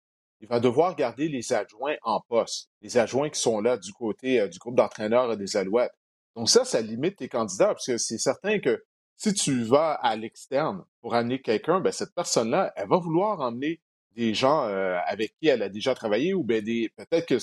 il 0.41 0.47
va 0.47 0.60
devoir 0.60 0.95
garder 0.95 1.27
les 1.27 1.53
adjoints 1.53 1.95
en 2.03 2.21
poste, 2.21 2.69
les 2.81 2.97
adjoints 2.97 3.29
qui 3.29 3.39
sont 3.39 3.62
là 3.62 3.77
du 3.77 3.93
côté 3.93 4.41
euh, 4.41 4.47
du 4.47 4.60
groupe 4.60 4.75
d'entraîneurs 4.75 5.38
des 5.38 5.58
Alouettes. 5.58 5.93
Donc 6.36 6.49
ça, 6.49 6.65
ça 6.65 6.81
limite 6.81 7.17
tes 7.17 7.29
candidats, 7.29 7.67
parce 7.67 7.86
que 7.86 7.97
c'est 7.97 8.17
certain 8.17 8.60
que 8.60 8.84
si 9.17 9.34
tu 9.34 9.63
vas 9.63 9.93
à 9.93 10.15
l'externe 10.15 10.84
pour 11.01 11.15
amener 11.15 11.41
quelqu'un, 11.41 11.79
ben 11.79 11.91
cette 11.91 12.13
personne-là, 12.13 12.73
elle 12.75 12.89
va 12.89 12.97
vouloir 12.97 13.39
emmener 13.39 13.81
des 14.12 14.34
gens 14.34 14.65
euh, 14.65 14.97
avec 15.08 15.34
qui 15.39 15.47
elle 15.47 15.62
a 15.63 15.69
déjà 15.69 15.95
travaillé 15.95 16.34
ou 16.34 16.43
ben 16.43 16.63
des 16.63 16.89
peut-être 16.97 17.27
que 17.27 17.38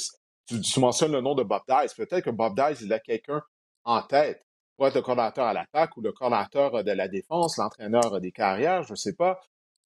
tu, 0.47 0.81
mentionnes 0.81 1.13
le 1.13 1.21
nom 1.21 1.35
de 1.35 1.43
Bob 1.43 1.63
Dice. 1.69 1.95
Peut-être 1.95 2.25
que 2.25 2.31
Bob 2.31 2.55
Dice, 2.57 2.81
il 2.81 2.93
a 2.93 2.99
quelqu'un 2.99 3.43
en 3.85 4.03
tête 4.03 4.45
pour 4.77 4.87
être 4.87 4.95
le 4.95 5.03
coordinateur 5.03 5.47
à 5.47 5.53
l'attaque 5.53 5.97
ou 5.97 6.01
le 6.01 6.13
coordinateur 6.13 6.83
de 6.83 6.93
la 6.93 7.09
défense, 7.09 7.57
l'entraîneur 7.59 8.21
des 8.21 8.33
carrières, 8.33 8.83
je 8.83 8.93
ne 8.93 8.97
sais 8.97 9.15
pas. 9.15 9.41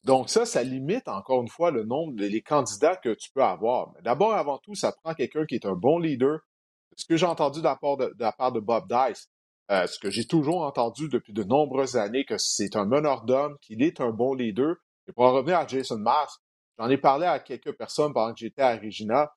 Donc 0.04 0.30
ça, 0.30 0.46
ça 0.46 0.62
limite 0.62 1.08
encore 1.08 1.42
une 1.42 1.48
fois 1.48 1.72
le 1.72 1.84
nombre 1.84 2.14
des 2.14 2.40
candidats 2.40 2.96
que 2.96 3.12
tu 3.14 3.30
peux 3.32 3.42
avoir. 3.42 3.92
Mais 3.94 4.02
d'abord, 4.02 4.34
avant 4.34 4.58
tout, 4.58 4.74
ça 4.74 4.92
prend 4.92 5.14
quelqu'un 5.14 5.44
qui 5.46 5.56
est 5.56 5.66
un 5.66 5.74
bon 5.74 5.98
leader. 5.98 6.38
Ce 6.96 7.04
que 7.04 7.16
j'ai 7.16 7.26
entendu 7.26 7.58
de 7.58 7.64
la 7.64 7.76
part 8.32 8.52
de, 8.52 8.60
Bob 8.60 8.84
Dice, 8.88 9.28
euh, 9.70 9.86
ce 9.86 9.98
que 9.98 10.08
j'ai 10.08 10.24
toujours 10.26 10.62
entendu 10.62 11.08
depuis 11.08 11.32
de 11.32 11.42
nombreuses 11.42 11.96
années, 11.96 12.24
que 12.24 12.38
c'est 12.38 12.76
un 12.76 12.86
meneur 12.86 13.24
d'homme, 13.24 13.58
qu'il 13.60 13.82
est 13.82 14.00
un 14.00 14.10
bon 14.10 14.32
leader. 14.32 14.76
Et 15.08 15.12
pour 15.12 15.24
en 15.24 15.32
revenir 15.32 15.58
à 15.58 15.66
Jason 15.66 15.98
Mars, 15.98 16.40
j'en 16.78 16.88
ai 16.88 16.98
parlé 16.98 17.26
à 17.26 17.40
quelques 17.40 17.76
personnes 17.76 18.12
pendant 18.12 18.32
que 18.32 18.38
j'étais 18.38 18.62
à 18.62 18.76
Regina. 18.76 19.32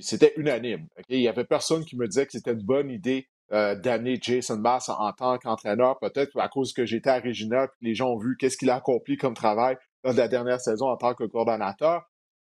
C'était 0.00 0.32
unanime. 0.36 0.88
Il 1.08 1.18
n'y 1.18 1.28
avait 1.28 1.44
personne 1.44 1.84
qui 1.84 1.96
me 1.96 2.06
disait 2.06 2.26
que 2.26 2.32
c'était 2.32 2.52
une 2.52 2.62
bonne 2.62 2.90
idée 2.90 3.28
euh, 3.52 3.74
d'amener 3.74 4.18
Jason 4.20 4.56
Bass 4.56 4.88
en, 4.88 5.12
tant 5.12 5.36
qu'entraîneur, 5.36 5.98
peut-être 5.98 6.38
à 6.40 6.48
cause 6.48 6.72
que 6.72 6.86
j'étais 6.86 7.10
à 7.10 7.20
Regina, 7.20 7.68
puis 7.68 7.88
les 7.88 7.94
gens 7.94 8.12
ont 8.12 8.18
vu 8.18 8.36
qu'est-ce 8.38 8.56
qu'il 8.56 8.70
a 8.70 8.76
accompli 8.76 9.18
comme 9.18 9.34
travail 9.34 9.76
dans 10.04 10.12
la 10.12 10.28
dernière 10.28 10.60
saison 10.60 10.86
en 10.88 10.96
tant 10.96 11.14
que 11.14 11.24
coordonnateur. 11.24 12.02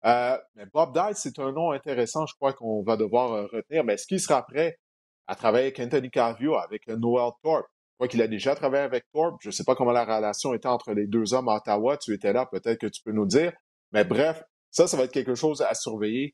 Euh, 0.06 0.38
mais 0.56 0.66
Bob 0.74 0.94
Dice, 0.94 1.18
c'est 1.18 1.40
un 1.40 1.52
nom 1.52 1.72
intéressant, 1.72 2.26
je 2.26 2.36
crois 2.36 2.54
qu'on 2.54 2.84
va 2.84 2.96
devoir 2.96 3.34
euh, 3.34 3.48
retenir. 3.52 3.84
Mais 3.84 3.96
est-ce 3.96 4.08
qu'il 4.08 4.22
sera 4.22 4.46
prêt 4.46 4.80
à 5.28 5.36
travailler 5.36 5.66
avec 5.66 5.80
Anthony 5.80 6.10
Carvio, 6.10 6.56
avec 6.56 6.88
Noel 6.88 7.32
Thorpe? 7.44 7.68
Je 7.92 7.96
crois 7.98 8.08
qu'il 8.08 8.22
a 8.22 8.28
déjà 8.28 8.56
travaillé 8.56 8.84
avec 8.84 9.04
Thorpe. 9.14 9.36
Je 9.42 9.50
ne 9.50 9.52
sais 9.52 9.64
pas 9.66 9.76
comment 9.76 9.92
la 9.92 10.06
relation 10.06 10.54
était 10.54 10.68
entre 10.68 10.94
les 10.94 11.08
deux 11.08 11.34
hommes 11.34 11.50
à 11.50 11.56
Ottawa. 11.58 11.98
Tu 11.98 12.14
étais 12.14 12.32
là, 12.34 12.46
peut-être 12.46 12.80
que 12.80 12.88
tu 12.88 13.04
peux 13.04 13.12
nous 13.12 13.26
dire. 13.28 13.54
Mais 13.92 14.04
bref, 14.06 14.42
Ça, 14.72 14.88
ça 14.88 14.98
va 14.98 15.04
être 15.04 15.12
quelque 15.12 15.36
chose 15.36 15.62
à 15.62 15.74
surveiller 15.74 16.34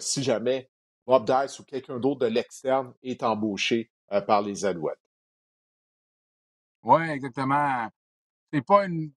si 0.00 0.22
jamais 0.22 0.70
Bob 1.06 1.24
Dice 1.24 1.58
ou 1.58 1.64
quelqu'un 1.64 1.98
d'autre 1.98 2.20
de 2.20 2.26
l'externe 2.26 2.92
est 3.02 3.22
embauché 3.22 3.90
par 4.26 4.42
les 4.42 4.64
Alouettes. 4.64 4.98
Oui, 6.82 7.02
exactement. 7.08 7.88
C'est 8.52 8.64
pas 8.64 8.86
une. 8.86 9.12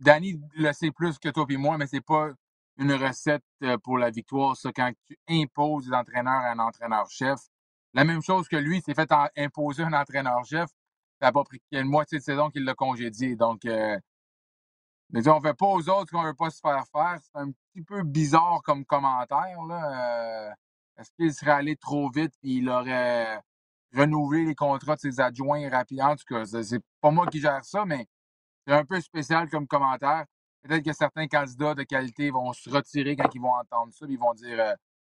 Danny 0.00 0.40
le 0.54 0.72
sait 0.72 0.90
plus 0.90 1.18
que 1.18 1.28
toi 1.28 1.44
et 1.48 1.56
moi, 1.56 1.76
mais 1.76 1.86
c'est 1.86 2.00
pas 2.00 2.30
une 2.78 2.92
recette 2.94 3.44
pour 3.82 3.98
la 3.98 4.10
victoire, 4.10 4.56
ça, 4.56 4.72
quand 4.72 4.90
tu 5.06 5.18
imposes 5.28 5.86
des 5.86 5.92
entraîneurs 5.92 6.32
à 6.32 6.52
un 6.52 6.58
entraîneur-chef. 6.58 7.38
La 7.92 8.04
même 8.04 8.22
chose 8.22 8.48
que 8.48 8.56
lui, 8.56 8.80
s'est 8.80 8.94
fait 8.94 9.10
imposer 9.36 9.82
un 9.82 9.92
entraîneur-chef. 9.92 10.68
Ça 11.20 11.26
n'a 11.26 11.32
pas 11.32 11.44
pris 11.44 11.60
une 11.72 11.88
moitié 11.88 12.18
de 12.18 12.22
saison 12.22 12.48
qu'il 12.50 12.64
l'a 12.64 12.74
congédié. 12.74 13.36
Donc, 13.36 13.66
euh, 13.66 13.98
mais 15.12 15.26
on 15.28 15.36
ne 15.36 15.40
fait 15.40 15.54
pas 15.54 15.66
aux 15.66 15.88
autres 15.88 16.10
qu'on 16.10 16.22
ne 16.22 16.28
veut 16.28 16.34
pas 16.34 16.50
se 16.50 16.60
faire 16.60 16.84
faire. 16.92 17.18
C'est 17.22 17.40
un 17.40 17.50
petit 17.50 17.82
peu 17.82 18.02
bizarre 18.02 18.60
comme 18.64 18.84
commentaire. 18.84 19.62
Là. 19.68 20.48
Euh, 20.48 20.52
est-ce 20.98 21.10
qu'il 21.12 21.32
serait 21.32 21.52
allé 21.52 21.76
trop 21.76 22.10
vite 22.10 22.34
et 22.42 22.50
il 22.50 22.68
aurait 22.68 23.40
renouvelé 23.94 24.44
les 24.44 24.54
contrats 24.54 24.96
de 24.96 25.00
ses 25.00 25.20
adjoints 25.20 25.68
rapidement? 25.68 26.10
En 26.10 26.16
tout 26.16 26.24
cas, 26.28 26.44
c'est 26.44 26.82
pas 27.00 27.10
moi 27.10 27.26
qui 27.26 27.40
gère 27.40 27.64
ça, 27.64 27.84
mais 27.84 28.06
c'est 28.66 28.74
un 28.74 28.84
peu 28.84 29.00
spécial 29.00 29.48
comme 29.48 29.66
commentaire. 29.66 30.26
Peut-être 30.62 30.84
que 30.84 30.92
certains 30.92 31.26
candidats 31.26 31.74
de 31.74 31.84
qualité 31.84 32.30
vont 32.30 32.52
se 32.52 32.68
retirer 32.68 33.16
quand 33.16 33.34
ils 33.34 33.40
vont 33.40 33.54
entendre 33.54 33.92
ça, 33.92 34.04
ils 34.08 34.18
vont 34.18 34.34
dire 34.34 34.60
euh, 34.60 34.74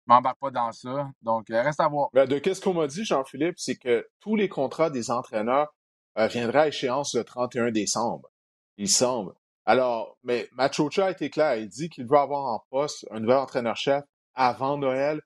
m'embarque 0.05 0.39
pas 0.39 0.51
dans 0.51 0.71
ça. 0.71 1.09
Donc, 1.21 1.49
euh, 1.49 1.61
reste 1.61 1.79
à 1.79 1.87
voir. 1.87 2.09
De 2.13 2.37
qu'est-ce 2.37 2.61
qu'on 2.61 2.73
m'a 2.73 2.87
dit, 2.87 3.03
Jean-Philippe, 3.03 3.57
c'est 3.57 3.75
que 3.75 4.07
tous 4.19 4.35
les 4.35 4.49
contrats 4.49 4.89
des 4.89 5.09
entraîneurs 5.09 5.73
euh, 6.17 6.51
à 6.53 6.67
échéance 6.67 7.15
le 7.15 7.23
31 7.23 7.71
décembre. 7.71 8.29
Il 8.77 8.89
semble. 8.89 9.33
Alors, 9.65 10.17
mais 10.23 10.49
Machocha 10.53 11.07
a 11.07 11.11
été 11.11 11.29
clair. 11.29 11.55
Il 11.55 11.69
dit 11.69 11.89
qu'il 11.89 12.05
veut 12.07 12.17
avoir 12.17 12.45
en 12.45 12.63
poste 12.69 13.05
un 13.11 13.19
nouvel 13.19 13.37
entraîneur-chef 13.37 14.03
avant 14.33 14.77
Noël. 14.77 15.21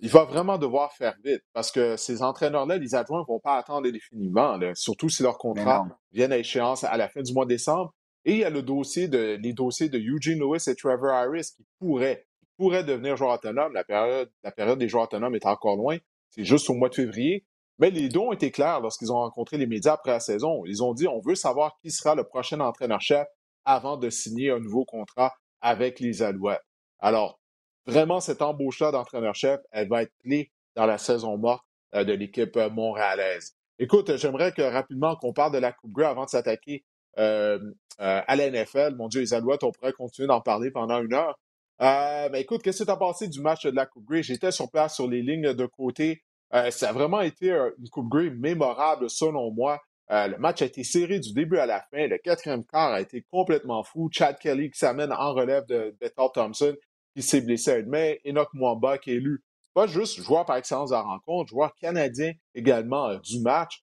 Il 0.00 0.10
va 0.10 0.24
vraiment 0.24 0.58
devoir 0.58 0.92
faire 0.92 1.14
vite 1.24 1.42
parce 1.54 1.72
que 1.72 1.96
ces 1.96 2.22
entraîneurs-là, 2.22 2.76
les 2.76 2.94
adjoints, 2.94 3.20
ne 3.20 3.26
vont 3.26 3.40
pas 3.40 3.56
attendre 3.56 3.88
indéfiniment, 3.88 4.58
surtout 4.74 5.08
si 5.08 5.22
leur 5.22 5.38
contrat 5.38 5.86
vient 6.12 6.30
à 6.30 6.36
échéance 6.36 6.84
à 6.84 6.96
la 6.96 7.08
fin 7.08 7.22
du 7.22 7.32
mois 7.32 7.46
de 7.46 7.50
décembre. 7.50 7.94
Et 8.26 8.32
il 8.32 8.38
y 8.38 8.44
a 8.44 8.50
le 8.50 8.62
dossier 8.62 9.08
de, 9.08 9.38
les 9.40 9.52
dossiers 9.52 9.88
de 9.88 9.98
Eugene 9.98 10.40
Lewis 10.40 10.64
et 10.66 10.74
Trevor 10.74 11.12
Harris 11.12 11.52
qui 11.56 11.64
pourraient 11.78 12.26
pourrait 12.56 12.84
devenir 12.84 13.16
joueur 13.16 13.34
autonome. 13.34 13.72
La 13.72 13.84
période, 13.84 14.30
la 14.42 14.50
période 14.50 14.78
des 14.78 14.88
joueurs 14.88 15.04
autonomes 15.04 15.34
est 15.34 15.46
encore 15.46 15.76
loin. 15.76 15.98
C'est 16.30 16.44
juste 16.44 16.68
au 16.70 16.74
mois 16.74 16.88
de 16.88 16.94
février. 16.94 17.46
Mais 17.78 17.90
les 17.90 18.08
deux 18.08 18.20
ont 18.20 18.32
été 18.32 18.50
clairs 18.50 18.80
lorsqu'ils 18.80 19.12
ont 19.12 19.18
rencontré 19.18 19.58
les 19.58 19.66
médias 19.66 19.92
après 19.92 20.12
la 20.12 20.20
saison. 20.20 20.62
Ils 20.66 20.82
ont 20.82 20.94
dit 20.94 21.06
on 21.06 21.20
veut 21.20 21.34
savoir 21.34 21.76
qui 21.82 21.90
sera 21.90 22.14
le 22.14 22.24
prochain 22.24 22.58
entraîneur-chef 22.60 23.26
avant 23.66 23.98
de 23.98 24.08
signer 24.08 24.50
un 24.50 24.60
nouveau 24.60 24.84
contrat 24.84 25.34
avec 25.60 26.00
les 26.00 26.22
Alouettes. 26.22 26.64
Alors, 27.00 27.38
vraiment, 27.86 28.20
cette 28.20 28.40
embauche-là 28.40 28.90
d'entraîneur-chef, 28.92 29.60
elle 29.70 29.88
va 29.88 30.02
être 30.02 30.12
clé 30.22 30.50
dans 30.74 30.86
la 30.86 30.96
saison 30.96 31.36
morte 31.36 31.64
euh, 31.94 32.04
de 32.04 32.12
l'équipe 32.12 32.56
euh, 32.56 32.70
montréalaise. 32.70 33.54
Écoute, 33.78 34.16
j'aimerais 34.16 34.52
que 34.52 34.62
rapidement 34.62 35.16
qu'on 35.16 35.34
parle 35.34 35.52
de 35.52 35.58
la 35.58 35.72
Coupe 35.72 35.92
Grey 35.92 36.06
avant 36.06 36.24
de 36.24 36.30
s'attaquer 36.30 36.84
euh, 37.18 37.58
à 37.98 38.36
la 38.36 38.50
NFL. 38.50 38.94
Mon 38.96 39.08
Dieu, 39.08 39.20
les 39.20 39.32
Alouettes, 39.32 39.64
on 39.64 39.72
pourrait 39.72 39.92
continuer 39.92 40.28
d'en 40.28 40.42
parler 40.42 40.70
pendant 40.70 41.02
une 41.02 41.14
heure. 41.14 41.38
Euh, 41.80 42.28
ben 42.28 42.36
écoute, 42.36 42.62
qu'est-ce 42.62 42.80
que 42.80 42.84
tu 42.84 42.90
as 42.90 42.96
pensé 42.96 43.28
du 43.28 43.40
match 43.40 43.64
de 43.64 43.70
la 43.70 43.86
Coupe 43.86 44.04
Grey? 44.04 44.22
J'étais 44.22 44.50
sur 44.50 44.70
place 44.70 44.94
sur 44.94 45.08
les 45.08 45.22
lignes 45.22 45.54
de 45.54 45.66
côté. 45.66 46.22
Euh, 46.54 46.70
ça 46.70 46.90
a 46.90 46.92
vraiment 46.92 47.22
été 47.22 47.50
une 47.50 47.88
Coupe 47.90 48.08
Grey 48.08 48.28
mémorable, 48.30 49.08
selon 49.08 49.50
moi. 49.50 49.80
Euh, 50.10 50.28
le 50.28 50.38
match 50.38 50.62
a 50.62 50.66
été 50.66 50.84
serré 50.84 51.18
du 51.18 51.32
début 51.32 51.58
à 51.58 51.66
la 51.66 51.80
fin. 51.90 52.06
Le 52.06 52.18
quatrième 52.18 52.64
quart 52.64 52.92
a 52.92 53.00
été 53.00 53.26
complètement 53.30 53.82
fou. 53.82 54.08
Chad 54.12 54.38
Kelly 54.38 54.70
qui 54.70 54.78
s'amène 54.78 55.12
en 55.12 55.34
relève 55.34 55.66
de 55.66 55.96
Bethel 56.00 56.28
Thompson 56.32 56.76
qui 57.14 57.22
s'est 57.22 57.40
blessé 57.40 57.72
à 57.72 57.76
une 57.78 57.88
main. 57.88 58.14
Enoch 58.24 58.48
Mwamba 58.54 58.98
qui 58.98 59.10
est 59.10 59.16
élu 59.16 59.42
pas 59.74 59.86
juste 59.86 60.22
joueur 60.22 60.46
par 60.46 60.56
excellence 60.56 60.88
de 60.88 60.94
la 60.94 61.02
rencontre, 61.02 61.50
joueur 61.50 61.74
canadien 61.74 62.32
également 62.54 63.14
du 63.16 63.40
match. 63.40 63.82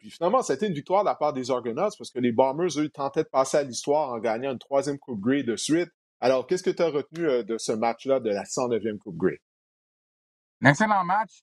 puis 0.00 0.10
finalement, 0.10 0.40
c'était 0.42 0.66
une 0.66 0.72
victoire 0.72 1.02
de 1.02 1.08
la 1.08 1.14
part 1.14 1.34
des 1.34 1.50
Argonauts 1.50 1.90
parce 1.98 2.10
que 2.10 2.20
les 2.20 2.32
Bombers, 2.32 2.78
eux, 2.78 2.88
tentaient 2.88 3.24
de 3.24 3.28
passer 3.28 3.58
à 3.58 3.62
l'histoire 3.64 4.10
en 4.10 4.18
gagnant 4.18 4.52
une 4.52 4.58
troisième 4.58 4.98
Coupe 4.98 5.20
Grey 5.20 5.42
de 5.42 5.56
suite. 5.56 5.90
Alors, 6.20 6.46
qu'est-ce 6.46 6.62
que 6.62 6.70
tu 6.70 6.82
as 6.82 6.88
retenu 6.88 7.28
euh, 7.28 7.42
de 7.44 7.58
ce 7.58 7.72
match-là 7.72 8.18
de 8.20 8.30
la 8.30 8.42
109e 8.42 8.98
Coupe 8.98 9.16
Grey? 9.16 9.40
Un 10.62 10.70
excellent 10.70 11.04
match. 11.04 11.42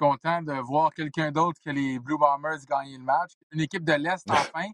Content 0.00 0.40
de 0.40 0.54
voir 0.54 0.94
quelqu'un 0.94 1.30
d'autre 1.30 1.60
que 1.62 1.68
les 1.68 1.98
Blue 1.98 2.16
Bombers 2.16 2.64
gagner 2.66 2.96
le 2.96 3.04
match. 3.04 3.32
Une 3.52 3.60
équipe 3.60 3.84
de 3.84 3.92
l'Est, 3.92 4.24
enfin. 4.30 4.70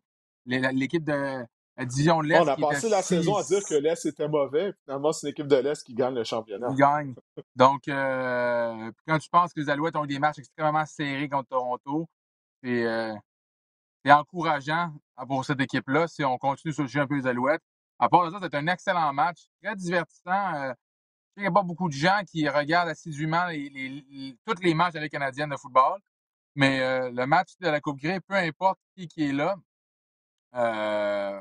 L'équipe 0.47 1.03
de 1.03 1.45
la 1.77 1.85
division 1.85 2.23
de 2.23 2.29
l'Est. 2.29 2.43
On 2.43 2.47
a 2.47 2.57
passé 2.57 2.89
la 2.89 3.03
saison 3.03 3.37
à 3.37 3.43
dire 3.43 3.61
que 3.69 3.75
l'Est 3.75 4.07
était 4.07 4.29
mauvais. 4.29 4.73
Finalement, 4.85 5.13
c'est 5.13 5.27
une 5.27 5.33
équipe 5.33 5.49
de 5.49 5.57
l'Est 5.57 5.83
qui 5.83 5.95
gagne 5.95 6.15
le 6.15 6.23
championnat. 6.23 6.69
Qui 6.69 6.77
gagne. 6.77 7.15
Donc, 7.57 7.89
euh, 7.89 8.93
quand 9.05 9.19
tu 9.19 9.29
penses 9.29 9.53
que 9.53 9.59
les 9.59 9.69
Alouettes 9.69 9.97
ont 9.97 10.05
eu 10.05 10.07
des 10.09 10.21
matchs 10.21 10.39
extrêmement 10.39 10.87
serrés 10.87 11.29
contre 11.29 11.49
Toronto, 11.49 12.09
c'est 12.63 12.87
euh, 12.87 13.13
encourageant 14.07 14.93
pour 15.27 15.45
cette 15.45 15.61
équipe-là 15.61 16.07
si 16.07 16.25
on 16.25 16.39
continue 16.39 16.73
sur 16.73 16.85
le 16.85 16.89
jeu 16.89 17.01
un 17.01 17.07
peu 17.09 17.17
les 17.17 17.27
Alouettes. 17.27 17.63
À 17.99 18.09
part 18.09 18.31
ça, 18.31 18.39
c'est 18.41 18.55
un 18.55 18.67
excellent 18.69 19.13
match, 19.13 19.49
très 19.61 19.75
divertissant. 19.75 20.55
Euh, 20.55 20.73
il 21.37 21.43
n'y 21.43 21.47
a 21.47 21.53
pas 21.53 21.63
beaucoup 21.63 21.89
de 21.89 21.95
gens 21.95 22.23
qui 22.27 22.49
regardent 22.49 22.89
assidûment 22.89 23.47
les, 23.47 23.69
les, 23.69 24.37
tous 24.45 24.61
les 24.63 24.75
matchs 24.75 24.95
de 24.95 25.01
la 25.01 25.09
canadienne 25.09 25.51
de 25.51 25.57
football. 25.57 26.01
Mais 26.55 26.81
euh, 26.81 27.11
le 27.11 27.27
match 27.27 27.51
de 27.61 27.69
la 27.69 27.81
Coupe 27.81 28.01
Grey, 28.01 28.21
peu 28.21 28.35
importe 28.35 28.79
qui, 28.97 29.09
est 29.19 29.33
là, 29.33 29.57
euh, 30.55 31.41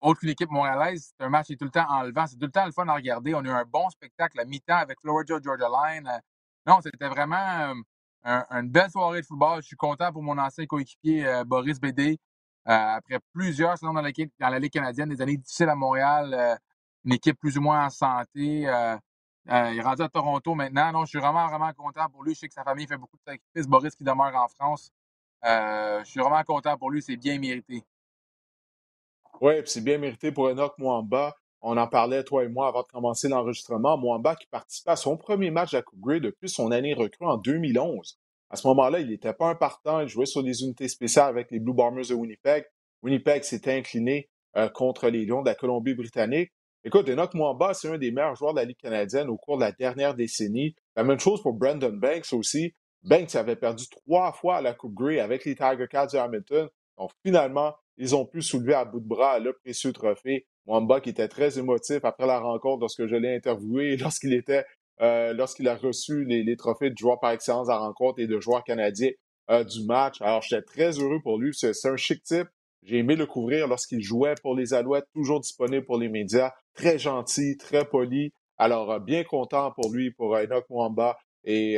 autre 0.00 0.20
qu'une 0.20 0.30
équipe 0.30 0.50
montréalaise, 0.50 1.12
c'est 1.18 1.24
un 1.24 1.28
match 1.28 1.46
qui 1.46 1.52
est 1.54 1.56
tout 1.56 1.66
le 1.66 1.70
temps 1.70 1.86
enlevant. 1.88 2.26
C'est 2.26 2.36
tout 2.36 2.46
le 2.46 2.52
temps 2.52 2.64
le 2.64 2.72
fun 2.72 2.88
à 2.88 2.94
regarder. 2.94 3.34
On 3.34 3.40
a 3.40 3.48
eu 3.48 3.50
un 3.50 3.64
bon 3.64 3.90
spectacle 3.90 4.40
à 4.40 4.44
mi-temps 4.44 4.76
avec 4.76 5.00
Florida 5.00 5.38
Georgia 5.42 5.68
Line. 5.68 6.10
non, 6.66 6.80
c'était 6.82 7.08
vraiment 7.08 7.74
une 8.24 8.70
belle 8.70 8.90
soirée 8.90 9.20
de 9.20 9.26
football. 9.26 9.60
Je 9.62 9.66
suis 9.66 9.76
content 9.76 10.12
pour 10.12 10.22
mon 10.22 10.38
ancien 10.38 10.66
coéquipier 10.66 11.42
Boris 11.46 11.78
Bédé. 11.78 12.18
Euh, 12.66 12.96
après 12.96 13.18
plusieurs 13.34 13.76
saisons 13.76 13.92
dans, 13.92 14.00
dans 14.02 14.48
la 14.48 14.58
Ligue 14.58 14.72
canadienne, 14.72 15.10
des 15.10 15.20
années 15.20 15.36
difficiles 15.36 15.68
à 15.68 15.74
Montréal, 15.74 16.32
euh, 16.32 16.56
une 17.04 17.12
équipe 17.12 17.38
plus 17.38 17.58
ou 17.58 17.60
moins 17.60 17.84
en 17.86 17.90
santé. 17.90 18.66
Euh, 19.50 19.70
il 19.72 19.78
est 19.78 19.82
rendu 19.82 20.02
à 20.02 20.08
Toronto 20.08 20.54
maintenant. 20.54 20.92
Non, 20.92 21.04
je 21.04 21.10
suis 21.10 21.18
vraiment, 21.18 21.46
vraiment 21.48 21.72
content 21.72 22.08
pour 22.10 22.22
lui. 22.24 22.34
Je 22.34 22.40
sais 22.40 22.48
que 22.48 22.54
sa 22.54 22.64
famille 22.64 22.86
fait 22.86 22.96
beaucoup 22.96 23.16
de 23.16 23.22
sacrifices. 23.32 23.66
Boris 23.68 23.94
qui 23.94 24.04
demeure 24.04 24.34
en 24.34 24.48
France. 24.48 24.90
je 25.42 26.02
suis 26.04 26.20
vraiment 26.20 26.42
content 26.44 26.76
pour 26.78 26.90
lui. 26.90 27.02
C'est 27.02 27.16
bien 27.16 27.38
mérité. 27.38 27.84
Oui, 29.40 29.54
c'est 29.66 29.82
bien 29.82 29.98
mérité 29.98 30.32
pour 30.32 30.48
Enoch 30.48 30.78
Mwamba. 30.78 31.36
On 31.60 31.76
en 31.78 31.88
parlait, 31.88 32.22
toi 32.24 32.44
et 32.44 32.48
moi, 32.48 32.68
avant 32.68 32.82
de 32.82 32.88
commencer 32.88 33.28
l'enregistrement. 33.28 33.96
Mwamba 33.96 34.36
qui 34.36 34.46
participait 34.46 34.90
à 34.90 34.96
son 34.96 35.16
premier 35.16 35.50
match 35.50 35.72
la 35.72 35.82
Coupe 35.82 35.98
Grey 35.98 36.20
depuis 36.20 36.48
son 36.48 36.70
année 36.70 36.94
recrue 36.94 37.26
en 37.26 37.38
2011. 37.38 38.18
À 38.50 38.56
ce 38.56 38.66
moment-là, 38.68 39.00
il 39.00 39.08
n'était 39.08 39.32
pas 39.32 39.48
un 39.48 39.54
partant. 39.54 40.00
Il 40.00 40.08
jouait 40.08 40.26
sur 40.26 40.42
des 40.42 40.62
unités 40.62 40.88
spéciales 40.88 41.28
avec 41.28 41.50
les 41.50 41.58
Blue 41.58 41.72
Bombers 41.72 42.06
de 42.06 42.14
Winnipeg. 42.14 42.66
Winnipeg 43.02 43.42
s'était 43.42 43.72
incliné 43.72 44.28
euh, 44.56 44.68
contre 44.68 45.08
les 45.08 45.24
Lions 45.24 45.42
de 45.42 45.48
la 45.48 45.54
Colombie-Britannique. 45.54 46.52
Écoute, 46.86 47.08
Enoch 47.08 47.32
Mwamba, 47.32 47.72
c'est 47.72 47.88
un 47.88 47.96
des 47.96 48.10
meilleurs 48.10 48.36
joueurs 48.36 48.52
de 48.52 48.58
la 48.58 48.66
Ligue 48.66 48.76
canadienne 48.76 49.30
au 49.30 49.38
cours 49.38 49.56
de 49.56 49.62
la 49.62 49.72
dernière 49.72 50.14
décennie. 50.14 50.74
La 50.96 51.02
même 51.02 51.18
chose 51.18 51.42
pour 51.42 51.54
Brandon 51.54 51.94
Banks 51.94 52.30
aussi. 52.34 52.74
Banks 53.02 53.34
avait 53.36 53.56
perdu 53.56 53.86
trois 53.88 54.32
fois 54.32 54.56
à 54.56 54.60
la 54.60 54.74
Coupe 54.74 54.92
Grey 54.92 55.18
avec 55.18 55.46
les 55.46 55.54
Tiger 55.54 55.86
Cats 55.88 56.08
de 56.08 56.18
Hamilton. 56.18 56.68
Donc, 56.98 57.10
finalement, 57.24 57.74
ils 57.96 58.14
ont 58.14 58.26
pu 58.26 58.42
soulever 58.42 58.74
à 58.74 58.84
bout 58.84 59.00
de 59.00 59.08
bras 59.08 59.38
le 59.38 59.54
précieux 59.54 59.94
trophée. 59.94 60.46
Mwamba 60.66 61.00
qui 61.00 61.08
était 61.08 61.28
très 61.28 61.58
émotif 61.58 62.04
après 62.04 62.26
la 62.26 62.38
rencontre 62.38 62.80
lorsque 62.80 63.06
je 63.06 63.16
l'ai 63.16 63.34
interviewé, 63.34 63.96
lorsqu'il 64.00 64.34
était 64.34 64.66
euh, 65.00 65.32
lorsqu'il 65.32 65.68
a 65.68 65.76
reçu 65.76 66.24
les, 66.26 66.56
trophées 66.56 66.90
de 66.90 66.98
joueur 66.98 67.18
par 67.18 67.30
excellence 67.30 67.70
à 67.70 67.78
rencontre 67.78 68.20
et 68.20 68.26
de 68.26 68.38
joueur 68.40 68.62
canadien 68.62 69.10
euh, 69.50 69.64
du 69.64 69.86
match. 69.86 70.20
Alors, 70.20 70.42
j'étais 70.42 70.62
très 70.62 70.90
heureux 70.98 71.20
pour 71.22 71.38
lui. 71.38 71.52
C'est 71.54 71.72
un 71.86 71.96
chic 71.96 72.22
type. 72.22 72.48
J'ai 72.84 72.98
aimé 72.98 73.16
le 73.16 73.26
couvrir 73.26 73.66
lorsqu'il 73.66 74.02
jouait 74.02 74.34
pour 74.42 74.54
les 74.54 74.74
Alouettes, 74.74 75.06
toujours 75.12 75.40
disponible 75.40 75.84
pour 75.84 75.98
les 75.98 76.08
médias. 76.08 76.52
Très 76.74 76.98
gentil, 76.98 77.56
très 77.56 77.84
poli. 77.84 78.32
Alors, 78.58 78.92
euh, 78.92 78.98
bien 79.00 79.24
content 79.24 79.72
pour 79.72 79.92
lui, 79.92 80.12
pour 80.12 80.36
Enoch 80.36 80.64
Mwamba 80.70 81.16
et 81.44 81.76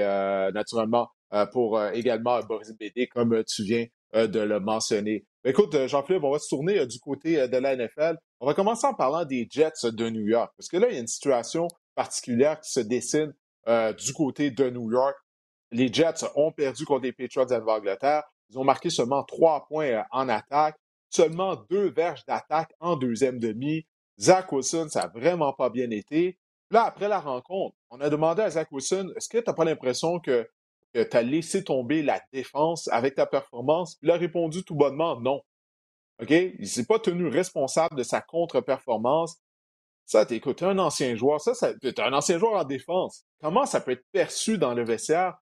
naturellement 0.55 1.09
pour 1.53 1.83
également 1.87 2.39
Boris 2.41 2.73
Bédé, 2.79 3.09
comme 3.09 3.43
tu 3.43 3.65
viens 3.65 3.87
de 4.15 4.39
le 4.39 4.61
mentionner. 4.61 5.27
Écoute, 5.45 5.77
Jean-Philippe, 5.89 6.23
on 6.23 6.31
va 6.31 6.39
se 6.39 6.49
tourner 6.49 6.87
du 6.87 7.01
côté 7.01 7.49
de 7.49 7.57
la 7.57 7.75
NFL. 7.75 8.17
On 8.39 8.47
va 8.47 8.55
commencer 8.55 8.87
en 8.87 8.95
parlant 8.95 9.25
des 9.25 9.49
Jets 9.51 9.91
de 9.91 10.09
New 10.09 10.25
York, 10.25 10.53
parce 10.57 10.69
que 10.69 10.77
là, 10.77 10.87
il 10.89 10.95
y 10.95 10.99
a 10.99 11.01
une 11.01 11.09
situation 11.09 11.67
particulière 11.97 12.61
qui 12.61 12.71
se 12.71 12.81
dessine 12.81 13.35
euh, 13.67 13.93
du 13.93 14.13
côté 14.13 14.53
de 14.53 14.71
New 14.71 14.93
York. 14.93 15.17
Les 15.73 15.93
Jets 15.93 16.25
ont 16.37 16.53
perdu 16.53 16.85
contre 16.85 17.03
les 17.03 17.13
Patriots 17.13 17.47
d'Angleterre. 17.47 18.23
Ils 18.51 18.59
ont 18.59 18.65
marqué 18.65 18.91
seulement 18.91 19.25
trois 19.25 19.67
points 19.67 19.89
euh, 19.89 20.03
en 20.13 20.29
attaque, 20.29 20.77
seulement 21.11 21.57
deux 21.71 21.91
verges 21.91 22.25
d'attaque 22.27 22.73
en 22.81 22.97
deuxième 22.97 23.39
demi. 23.39 23.87
Zach 24.19 24.51
Wilson, 24.53 24.89
ça 24.91 25.03
n'a 25.03 25.09
vraiment 25.09 25.53
pas 25.53 25.71
bien 25.71 25.91
été. 25.91 26.39
Là, 26.71 26.85
après 26.85 27.09
la 27.09 27.21
rencontre, 27.21 27.77
on 27.91 28.01
a 28.01 28.11
demandé 28.11 28.43
à 28.43 28.51
Zach 28.51 28.69
Wilson, 28.73 29.13
est-ce 29.17 29.29
que 29.29 29.39
tu 29.39 29.45
n'as 29.47 29.55
pas 29.55 29.65
l'impression 29.65 30.19
que, 30.19 30.49
tu 30.95 31.17
as 31.17 31.23
laissé 31.23 31.63
tomber 31.63 32.03
la 32.03 32.23
défense 32.33 32.89
avec 32.89 33.15
ta 33.17 33.27
performance? 33.27 33.99
il 34.03 34.11
a 34.11 34.17
répondu 34.17 34.65
tout 34.65 34.75
bonnement 34.75 35.21
non. 35.21 35.43
Il 36.29 36.57
ne 36.59 36.65
s'est 36.65 36.87
pas 36.87 36.99
tenu 36.99 37.29
responsable 37.29 37.97
de 37.97 38.03
sa 38.03 38.23
contre-performance. 38.23 39.37
Ça, 40.07 40.25
t'écoutes, 40.25 40.63
un 40.63 40.79
ancien 40.79 41.15
joueur, 41.15 41.41
ça, 41.41 41.53
un 41.99 42.13
ancien 42.13 42.39
joueur 42.39 42.55
en 42.55 42.65
défense. 42.65 43.27
Comment 43.43 43.67
ça 43.67 43.81
peut 43.81 43.93
être 43.93 44.07
perçu 44.13 44.57
dans 44.57 44.73
le 44.73 44.85
vestiaire? 44.85 45.37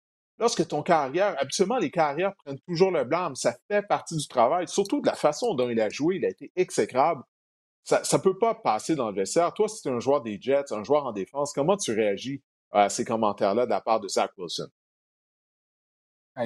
Lorsque 0.43 0.67
ton 0.67 0.83
carrière, 0.83 1.35
habituellement, 1.39 1.77
les 1.77 1.89
carrières 1.89 2.35
prennent 2.35 2.59
toujours 2.67 2.91
le 2.91 3.05
blâme. 3.05 3.33
Ça 3.35 3.55
fait 3.69 3.81
partie 3.81 4.17
du 4.17 4.27
travail, 4.27 4.67
surtout 4.67 4.99
de 4.99 5.07
la 5.07 5.15
façon 5.15 5.53
dont 5.55 5.69
il 5.69 5.79
a 5.79 5.87
joué. 5.87 6.17
Il 6.17 6.25
a 6.25 6.29
été 6.29 6.51
exécrable. 6.57 7.23
Ça 7.85 8.01
ne 8.01 8.17
peut 8.17 8.37
pas 8.37 8.53
passer 8.53 8.95
dans 8.95 9.09
le 9.09 9.15
vestiaire. 9.15 9.53
Toi, 9.53 9.69
si 9.69 9.81
tu 9.81 9.87
es 9.87 9.91
un 9.91 10.01
joueur 10.01 10.21
des 10.21 10.37
Jets, 10.39 10.71
un 10.71 10.83
joueur 10.83 11.05
en 11.05 11.13
défense, 11.13 11.53
comment 11.53 11.77
tu 11.77 11.93
réagis 11.93 12.41
à 12.71 12.89
ces 12.89 13.05
commentaires-là 13.05 13.65
de 13.65 13.69
la 13.69 13.79
part 13.79 14.01
de 14.01 14.09
Zach 14.09 14.31
Wilson? 14.37 14.67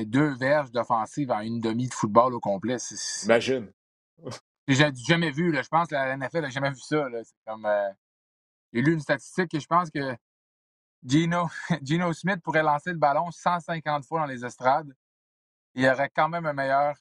deux 0.06 0.36
verges 0.36 0.72
d'offensive 0.72 1.32
en 1.32 1.40
une 1.40 1.60
demi 1.60 1.88
de 1.88 1.94
football 1.94 2.36
au 2.36 2.40
complet. 2.40 2.78
Imagine. 3.24 3.72
J'ai 4.68 4.92
jamais 5.08 5.32
vu, 5.32 5.52
là. 5.52 5.62
je 5.64 5.70
pense 5.70 5.88
que 5.88 5.96
la 5.96 6.18
NFL 6.18 6.42
n'a 6.42 6.50
jamais 6.50 6.70
vu 6.70 6.80
ça. 6.80 7.08
C'est 7.24 7.34
comme. 7.48 7.66
Euh, 7.66 7.90
j'ai 8.74 8.82
lu 8.82 8.94
une 8.94 9.00
statistique 9.00 9.54
et 9.54 9.60
je 9.62 9.66
pense 9.66 9.90
que 9.90 10.16
Gino, 11.08 11.50
Gino 11.82 12.12
Smith 12.14 12.42
pourrait 12.44 12.64
lancer 12.64 12.92
le 12.92 12.98
ballon 12.98 13.32
150 13.32 14.06
fois 14.06 14.22
dans 14.22 14.26
les 14.26 14.44
estrades. 14.44 14.94
Il 15.74 15.88
aurait 15.88 16.10
quand 16.10 16.28
même 16.28 16.46
un 16.46 16.54
meilleur 16.54 16.96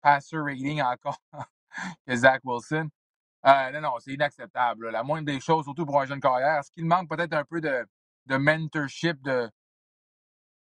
passer 0.00 0.38
rating 0.38 0.80
encore 0.82 1.20
que 2.06 2.16
Zach 2.16 2.40
Wilson. 2.44 2.88
Euh, 3.44 3.70
non, 3.72 3.80
non, 3.80 3.94
c'est 3.98 4.12
inacceptable. 4.12 4.90
La 4.90 5.02
moindre 5.02 5.26
des 5.26 5.40
choses, 5.40 5.64
surtout 5.64 5.84
pour 5.84 6.00
un 6.00 6.06
jeune 6.06 6.20
carrière. 6.20 6.60
Est-ce 6.60 6.70
qu'il 6.70 6.86
manque 6.86 7.08
peut-être 7.10 7.34
un 7.34 7.44
peu 7.44 7.60
de, 7.60 7.86
mentorship, 8.36 9.20
de, 9.20 9.50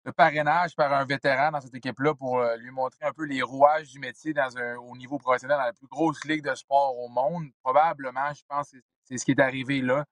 de, 0.04 0.10
parrainage 0.10 0.74
par 0.74 0.92
un 0.92 1.04
vétéran 1.04 1.52
dans 1.52 1.60
cette 1.60 1.74
équipe-là 1.74 2.14
pour 2.14 2.38
euh, 2.40 2.56
lui 2.56 2.70
montrer 2.70 3.04
un 3.04 3.12
peu 3.12 3.24
les 3.24 3.42
rouages 3.42 3.90
du 3.92 3.98
métier 4.00 4.32
dans 4.32 4.56
un, 4.56 4.76
au 4.76 4.96
niveau 4.96 5.18
professionnel 5.18 5.58
dans 5.58 5.64
la 5.64 5.72
plus 5.74 5.86
grosse 5.86 6.24
ligue 6.24 6.42
de 6.42 6.54
sport 6.54 6.96
au 6.98 7.08
monde? 7.08 7.44
Probablement, 7.62 8.32
je 8.32 8.42
pense 8.48 8.70
que 8.70 8.78
c'est 9.04 9.18
ce 9.18 9.24
qui 9.24 9.32
est 9.32 9.40
arrivé 9.40 9.80
là. 9.82 10.04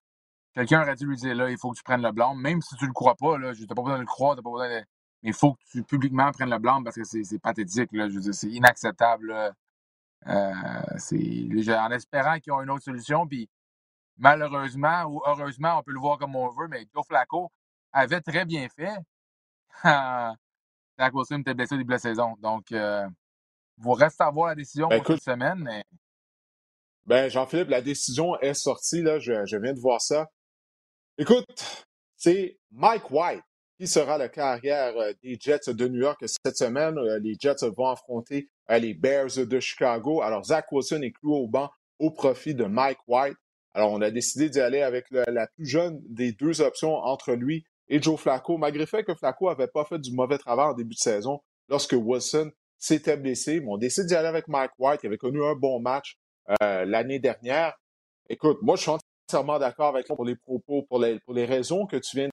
Quelqu'un 0.54 0.82
aurait 0.82 0.96
dû 0.96 1.06
lui 1.06 1.16
dire 1.16 1.34
là, 1.34 1.50
il 1.50 1.56
faut 1.58 1.70
que 1.70 1.78
tu 1.78 1.82
prennes 1.82 2.02
le 2.02 2.12
blanc, 2.12 2.34
même 2.34 2.60
si 2.60 2.76
tu 2.76 2.84
ne 2.84 2.88
le 2.88 2.92
crois 2.92 3.14
pas, 3.14 3.38
là, 3.38 3.54
tu 3.54 3.62
n'as 3.62 3.74
pas 3.74 3.82
besoin 3.82 3.96
de 3.96 4.00
le 4.00 4.06
croire, 4.06 4.36
pas 4.36 4.42
besoin 4.42 4.68
de... 4.68 4.84
Mais 5.22 5.30
il 5.30 5.34
faut 5.34 5.54
que 5.54 5.60
tu 5.70 5.82
publiquement 5.82 6.30
prennes 6.32 6.50
le 6.50 6.58
blanc 6.58 6.82
parce 6.82 6.96
que 6.96 7.04
c'est 7.04 7.38
pathétique, 7.38 7.90
là, 7.92 8.08
je 8.08 8.32
c'est 8.32 8.48
inacceptable. 8.48 9.52
Euh, 10.26 10.82
c'est 10.98 11.48
en 11.76 11.90
espérant 11.90 12.38
qu'ils 12.38 12.52
ont 12.52 12.60
une 12.60 12.70
autre 12.70 12.84
solution. 12.84 13.26
Puis 13.26 13.48
malheureusement 14.16 15.04
ou 15.04 15.22
heureusement, 15.26 15.78
on 15.78 15.82
peut 15.82 15.92
le 15.92 16.00
voir 16.00 16.18
comme 16.18 16.36
on 16.36 16.48
veut, 16.48 16.68
mais 16.68 16.86
Joe 16.94 17.06
Flacco 17.06 17.50
avait 17.92 18.20
très 18.20 18.44
bien 18.44 18.68
fait. 18.68 18.96
Zach 19.82 21.14
Wilson 21.14 21.40
était 21.40 21.54
blessé 21.54 21.74
au 21.74 21.78
début 21.78 21.88
de 21.88 21.94
la 21.94 21.98
saison. 21.98 22.36
Donc, 22.40 22.72
euh, 22.72 23.08
vous 23.78 23.92
restez 23.92 24.24
à 24.24 24.30
voir 24.30 24.48
la 24.48 24.54
décision 24.54 24.88
ben, 24.88 25.02
pour 25.02 25.14
cette 25.14 25.24
semaine. 25.24 25.58
Mais... 25.58 25.84
Ben, 27.06 27.30
Jean-Philippe, 27.30 27.68
la 27.68 27.80
décision 27.80 28.38
est 28.40 28.54
sortie. 28.54 29.02
Là, 29.02 29.18
je, 29.18 29.44
je 29.46 29.56
viens 29.56 29.72
de 29.72 29.80
voir 29.80 30.00
ça. 30.00 30.28
Écoute, 31.18 31.84
c'est 32.16 32.58
Mike 32.70 33.10
White 33.10 33.42
qui 33.78 33.86
sera 33.86 34.16
le 34.16 34.28
carrière 34.28 34.96
euh, 34.96 35.12
des 35.22 35.36
Jets 35.38 35.74
de 35.74 35.86
New 35.86 36.00
York 36.00 36.24
cette 36.26 36.56
semaine. 36.56 36.96
Euh, 36.96 37.18
les 37.18 37.36
Jets 37.38 37.66
vont 37.76 37.88
affronter 37.88 38.48
euh, 38.70 38.78
les 38.78 38.94
Bears 38.94 39.36
de 39.36 39.60
Chicago. 39.60 40.22
Alors, 40.22 40.44
Zach 40.44 40.72
Wilson 40.72 41.02
est 41.02 41.12
cloué 41.12 41.36
au 41.36 41.48
banc 41.48 41.70
au 41.98 42.10
profit 42.10 42.54
de 42.54 42.64
Mike 42.64 43.00
White. 43.06 43.36
Alors, 43.74 43.92
on 43.92 44.00
a 44.00 44.10
décidé 44.10 44.48
d'y 44.48 44.60
aller 44.60 44.80
avec 44.80 45.04
la 45.10 45.46
plus 45.48 45.66
jeune 45.66 46.00
des 46.08 46.32
deux 46.32 46.62
options 46.62 46.94
entre 46.94 47.34
lui 47.34 47.64
et 47.88 48.00
Joe 48.00 48.18
Flacco, 48.18 48.56
malgré 48.56 48.80
le 48.80 48.86
fait 48.86 49.04
que 49.04 49.14
Flacco 49.14 49.50
n'avait 49.50 49.66
pas 49.66 49.84
fait 49.84 49.98
du 49.98 50.14
mauvais 50.14 50.38
travail 50.38 50.68
en 50.68 50.74
début 50.74 50.94
de 50.94 51.00
saison 51.00 51.40
lorsque 51.68 51.92
Wilson 51.92 52.50
s'était 52.78 53.18
blessé. 53.18 53.62
On 53.66 53.76
décide 53.76 54.06
d'y 54.06 54.14
aller 54.14 54.28
avec 54.28 54.48
Mike 54.48 54.72
White, 54.78 55.00
qui 55.00 55.06
avait 55.08 55.18
connu 55.18 55.44
un 55.44 55.54
bon 55.54 55.78
match 55.80 56.18
l'année 56.60 57.18
dernière. 57.18 57.74
Écoute, 58.28 58.58
moi, 58.62 58.76
je 58.76 58.82
suis 58.82 58.90
entièrement 59.28 59.58
d'accord 59.58 59.88
avec 59.88 60.06
toi 60.06 60.16
pour 60.16 60.24
les 60.24 60.36
propos, 60.36 60.82
pour 60.88 60.98
les, 60.98 61.20
pour 61.20 61.34
les 61.34 61.44
raisons 61.44 61.86
que 61.86 61.96
tu 61.96 62.16
viens 62.16 62.28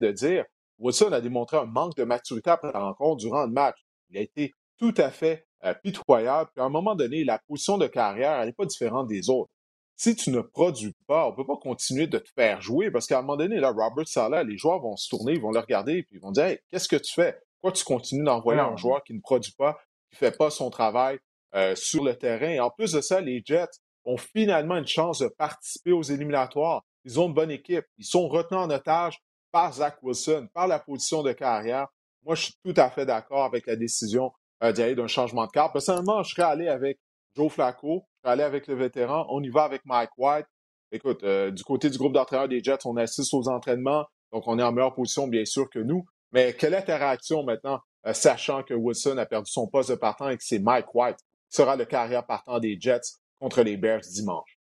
de 0.00 0.10
dire. 0.10 0.44
Wilson 0.78 1.12
a 1.12 1.20
démontré 1.20 1.56
un 1.56 1.66
manque 1.66 1.96
de 1.96 2.04
maturité 2.04 2.50
après 2.50 2.72
la 2.72 2.80
rencontre 2.80 3.18
durant 3.18 3.44
le 3.44 3.52
match. 3.52 3.76
Il 4.10 4.18
a 4.18 4.20
été 4.20 4.52
tout 4.78 4.94
à 4.96 5.10
fait 5.10 5.46
euh, 5.64 5.74
pitoyable. 5.74 6.50
Puis 6.54 6.62
à 6.62 6.64
un 6.64 6.70
moment 6.70 6.94
donné, 6.94 7.24
la 7.24 7.38
position 7.38 7.78
de 7.78 7.86
carrière, 7.86 8.40
elle 8.40 8.46
n'est 8.46 8.52
pas 8.52 8.66
différente 8.66 9.06
des 9.06 9.30
autres. 9.30 9.50
Si 9.96 10.16
tu 10.16 10.30
ne 10.30 10.40
produis 10.40 10.94
pas, 11.06 11.26
on 11.26 11.30
ne 11.30 11.36
peut 11.36 11.46
pas 11.46 11.56
continuer 11.56 12.08
de 12.08 12.18
te 12.18 12.28
faire 12.34 12.60
jouer 12.60 12.90
parce 12.90 13.06
qu'à 13.06 13.18
un 13.18 13.22
moment 13.22 13.36
donné, 13.36 13.60
là, 13.60 13.70
Robert 13.70 14.08
Sala, 14.08 14.42
les 14.42 14.58
joueurs 14.58 14.80
vont 14.80 14.96
se 14.96 15.08
tourner, 15.08 15.34
ils 15.34 15.40
vont 15.40 15.52
le 15.52 15.60
regarder 15.60 16.02
puis 16.02 16.16
ils 16.16 16.20
vont 16.20 16.32
dire 16.32 16.46
hey, 16.46 16.58
qu'est-ce 16.70 16.88
que 16.88 16.96
tu 16.96 17.12
fais? 17.14 17.38
Pourquoi 17.60 17.72
tu 17.72 17.84
continues 17.84 18.24
d'envoyer 18.24 18.60
un 18.60 18.76
joueur 18.76 19.04
qui 19.04 19.14
ne 19.14 19.20
produit 19.20 19.52
pas, 19.56 19.78
qui 20.10 20.16
ne 20.16 20.30
fait 20.30 20.36
pas 20.36 20.50
son 20.50 20.70
travail 20.70 21.20
euh, 21.54 21.76
sur 21.76 22.02
le 22.02 22.16
terrain? 22.16 22.48
Et 22.48 22.58
en 22.58 22.70
plus 22.70 22.90
de 22.90 23.00
ça, 23.00 23.20
les 23.20 23.42
Jets 23.44 23.68
ont 24.04 24.16
finalement 24.16 24.76
une 24.76 24.86
chance 24.86 25.20
de 25.20 25.28
participer 25.28 25.92
aux 25.92 26.02
éliminatoires. 26.02 26.82
Ils 27.04 27.20
ont 27.20 27.28
une 27.28 27.34
bonne 27.34 27.50
équipe. 27.50 27.84
Ils 27.98 28.04
sont 28.04 28.28
retenus 28.28 28.60
en 28.60 28.70
otage 28.70 29.18
par 29.50 29.72
Zach 29.72 29.98
Wilson, 30.02 30.48
par 30.54 30.66
la 30.66 30.78
position 30.78 31.22
de 31.22 31.32
carrière. 31.32 31.88
Moi, 32.24 32.34
je 32.34 32.42
suis 32.44 32.54
tout 32.64 32.74
à 32.76 32.90
fait 32.90 33.06
d'accord 33.06 33.44
avec 33.44 33.66
la 33.66 33.76
décision 33.76 34.32
euh, 34.62 34.72
d'y 34.72 34.82
aller 34.82 34.94
d'un 34.94 35.08
changement 35.08 35.46
de 35.46 35.50
carte. 35.50 35.72
Personnellement, 35.72 36.22
je 36.22 36.34
serais 36.34 36.46
allé 36.46 36.68
avec 36.68 36.98
Joe 37.36 37.50
Flacco, 37.50 38.04
je 38.16 38.20
serais 38.20 38.32
allé 38.32 38.42
avec 38.42 38.66
le 38.66 38.74
vétéran. 38.74 39.26
On 39.28 39.42
y 39.42 39.48
va 39.48 39.64
avec 39.64 39.84
Mike 39.84 40.10
White. 40.16 40.46
Écoute, 40.92 41.24
euh, 41.24 41.50
du 41.50 41.64
côté 41.64 41.90
du 41.90 41.98
groupe 41.98 42.12
d'entraîneurs 42.12 42.48
des 42.48 42.62
Jets, 42.62 42.86
on 42.86 42.96
assiste 42.96 43.32
aux 43.34 43.48
entraînements, 43.48 44.04
donc 44.32 44.46
on 44.46 44.58
est 44.58 44.62
en 44.62 44.72
meilleure 44.72 44.94
position, 44.94 45.26
bien 45.26 45.44
sûr, 45.44 45.68
que 45.70 45.78
nous. 45.78 46.04
Mais 46.32 46.54
quelle 46.54 46.74
est 46.74 46.84
ta 46.84 46.96
réaction 46.96 47.42
maintenant, 47.44 47.80
euh, 48.06 48.12
sachant 48.12 48.62
que 48.62 48.74
Wilson 48.74 49.16
a 49.18 49.26
perdu 49.26 49.50
son 49.50 49.66
poste 49.66 49.90
de 49.90 49.94
partant 49.94 50.28
et 50.28 50.36
que 50.36 50.44
c'est 50.44 50.58
Mike 50.58 50.94
White 50.94 51.18
qui 51.50 51.56
sera 51.56 51.76
le 51.76 51.84
carrière 51.84 52.26
partant 52.26 52.58
des 52.58 52.78
Jets 52.78 53.00
contre 53.42 53.62
les 53.62 53.76
Bears 53.76 54.02
dimanche? 54.02 54.56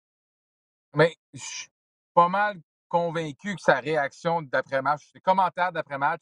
Mais 0.94 1.16
je 1.34 1.40
suis 1.40 1.70
pas 2.13 2.30
mal 2.30 2.62
convaincu 2.88 3.56
que 3.56 3.62
sa 3.62 3.80
réaction 3.80 4.44
d'après-match, 4.44 5.10
ses 5.12 5.20
commentaires 5.20 5.72
d'après-match 5.72 6.22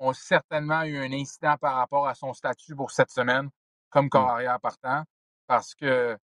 ont 0.00 0.12
certainement 0.12 0.82
eu 0.82 0.98
un 0.98 1.12
incident 1.12 1.56
par 1.58 1.76
rapport 1.76 2.08
à 2.08 2.14
son 2.14 2.32
statut 2.32 2.74
pour 2.74 2.90
cette 2.90 3.10
semaine 3.10 3.48
comme 3.88 4.06
mmh. 4.06 4.10
carrière 4.10 4.60
partant. 4.60 5.04
Parce 5.46 5.76
que 5.76 6.18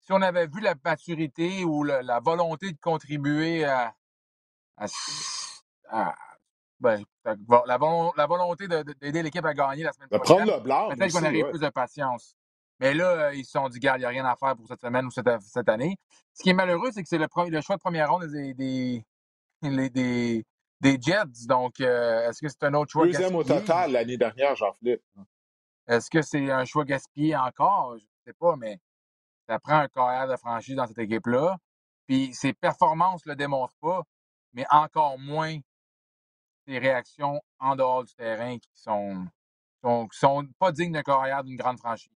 si 0.00 0.12
on 0.12 0.22
avait 0.22 0.46
vu 0.46 0.60
la 0.60 0.74
maturité 0.84 1.64
ou 1.64 1.82
la, 1.82 2.20
volonté 2.20 2.70
de 2.70 2.78
contribuer 2.80 3.64
à, 3.64 3.92
ben, 6.78 7.02
la, 7.24 8.26
volonté 8.26 8.68
d'aider 8.68 9.22
l'équipe 9.24 9.44
à 9.44 9.54
gagner 9.54 9.82
la 9.82 9.92
semaine 9.92 10.08
prochaine, 10.08 10.46
peut-être 10.46 11.12
qu'on 11.12 11.24
aurait 11.24 11.50
plus 11.50 11.60
de 11.60 11.70
patience. 11.70 12.36
Mais 12.80 12.94
là, 12.94 13.32
ils 13.32 13.44
se 13.44 13.52
sont 13.52 13.68
dit, 13.68 13.78
gars, 13.78 13.96
il 13.96 14.00
n'y 14.00 14.04
a 14.04 14.08
rien 14.08 14.24
à 14.24 14.36
faire 14.36 14.56
pour 14.56 14.66
cette 14.66 14.80
semaine 14.80 15.06
ou 15.06 15.10
cette, 15.10 15.28
cette 15.42 15.68
année. 15.68 15.96
Ce 16.32 16.42
qui 16.42 16.50
est 16.50 16.54
malheureux, 16.54 16.90
c'est 16.92 17.02
que 17.02 17.08
c'est 17.08 17.18
le, 17.18 17.28
le, 17.48 17.60
choix 17.60 17.76
de 17.76 17.80
première 17.80 18.10
ronde 18.10 18.26
des, 18.26 18.52
des, 18.54 19.04
des, 19.62 20.44
des 20.80 20.98
Jets. 21.00 21.46
Donc, 21.46 21.80
euh, 21.80 22.28
est-ce 22.28 22.40
que 22.40 22.48
c'est 22.48 22.64
un 22.64 22.74
autre 22.74 22.90
choix 22.90 23.06
Deuxième 23.06 23.34
au 23.36 23.44
total 23.44 23.92
l'année 23.92 24.16
dernière, 24.16 24.56
Jean-Philippe. 24.56 25.02
Est-ce 25.86 26.10
que 26.10 26.22
c'est 26.22 26.50
un 26.50 26.64
choix 26.64 26.84
gaspillé 26.84 27.36
encore? 27.36 27.96
Je 27.98 28.04
ne 28.04 28.08
sais 28.26 28.32
pas, 28.32 28.56
mais 28.56 28.78
ça 29.48 29.58
prend 29.58 29.78
un 29.78 29.88
carrière 29.88 30.26
de 30.26 30.36
franchise 30.36 30.76
dans 30.76 30.86
cette 30.86 30.98
équipe-là. 30.98 31.58
Puis 32.06 32.34
ses 32.34 32.52
performances 32.52 33.24
ne 33.26 33.32
le 33.32 33.36
démontrent 33.36 33.76
pas, 33.80 34.02
mais 34.52 34.66
encore 34.70 35.18
moins 35.18 35.58
ses 36.66 36.78
réactions 36.78 37.40
en 37.58 37.76
dehors 37.76 38.04
du 38.04 38.14
terrain 38.14 38.58
qui 38.58 38.70
sont, 38.74 39.26
sont, 39.82 40.08
sont 40.12 40.46
pas 40.58 40.72
dignes 40.72 40.92
d'un 40.92 41.02
carrière 41.02 41.44
d'une 41.44 41.56
grande 41.56 41.78
franchise. 41.78 42.13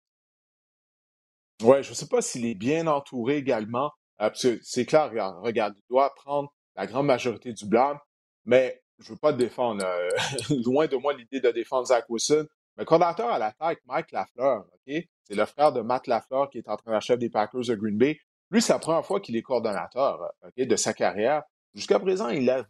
Oui, 1.63 1.83
je 1.83 1.91
ne 1.91 1.95
sais 1.95 2.07
pas 2.07 2.21
s'il 2.21 2.45
est 2.47 2.55
bien 2.55 2.87
entouré 2.87 3.37
également. 3.37 3.93
C'est 4.35 4.87
clair, 4.87 5.11
regarde, 5.43 5.75
il 5.77 5.85
doit 5.89 6.15
prendre 6.15 6.53
la 6.75 6.87
grande 6.87 7.07
majorité 7.07 7.53
du 7.53 7.67
blâme, 7.67 7.99
mais 8.45 8.83
je 8.99 9.11
ne 9.11 9.15
veux 9.15 9.19
pas 9.19 9.33
défendre. 9.33 9.85
Euh, 9.85 10.09
loin 10.65 10.87
de 10.87 10.97
moi 10.97 11.13
l'idée 11.13 11.41
de 11.41 11.51
défendre 11.51 11.87
Zach 11.87 12.07
Wilson. 12.09 12.47
Mais 12.77 12.85
coordinateur 12.85 13.31
à 13.31 13.39
l'attaque, 13.39 13.81
Mike 13.87 14.13
Lafleur, 14.13 14.67
OK? 14.73 14.95
C'est 15.25 15.35
le 15.35 15.47
frère 15.47 15.73
de 15.73 15.81
Matt 15.81 16.07
Lafleur 16.07 16.51
qui 16.51 16.59
est 16.59 16.69
entraîneur-chef 16.69 17.19
des 17.19 17.31
Packers 17.31 17.63
de 17.69 17.75
Green 17.75 17.97
Bay. 17.97 18.19
Lui, 18.51 18.63
c'est 18.63 18.73
la 18.73 18.79
première 18.79 19.05
fois 19.05 19.21
qu'il 19.21 19.37
est 19.37 19.43
coordonnateur 19.43 20.31
OK, 20.45 20.67
de 20.67 20.77
sa 20.77 20.93
carrière. 20.93 21.43
Jusqu'à 21.75 21.99
présent, 21.99 22.29
il 22.29 22.45
n'a 22.45 22.65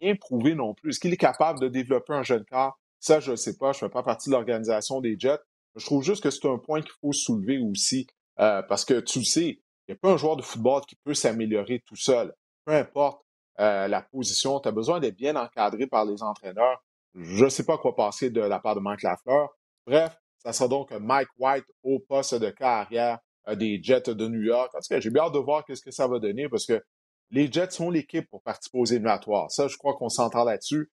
rien 0.00 0.16
prouvé 0.16 0.54
non 0.54 0.74
plus. 0.74 0.90
Est-ce 0.90 1.00
qu'il 1.00 1.12
est 1.12 1.18
capable 1.18 1.60
de 1.60 1.68
développer 1.68 2.12
un 2.12 2.22
jeune 2.22 2.44
corps? 2.44 2.78
Ça, 2.98 3.20
je 3.20 3.30
ne 3.30 3.36
sais 3.36 3.56
pas. 3.56 3.72
Je 3.72 3.78
ne 3.78 3.88
fais 3.88 3.92
pas 3.92 4.02
partie 4.02 4.28
de 4.28 4.34
l'organisation 4.34 5.00
des 5.00 5.16
Jets. 5.18 5.38
Je 5.76 5.84
trouve 5.84 6.02
juste 6.02 6.22
que 6.22 6.30
c'est 6.30 6.46
un 6.46 6.58
point 6.58 6.82
qu'il 6.82 6.92
faut 7.00 7.12
soulever 7.12 7.58
aussi. 7.58 8.06
Euh, 8.40 8.62
parce 8.62 8.84
que 8.84 9.00
tu 9.00 9.20
le 9.20 9.24
sais, 9.24 9.60
il 9.86 9.90
n'y 9.90 9.94
a 9.94 9.96
pas 9.96 10.12
un 10.12 10.16
joueur 10.16 10.36
de 10.36 10.42
football 10.42 10.82
qui 10.88 10.96
peut 11.04 11.14
s'améliorer 11.14 11.82
tout 11.86 11.96
seul. 11.96 12.34
Peu 12.64 12.72
importe 12.72 13.22
euh, 13.60 13.86
la 13.86 14.02
position, 14.02 14.58
tu 14.60 14.68
as 14.68 14.72
besoin 14.72 14.98
d'être 15.00 15.16
bien 15.16 15.36
encadré 15.36 15.86
par 15.86 16.04
les 16.04 16.22
entraîneurs. 16.22 16.82
Je 17.14 17.44
ne 17.44 17.48
sais 17.48 17.64
pas 17.64 17.78
quoi 17.78 17.94
passer 17.94 18.30
de 18.30 18.40
la 18.40 18.58
part 18.58 18.74
de 18.74 18.80
Mike 18.80 19.02
Lafleur. 19.02 19.50
Bref, 19.86 20.16
ça 20.38 20.52
sera 20.52 20.68
donc 20.68 20.90
Mike 20.92 21.28
White 21.38 21.66
au 21.82 22.00
poste 22.00 22.34
de 22.34 22.50
carrière 22.50 23.18
euh, 23.48 23.54
des 23.54 23.80
Jets 23.82 24.14
de 24.14 24.26
New 24.26 24.42
York. 24.42 24.74
En 24.74 24.78
tout 24.78 24.88
cas, 24.88 25.00
j'ai 25.00 25.10
bien 25.10 25.24
hâte 25.24 25.34
de 25.34 25.38
voir 25.38 25.64
ce 25.68 25.80
que 25.80 25.90
ça 25.90 26.08
va 26.08 26.18
donner 26.18 26.48
parce 26.48 26.66
que 26.66 26.82
les 27.30 27.50
Jets 27.50 27.70
sont 27.70 27.90
l'équipe 27.90 28.28
pour 28.28 28.42
participer 28.42 28.78
aux 28.78 28.84
éliminatoires. 28.84 29.50
Ça, 29.50 29.68
je 29.68 29.76
crois 29.76 29.94
qu'on 29.94 30.08
s'entend 30.08 30.44
là-dessus. 30.44 30.90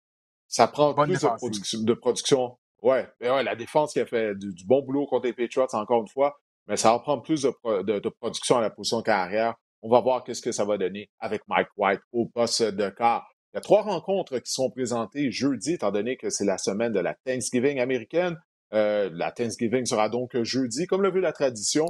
Ça 0.47 0.67
prend 0.67 0.93
plus 0.93 1.21
de, 1.21 1.93
production. 1.93 2.57
Ouais, 2.81 3.07
mais 3.19 3.29
ouais, 3.29 3.43
la 3.43 3.55
défense 3.55 3.93
qui 3.93 3.99
a 3.99 4.05
fait 4.05 4.35
du, 4.35 4.65
bon 4.65 4.81
boulot 4.81 5.05
contre 5.05 5.27
les 5.27 5.33
Patriots, 5.33 5.67
encore 5.73 6.01
une 6.01 6.07
fois, 6.07 6.39
mais 6.67 6.77
ça 6.77 6.91
va 6.91 6.99
prendre 6.99 7.23
plus 7.23 7.43
de, 7.43 8.09
production 8.19 8.57
à 8.57 8.61
la 8.61 8.69
position 8.69 9.01
carrière 9.01 9.55
On 9.81 9.89
va 9.89 10.01
voir 10.01 10.23
qu'est-ce 10.23 10.41
que 10.41 10.51
ça 10.51 10.65
va 10.65 10.77
donner 10.77 11.09
avec 11.19 11.41
Mike 11.47 11.69
White 11.77 12.01
au 12.11 12.27
poste 12.27 12.63
de 12.63 12.89
quart. 12.89 13.27
Il 13.51 13.57
y 13.57 13.59
a 13.59 13.61
trois 13.61 13.81
rencontres 13.81 14.37
qui 14.37 14.51
sont 14.51 14.69
présentées 14.69 15.31
jeudi, 15.31 15.73
étant 15.73 15.91
donné 15.91 16.17
que 16.17 16.29
c'est 16.29 16.45
la 16.45 16.59
semaine 16.59 16.91
de 16.91 16.99
la 16.99 17.15
Thanksgiving 17.25 17.79
américaine. 17.79 18.37
Euh, 18.73 19.09
la 19.13 19.31
Thanksgiving 19.31 19.85
sera 19.85 20.09
donc 20.09 20.39
jeudi, 20.43 20.85
comme 20.85 21.01
le 21.01 21.09
veut 21.09 21.21
la 21.21 21.33
tradition. 21.33 21.87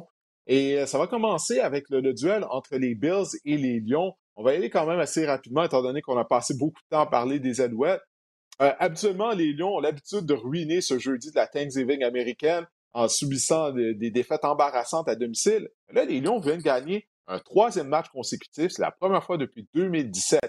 Et 0.47 0.79
euh, 0.79 0.85
ça 0.85 0.97
va 0.97 1.07
commencer 1.07 1.59
avec 1.59 1.89
le, 1.89 2.01
duel 2.13 2.45
entre 2.49 2.77
les 2.77 2.95
Bills 2.95 3.37
et 3.43 3.57
les 3.57 3.81
Lions. 3.81 4.13
On 4.37 4.43
va 4.43 4.53
y 4.53 4.55
aller 4.55 4.69
quand 4.69 4.85
même 4.85 4.99
assez 4.99 5.25
rapidement, 5.25 5.63
étant 5.63 5.81
donné 5.81 6.01
qu'on 6.01 6.17
a 6.17 6.23
passé 6.23 6.55
beaucoup 6.57 6.81
de 6.81 6.87
temps 6.89 7.01
à 7.01 7.05
parler 7.05 7.39
des 7.39 7.59
Alouettes. 7.59 8.01
Euh, 8.61 8.71
habituellement, 8.79 9.31
les 9.31 9.51
Lions 9.51 9.75
ont 9.75 9.79
l'habitude 9.79 10.25
de 10.25 10.33
ruiner 10.33 10.79
ce 10.79 10.97
jeudi 10.97 11.31
de 11.31 11.35
la 11.35 11.47
Thanksgiving 11.47 12.03
américaine 12.03 12.65
en 12.93 13.07
subissant 13.07 13.71
des, 13.71 14.11
défaites 14.11 14.45
embarrassantes 14.45 15.07
à 15.07 15.15
domicile. 15.15 15.69
Là, 15.91 16.05
les 16.05 16.19
Lions 16.21 16.39
viennent 16.39 16.61
gagner 16.61 17.07
un 17.27 17.39
troisième 17.39 17.87
match 17.87 18.07
consécutif. 18.09 18.71
C'est 18.71 18.81
la 18.81 18.91
première 18.91 19.23
fois 19.23 19.37
depuis 19.37 19.67
2017. 19.73 20.39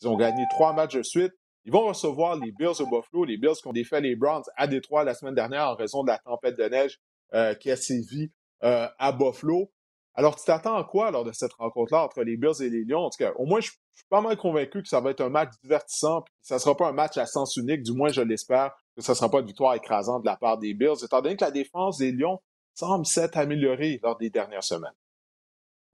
Ils 0.00 0.08
ont 0.08 0.16
gagné 0.16 0.44
trois 0.50 0.72
matchs 0.72 0.96
de 0.96 1.02
suite. 1.02 1.32
Ils 1.66 1.72
vont 1.72 1.86
recevoir 1.86 2.36
les 2.36 2.52
Bills 2.52 2.78
de 2.78 2.84
Buffalo, 2.84 3.24
les 3.24 3.36
Bills 3.36 3.56
qui 3.60 3.68
ont 3.68 3.72
défait 3.72 4.00
les 4.00 4.16
Browns 4.16 4.44
à 4.56 4.66
Détroit 4.66 5.04
la 5.04 5.14
semaine 5.14 5.34
dernière 5.34 5.68
en 5.68 5.74
raison 5.74 6.02
de 6.02 6.08
la 6.08 6.18
tempête 6.18 6.56
de 6.56 6.64
neige 6.64 6.98
euh, 7.34 7.54
qui 7.54 7.70
a 7.70 7.76
sévi 7.76 8.32
euh, 8.64 8.88
à 8.98 9.12
Buffalo. 9.12 9.70
Alors, 10.14 10.36
tu 10.36 10.44
t'attends 10.44 10.76
à 10.76 10.84
quoi 10.84 11.10
lors 11.10 11.24
de 11.24 11.32
cette 11.32 11.52
rencontre-là 11.52 12.04
entre 12.04 12.22
les 12.22 12.36
Bills 12.36 12.62
et 12.62 12.70
les 12.70 12.84
Lions? 12.84 13.04
En 13.04 13.10
tout 13.10 13.18
cas, 13.18 13.32
au 13.36 13.44
moins, 13.44 13.60
je, 13.60 13.70
suis 14.00 14.08
pas 14.08 14.20
mal 14.20 14.36
convaincu 14.36 14.82
que 14.82 14.88
ça 14.88 15.00
va 15.00 15.10
être 15.10 15.20
un 15.20 15.28
match 15.28 15.50
divertissant. 15.62 16.22
Puis 16.22 16.34
ça 16.40 16.54
ne 16.56 16.60
sera 16.60 16.76
pas 16.76 16.88
un 16.88 16.92
match 16.92 17.18
à 17.18 17.26
sens 17.26 17.56
unique, 17.56 17.82
du 17.82 17.92
moins 17.92 18.08
je 18.08 18.22
l'espère, 18.22 18.72
que 19.00 19.06
ce 19.06 19.12
ne 19.12 19.16
sera 19.16 19.30
pas 19.30 19.40
une 19.40 19.46
victoire 19.46 19.74
écrasante 19.74 20.22
de 20.22 20.26
la 20.26 20.36
part 20.36 20.58
des 20.58 20.74
Bills, 20.74 21.04
étant 21.04 21.20
donné 21.20 21.36
que 21.36 21.44
la 21.44 21.50
défense 21.50 21.98
des 21.98 22.12
Lions 22.12 22.40
semble 22.74 23.06
s'être 23.06 23.36
améliorée 23.36 24.00
lors 24.02 24.16
des 24.16 24.30
dernières 24.30 24.64
semaines. 24.64 24.94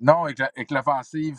Non, 0.00 0.26
et 0.28 0.34
que 0.34 0.74
l'offensive 0.74 1.38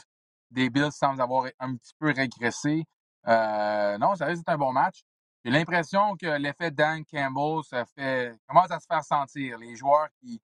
des 0.49 0.69
Bills 0.69 0.91
semble 0.91 1.21
avoir 1.21 1.45
un 1.59 1.75
petit 1.75 1.93
peu 1.99 2.11
régressé. 2.11 2.83
Euh, 3.27 3.97
non, 3.97 4.15
ça 4.15 4.25
risque 4.25 4.39
d'être 4.39 4.55
un 4.55 4.57
bon 4.57 4.71
match. 4.71 5.01
J'ai 5.43 5.51
l'impression 5.51 6.15
que 6.17 6.37
l'effet 6.37 6.71
Dan 6.71 7.03
Campbell 7.05 7.61
fait, 7.95 8.35
commence 8.47 8.71
à 8.71 8.79
se 8.79 8.85
faire 8.85 9.03
sentir. 9.03 9.57
Les 9.57 9.75
joueurs 9.75 10.07
qui, 10.19 10.41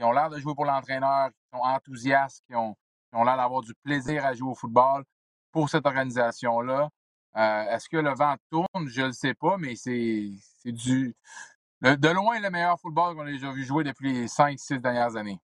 ont 0.00 0.12
l'air 0.12 0.28
de 0.28 0.38
jouer 0.38 0.54
pour 0.54 0.66
l'entraîneur, 0.66 1.30
qui 1.30 1.40
sont 1.52 1.62
enthousiastes, 1.62 2.44
qui 2.46 2.54
ont, 2.54 2.76
l'air 3.12 3.36
d'avoir 3.36 3.62
du 3.62 3.74
plaisir 3.82 4.24
à 4.24 4.34
jouer 4.34 4.50
au 4.50 4.54
football 4.54 5.04
pour 5.50 5.70
cette 5.70 5.86
organisation-là. 5.86 6.90
Euh, 7.36 7.62
est-ce 7.70 7.88
que 7.88 7.96
le 7.96 8.14
vent 8.14 8.36
tourne? 8.50 8.88
Je 8.88 9.02
ne 9.02 9.06
le 9.06 9.12
sais 9.12 9.34
pas, 9.34 9.56
mais 9.58 9.74
c'est 9.76 10.30
du. 10.64 11.14
de 11.82 12.08
loin 12.08 12.40
le 12.40 12.50
meilleur 12.50 12.80
football 12.80 13.14
qu'on 13.14 13.26
a 13.26 13.30
déjà 13.30 13.52
vu 13.52 13.64
jouer 13.64 13.84
depuis 13.84 14.12
les 14.12 14.26
5-6 14.26 14.80
dernières 14.80 15.16
années. 15.16 15.38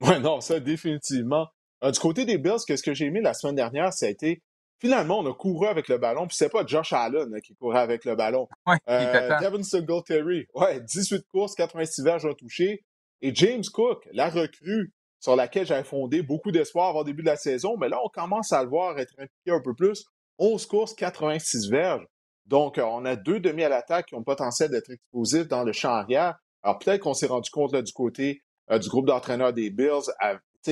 Oui, 0.00 0.20
non, 0.20 0.40
ça, 0.40 0.60
définitivement. 0.60 1.48
Euh, 1.82 1.90
du 1.90 1.98
côté 1.98 2.24
des 2.24 2.38
Bills, 2.38 2.58
ce 2.58 2.82
que 2.82 2.94
j'ai 2.94 3.06
aimé 3.06 3.20
la 3.20 3.34
semaine 3.34 3.56
dernière, 3.56 3.92
ça 3.92 4.06
a 4.06 4.08
été 4.08 4.42
finalement, 4.78 5.20
on 5.20 5.30
a 5.30 5.34
couru 5.34 5.66
avec 5.66 5.88
le 5.88 5.98
ballon, 5.98 6.26
puis 6.26 6.36
c'est 6.36 6.48
pas 6.48 6.64
Josh 6.66 6.92
Allen 6.92 7.34
hein, 7.34 7.40
qui 7.40 7.54
courait 7.54 7.80
avec 7.80 8.04
le 8.04 8.14
ballon. 8.14 8.48
Ouais, 8.66 8.78
euh, 8.88 9.38
Devin 9.40 9.62
Singletary, 9.62 10.46
ouais, 10.54 10.80
18 10.80 11.26
courses, 11.28 11.54
86 11.54 12.02
verges 12.02 12.26
à 12.26 12.34
toucher. 12.34 12.84
Et 13.22 13.34
James 13.34 13.62
Cook, 13.72 14.06
la 14.12 14.28
recrue 14.28 14.92
sur 15.20 15.36
laquelle 15.36 15.66
j'avais 15.66 15.84
fondé 15.84 16.22
beaucoup 16.22 16.50
d'espoir 16.50 16.88
avant 16.88 17.00
le 17.00 17.06
début 17.06 17.22
de 17.22 17.28
la 17.28 17.36
saison, 17.36 17.76
mais 17.78 17.88
là, 17.88 17.98
on 18.04 18.08
commence 18.08 18.52
à 18.52 18.62
le 18.62 18.68
voir 18.68 18.98
être 18.98 19.14
impliqué 19.18 19.50
un 19.50 19.60
peu 19.60 19.74
plus. 19.74 20.04
11 20.38 20.66
courses, 20.66 20.94
86 20.94 21.68
verges. 21.70 22.06
Donc, 22.46 22.78
euh, 22.78 22.84
on 22.84 23.04
a 23.04 23.16
deux 23.16 23.40
demi 23.40 23.64
à 23.64 23.68
l'attaque 23.68 24.06
qui 24.06 24.14
ont 24.14 24.22
potentiel 24.22 24.70
d'être 24.70 24.90
explosifs 24.90 25.48
dans 25.48 25.64
le 25.64 25.72
champ 25.72 25.90
arrière. 25.90 26.36
Alors, 26.62 26.78
peut-être 26.78 27.00
qu'on 27.00 27.14
s'est 27.14 27.26
rendu 27.26 27.50
compte 27.50 27.74
du 27.74 27.92
côté 27.92 28.42
du 28.68 28.88
groupe 28.88 29.06
d'entraîneurs 29.06 29.52
des 29.52 29.70
Bills 29.70 30.10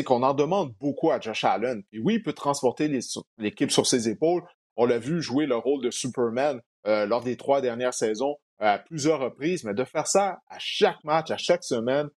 qu'on 0.03 0.23
en 0.23 0.35
demande 0.35 0.75
beaucoup 0.81 1.13
à 1.13 1.21
Josh 1.21 1.45
Allen. 1.45 1.83
Et 1.93 2.01
oui, 2.01 2.15
il 2.15 2.23
peut 2.23 2.33
transporter 2.33 2.91
l'équipe 3.39 3.71
sur 3.71 3.87
ses 3.87 4.09
épaules. 4.09 4.43
On 4.77 4.87
l'a 4.87 4.99
vu 4.99 5.23
jouer 5.23 5.47
le 5.47 5.57
rôle 5.57 5.83
de 5.83 5.91
Superman 5.91 6.61
euh, 6.87 7.07
lors 7.07 7.23
des 7.23 7.37
trois 7.37 7.61
dernières 7.61 7.95
saisons 7.95 8.37
euh, 8.61 8.75
à 8.75 8.79
plusieurs 8.79 9.21
reprises, 9.21 9.63
mais 9.63 9.75
de 9.75 9.85
faire 9.85 10.09
ça 10.09 10.41
à 10.49 10.59
chaque 10.59 11.03
match, 11.05 11.31
à 11.31 11.37
chaque 11.37 11.63
semaine, 11.63 12.09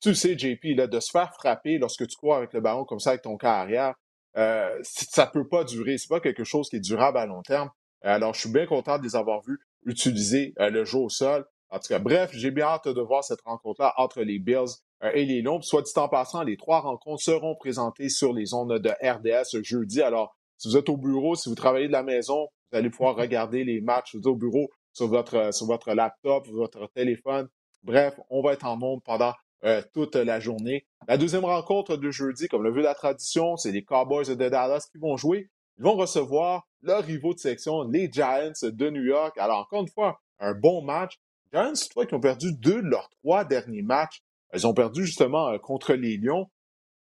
tu 0.00 0.14
sais, 0.14 0.36
JP, 0.36 0.76
là, 0.76 0.86
de 0.86 0.98
se 0.98 1.10
faire 1.12 1.32
frapper 1.34 1.78
lorsque 1.78 2.06
tu 2.06 2.16
cours 2.16 2.34
avec 2.34 2.52
le 2.52 2.60
ballon 2.60 2.84
comme 2.84 3.00
ça 3.00 3.10
avec 3.10 3.22
ton 3.22 3.36
carrière, 3.36 3.94
euh, 4.36 4.78
ça 4.82 5.26
peut 5.26 5.46
pas 5.46 5.64
durer. 5.64 5.98
C'est 5.98 6.08
pas 6.08 6.20
quelque 6.20 6.44
chose 6.44 6.68
qui 6.68 6.76
est 6.76 6.80
durable 6.80 7.18
à 7.18 7.26
long 7.26 7.42
terme. 7.42 7.70
Alors, 8.02 8.34
je 8.34 8.40
suis 8.40 8.50
bien 8.50 8.66
content 8.66 8.98
de 8.98 9.02
les 9.02 9.16
avoir 9.16 9.40
vus 9.42 9.58
utiliser 9.86 10.54
le 10.58 10.84
jeu 10.84 10.98
au 10.98 11.08
sol. 11.08 11.46
En 11.74 11.80
tout 11.80 11.88
cas, 11.88 11.98
bref, 11.98 12.30
j'ai 12.32 12.52
bien 12.52 12.66
hâte 12.66 12.86
de 12.86 13.00
voir 13.00 13.24
cette 13.24 13.40
rencontre-là 13.40 13.94
entre 13.96 14.22
les 14.22 14.38
Bills 14.38 14.76
euh, 15.02 15.10
et 15.12 15.24
les 15.24 15.42
Lions. 15.42 15.60
Soit 15.60 15.82
dit 15.82 15.92
en 15.96 16.08
passant, 16.08 16.44
les 16.44 16.56
trois 16.56 16.80
rencontres 16.80 17.22
seront 17.22 17.56
présentées 17.56 18.08
sur 18.08 18.32
les 18.32 18.54
ondes 18.54 18.78
de 18.78 18.90
RDS 19.02 19.60
jeudi. 19.64 20.00
Alors, 20.00 20.36
si 20.56 20.68
vous 20.68 20.76
êtes 20.76 20.88
au 20.88 20.96
bureau, 20.96 21.34
si 21.34 21.48
vous 21.48 21.56
travaillez 21.56 21.88
de 21.88 21.92
la 21.92 22.04
maison, 22.04 22.46
vous 22.70 22.78
allez 22.78 22.90
pouvoir 22.90 23.16
regarder 23.16 23.64
les 23.64 23.80
matchs 23.80 24.14
au 24.14 24.36
bureau 24.36 24.70
sur 24.92 25.08
votre, 25.08 25.52
sur 25.52 25.66
votre 25.66 25.92
laptop, 25.94 26.46
votre 26.46 26.86
téléphone. 26.92 27.48
Bref, 27.82 28.20
on 28.30 28.40
va 28.40 28.52
être 28.52 28.66
en 28.66 28.76
nombre 28.76 29.02
pendant 29.02 29.32
euh, 29.64 29.82
toute 29.92 30.16
la 30.16 30.40
journée. 30.40 30.86
La 31.08 31.18
deuxième 31.18 31.44
rencontre 31.44 31.96
de 31.96 32.10
jeudi, 32.10 32.48
comme 32.48 32.62
le 32.62 32.72
veut 32.72 32.82
la 32.82 32.94
tradition, 32.94 33.56
c'est 33.56 33.72
les 33.72 33.84
Cowboys 33.84 34.26
de 34.26 34.34
Dallas 34.34 34.88
qui 34.90 34.98
vont 34.98 35.16
jouer. 35.16 35.50
Ils 35.78 35.84
vont 35.84 35.96
recevoir 35.96 36.66
leurs 36.82 37.04
rivaux 37.04 37.34
de 37.34 37.38
section, 37.38 37.82
les 37.82 38.10
Giants 38.10 38.52
de 38.62 38.90
New 38.90 39.02
York. 39.02 39.36
Alors, 39.38 39.60
encore 39.60 39.82
une 39.82 39.88
fois, 39.88 40.20
un 40.38 40.54
bon 40.54 40.82
match. 40.82 41.18
Giants, 41.52 41.72
toi, 41.90 42.06
qui 42.06 42.14
ont 42.14 42.20
perdu 42.20 42.52
deux 42.52 42.82
de 42.82 42.88
leurs 42.88 43.08
trois 43.08 43.44
derniers 43.44 43.82
matchs. 43.82 44.22
Ils 44.54 44.66
ont 44.66 44.74
perdu 44.74 45.04
justement 45.04 45.48
euh, 45.48 45.58
contre 45.58 45.94
les 45.94 46.16
Lions. 46.16 46.50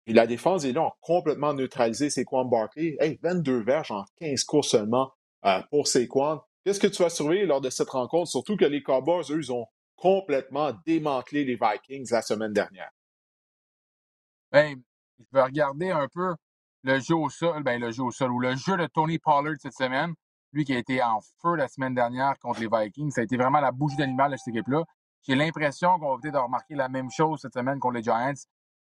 Et 0.06 0.12
la 0.12 0.26
défense 0.26 0.62
des 0.62 0.72
Lions 0.72 0.88
a 0.88 0.96
complètement 1.00 1.54
neutralisé 1.54 2.10
Saquon 2.10 2.46
Barkley. 2.46 2.96
Hey, 2.98 3.18
22 3.22 3.62
verges 3.62 3.90
en 3.90 4.04
15 4.20 4.44
courses 4.44 4.70
seulement 4.70 5.12
euh, 5.44 5.60
pour 5.70 5.86
Saquon. 5.86 6.40
Qu'est-ce 6.64 6.80
que 6.80 6.86
tu 6.86 7.02
vas 7.02 7.10
surveiller 7.10 7.46
lors 7.46 7.60
de 7.60 7.70
cette 7.70 7.90
rencontre? 7.90 8.30
Surtout 8.30 8.56
que 8.56 8.64
les 8.64 8.82
Cowboys, 8.82 9.24
eux, 9.30 9.38
ils 9.38 9.52
ont 9.52 9.66
complètement 9.98 10.72
démantelé 10.86 11.44
les 11.44 11.58
Vikings 11.60 12.08
la 12.10 12.22
semaine 12.22 12.52
dernière. 12.52 12.90
Bien, 14.52 14.74
je 15.18 15.24
vais 15.32 15.42
regarder 15.42 15.90
un 15.90 16.08
peu 16.08 16.34
le 16.84 17.00
jeu 17.00 17.16
au 17.16 17.28
sol, 17.28 17.62
ben, 17.62 17.80
le 17.80 17.90
jeu 17.90 18.04
au 18.04 18.10
sol, 18.10 18.30
ou 18.30 18.40
le 18.40 18.56
jeu 18.56 18.76
de 18.76 18.86
Tony 18.86 19.18
Pollard 19.18 19.56
cette 19.58 19.74
semaine. 19.74 20.14
Lui 20.52 20.64
qui 20.64 20.74
a 20.74 20.78
été 20.78 21.02
en 21.02 21.20
feu 21.42 21.56
la 21.56 21.68
semaine 21.68 21.94
dernière 21.94 22.38
contre 22.38 22.60
les 22.60 22.68
Vikings. 22.72 23.10
Ça 23.10 23.20
a 23.20 23.24
été 23.24 23.36
vraiment 23.36 23.60
la 23.60 23.72
bouche 23.72 23.96
d'animal 23.96 24.32
de 24.32 24.36
cette 24.36 24.54
équipe-là. 24.54 24.82
J'ai 25.22 25.34
l'impression 25.34 25.98
qu'on 25.98 26.14
va 26.14 26.20
peut-être 26.22 26.40
remarquer 26.40 26.74
la 26.74 26.88
même 26.88 27.10
chose 27.10 27.40
cette 27.42 27.52
semaine 27.52 27.78
contre 27.78 27.96
les 27.96 28.02
Giants. 28.02 28.32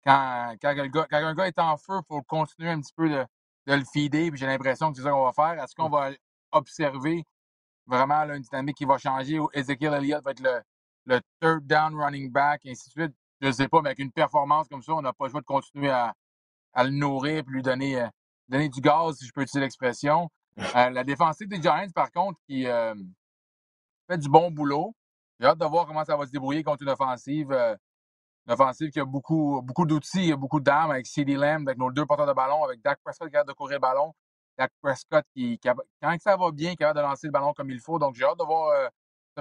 Quand, 0.06 0.56
quand, 0.62 0.74
un 1.12 1.34
gars 1.34 1.48
est 1.48 1.60
en 1.60 1.76
feu, 1.76 1.96
il 2.00 2.08
faut 2.08 2.22
continuer 2.22 2.70
un 2.70 2.80
petit 2.80 2.94
peu 2.96 3.10
de, 3.10 3.26
le 3.66 3.84
feeder. 3.94 4.32
J'ai 4.36 4.46
l'impression 4.46 4.92
que 4.92 4.98
c'est 4.98 5.04
ça 5.04 5.12
qu'on 5.12 5.26
va 5.26 5.34
faire. 5.34 5.62
Est-ce 5.62 5.76
qu'on 5.76 5.90
va 5.90 6.12
observer 6.52 7.26
vraiment 7.88 8.22
une 8.24 8.42
dynamique 8.42 8.78
qui 8.78 8.86
va 8.86 8.98
changer 8.98 9.40
où 9.40 9.50
Ezekiel 9.52 9.96
Elliott 9.96 10.24
va 10.24 10.32
être 10.32 10.40
le, 10.40 10.62
third 11.40 11.66
down 11.68 11.96
running 11.96 12.32
back, 12.32 12.62
et 12.66 12.72
ainsi 12.72 12.90
de 12.90 12.92
suite? 12.92 13.16
Je 13.42 13.48
ne 13.48 13.52
sais 13.52 13.68
pas, 13.68 13.82
mais 13.82 13.90
avec 13.90 14.00
une 14.00 14.12
performance 14.12 14.68
comme 14.68 14.82
ça, 14.82 14.94
on 14.94 15.02
n'a 15.02 15.14
pas 15.14 15.26
le 15.26 15.32
choix 15.32 15.42
de 15.42 15.46
continuer 15.46 15.90
à, 15.90 16.14
le 16.78 16.90
nourrir 16.90 17.38
et 17.38 17.44
lui 17.48 17.62
donner, 17.62 18.02
euh, 18.02 18.08
donner 18.50 18.70
du 18.70 18.82
gaz, 18.82 19.18
si 19.18 19.26
je 19.26 19.32
peux 19.32 19.42
utiliser 19.42 19.62
l'expression. 19.62 20.30
Euh, 20.76 20.90
la 20.90 21.04
défensive 21.06 21.48
des 21.48 21.62
Giants, 21.62 21.88
par 21.96 22.12
contre, 22.12 22.38
qui 22.48 22.68
euh, 22.68 22.94
fait 24.10 24.18
du 24.18 24.28
bon 24.28 24.52
boulot. 24.52 24.94
J'ai 25.40 25.48
hâte 25.48 25.58
de 25.58 25.66
voir 25.66 25.86
comment 25.88 26.04
ça 26.04 26.18
va 26.18 26.26
se 26.26 26.32
débrouiller 26.32 26.64
contre 26.64 26.84
une 26.84 26.90
offensive. 26.90 27.52
Une 27.52 28.54
offensive 28.54 28.90
qui 28.90 29.00
a 29.00 29.06
beaucoup, 29.06 29.62
beaucoup 29.64 29.86
d'outils, 29.86 30.34
beaucoup 30.34 30.60
d'armes 30.60 30.92
avec 30.92 31.08
CD 31.08 31.36
Lamb, 31.36 31.66
avec 31.66 31.78
nos 31.78 31.92
deux 31.92 32.06
porteurs 32.06 32.28
de 32.28 32.34
ballon, 32.34 32.66
avec 32.66 32.82
Dak 32.82 33.00
Prescott 33.02 33.30
qui 33.30 33.38
a 33.38 33.44
de 33.46 33.54
courir 33.54 33.78
le 33.78 33.82
ballon. 33.82 34.14
Dak 34.58 34.72
Prescott 34.82 35.24
qui, 35.34 35.58
quand 35.60 36.18
ça 36.20 36.36
va 36.36 36.52
bien, 36.52 36.76
qui 36.76 36.84
a 36.84 36.94
de 36.94 37.00
lancer 37.00 37.28
le 37.28 37.32
ballon 37.32 37.54
comme 37.54 37.70
il 37.70 37.80
faut. 37.80 38.00
Donc 38.00 38.16
j'ai 38.16 38.26
hâte 38.26 38.38
de 38.38 38.44
voir 38.44 38.92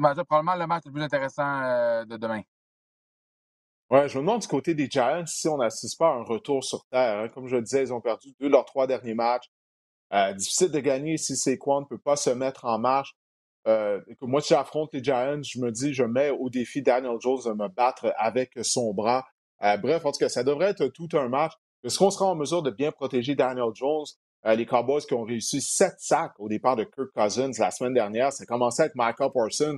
Probablement 0.00 0.56
le 0.56 0.66
match 0.66 0.84
le 0.86 0.92
plus 0.92 1.02
intéressant 1.02 1.62
euh, 1.62 2.04
de 2.04 2.16
demain. 2.16 2.42
Ouais, 3.90 4.08
je 4.08 4.18
me 4.18 4.22
demande 4.22 4.42
du 4.42 4.48
côté 4.48 4.74
des 4.74 4.88
Giants 4.88 5.24
si 5.26 5.48
on 5.48 5.56
n'assiste 5.56 5.98
pas 5.98 6.10
à 6.10 6.14
un 6.14 6.22
retour 6.22 6.62
sur 6.62 6.84
terre. 6.90 7.18
Hein. 7.18 7.28
Comme 7.28 7.46
je 7.46 7.56
le 7.56 7.62
disais, 7.62 7.82
ils 7.82 7.92
ont 7.92 8.00
perdu 8.00 8.34
deux 8.38 8.48
de 8.48 8.52
leurs 8.52 8.66
trois 8.66 8.86
derniers 8.86 9.14
matchs. 9.14 9.50
difficile 10.36 10.70
de 10.70 10.80
gagner 10.80 11.16
si 11.16 11.36
Saquon 11.36 11.80
ne 11.80 11.86
peut 11.86 11.98
pas 11.98 12.16
se 12.16 12.30
mettre 12.30 12.64
en 12.64 12.78
marche. 12.78 13.14
Euh, 13.66 14.00
moi, 14.22 14.40
si 14.40 14.54
j'affronte 14.54 14.90
les 14.94 15.02
Giants, 15.02 15.42
je 15.42 15.60
me 15.60 15.70
dis, 15.70 15.92
je 15.92 16.04
mets 16.04 16.30
au 16.30 16.48
défi 16.48 16.80
Daniel 16.82 17.16
Jones 17.20 17.40
de 17.44 17.52
me 17.52 17.68
battre 17.68 18.14
avec 18.16 18.52
son 18.62 18.94
bras. 18.94 19.26
Euh, 19.62 19.76
bref, 19.76 20.04
en 20.06 20.12
tout 20.12 20.18
cas, 20.18 20.28
ça 20.28 20.42
devrait 20.42 20.70
être 20.70 20.86
tout 20.88 21.08
un 21.12 21.28
match. 21.28 21.52
Est-ce 21.84 21.98
qu'on 21.98 22.10
sera 22.10 22.26
en 22.26 22.34
mesure 22.34 22.62
de 22.62 22.70
bien 22.70 22.92
protéger 22.92 23.34
Daniel 23.34 23.70
Jones? 23.74 24.06
Euh, 24.48 24.54
les 24.54 24.64
Cowboys 24.64 25.02
qui 25.02 25.14
ont 25.14 25.24
réussi 25.24 25.60
sept 25.60 25.96
sacs 25.98 26.32
au 26.38 26.48
départ 26.48 26.74
de 26.74 26.84
Kirk 26.84 27.10
Cousins 27.14 27.50
la 27.58 27.70
semaine 27.70 27.92
dernière, 27.92 28.32
ça 28.32 28.46
commençait 28.46 28.82
avec 28.82 28.94
Michael 28.94 29.30
Parsons. 29.32 29.76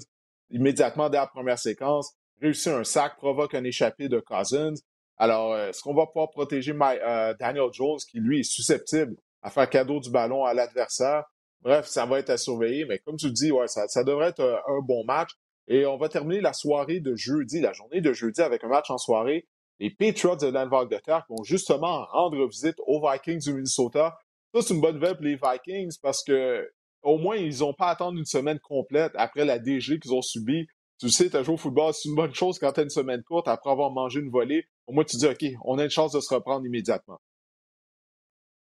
Immédiatement 0.51 1.11
dès 1.11 1.17
la 1.17 1.27
première 1.27 1.59
séquence, 1.59 2.15
réussit 2.41 2.69
un 2.69 2.85
sac, 2.85 3.17
provoque 3.17 3.55
un 3.55 3.65
échappé 3.65 4.09
de 4.09 4.21
Cousins. 4.21 4.75
Alors, 5.17 5.57
est-ce 5.57 5.83
qu'on 5.83 5.95
va 5.95 6.07
pouvoir 6.07 6.31
protéger 6.31 6.73
Daniel 6.73 7.69
Jones, 7.73 7.99
qui 8.11 8.19
lui 8.19 8.41
est 8.41 8.43
susceptible 8.43 9.17
à 9.43 9.51
faire 9.51 9.69
cadeau 9.69 10.01
du 10.01 10.11
ballon 10.11 10.45
à 10.45 10.55
l'adversaire? 10.55 11.25
Bref, 11.63 11.87
ça 11.87 12.07
va 12.07 12.19
être 12.19 12.31
à 12.31 12.39
surveiller, 12.39 12.87
mais 12.87 12.99
comme 13.01 13.17
tu 13.17 13.31
dis, 13.31 13.53
ouais, 13.53 13.69
ça, 13.69 14.03
devrait 14.03 14.29
être 14.29 14.63
un, 14.67 14.81
bon 14.83 15.05
match. 15.05 15.31
Et 15.69 15.85
on 15.85 15.99
va 15.99 16.09
terminer 16.09 16.41
la 16.41 16.53
soirée 16.53 17.01
de 17.01 17.15
jeudi, 17.15 17.61
la 17.61 17.73
journée 17.73 18.01
de 18.01 18.13
jeudi, 18.13 18.41
avec 18.41 18.65
un 18.65 18.69
match 18.69 18.91
en 18.91 18.99
soirée. 18.99 19.47
les 19.79 19.91
Patriots 19.91 20.37
de 20.37 20.47
l'Angleterre 20.47 21.25
qui 21.27 21.35
vont 21.37 21.45
justement 21.45 22.07
rendre 22.07 22.47
visite 22.49 22.77
aux 22.87 23.01
Vikings 23.07 23.41
du 23.41 23.53
Minnesota. 23.53 24.17
Ça, 24.55 24.63
c'est 24.63 24.75
une 24.75 24.81
bonne 24.81 24.97
nouvelle 24.97 25.15
pour 25.15 25.25
les 25.25 25.37
Vikings 25.37 25.97
parce 26.03 26.25
que 26.25 26.69
au 27.03 27.19
moins, 27.19 27.37
ils 27.37 27.61
n'ont 27.61 27.73
pas 27.73 27.89
à 27.89 27.91
attendre 27.91 28.19
une 28.19 28.27
semaine 28.27 28.59
complète 28.61 29.13
après 29.15 29.45
la 29.45 29.59
DG 29.59 29.99
qu'ils 29.99 30.13
ont 30.13 30.23
subie. 30.23 30.67
Tu 30.99 31.09
sais, 31.09 31.31
tu 31.31 31.37
as 31.37 31.43
joué 31.43 31.55
au 31.55 31.59
football, 31.59 31.95
c'est 31.95 32.09
une 32.09 32.15
bonne 32.15 32.35
chose 32.35 32.59
quand 32.59 32.73
tu 32.73 32.81
as 32.81 32.83
une 32.83 32.91
semaine 32.91 33.23
courte 33.23 33.49
après 33.49 33.71
avoir 33.71 33.91
mangé 33.91 34.21
une 34.21 34.31
volée. 34.31 34.67
Au 34.87 34.93
moins, 34.93 35.05
tu 35.05 35.17
dis, 35.17 35.27
OK, 35.27 35.45
on 35.65 35.79
a 35.79 35.85
une 35.85 35.91
chance 35.91 36.13
de 36.13 36.21
se 36.21 36.35
reprendre 36.35 36.67
immédiatement. 36.67 37.19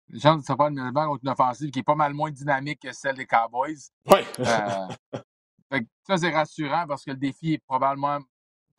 Une 0.09 0.19
chance 0.19 0.41
de 0.41 0.45
se 0.45 0.51
reprendre 0.51 0.71
immédiatement 0.71 1.07
contre 1.07 1.23
une 1.23 1.29
offensive 1.29 1.69
qui 1.69 1.79
est 1.79 1.83
pas 1.83 1.95
mal 1.95 2.13
moins 2.13 2.31
dynamique 2.31 2.81
que 2.81 2.91
celle 2.93 3.15
des 3.15 3.27
Cowboys. 3.27 3.77
Oui. 4.07 4.19
euh, 4.39 5.79
ça, 6.07 6.17
c'est 6.17 6.31
rassurant 6.31 6.85
parce 6.87 7.03
que 7.03 7.11
le 7.11 7.17
défi 7.17 7.53
est 7.53 7.63
probablement 7.67 8.19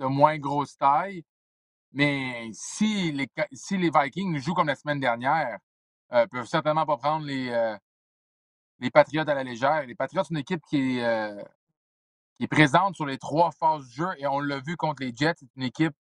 de 0.00 0.06
moins 0.06 0.38
grosse 0.38 0.76
taille. 0.76 1.22
Mais 1.92 2.50
si 2.52 3.12
les, 3.12 3.28
si 3.52 3.76
les 3.76 3.90
Vikings 3.90 4.38
jouent 4.38 4.54
comme 4.54 4.66
la 4.66 4.74
semaine 4.74 5.00
dernière, 5.00 5.58
euh, 6.12 6.26
peuvent 6.26 6.46
certainement 6.46 6.86
pas 6.86 6.96
prendre 6.96 7.26
les, 7.26 7.50
euh, 7.50 7.76
les 8.78 8.90
Patriotes 8.90 9.28
à 9.28 9.34
la 9.34 9.44
légère. 9.44 9.84
Les 9.86 9.94
Patriots, 9.94 10.24
c'est 10.24 10.34
une 10.34 10.40
équipe 10.40 10.62
qui 10.68 10.98
est, 10.98 11.04
euh, 11.04 11.42
qui 12.34 12.44
est 12.44 12.48
présente 12.48 12.94
sur 12.94 13.06
les 13.06 13.18
trois 13.18 13.50
phases 13.52 13.86
du 13.86 13.94
jeu 13.94 14.08
et 14.18 14.26
on 14.26 14.40
l'a 14.40 14.60
vu 14.60 14.76
contre 14.76 15.02
les 15.02 15.14
Jets. 15.14 15.34
C'est 15.38 15.56
une 15.56 15.64
équipe 15.64 15.94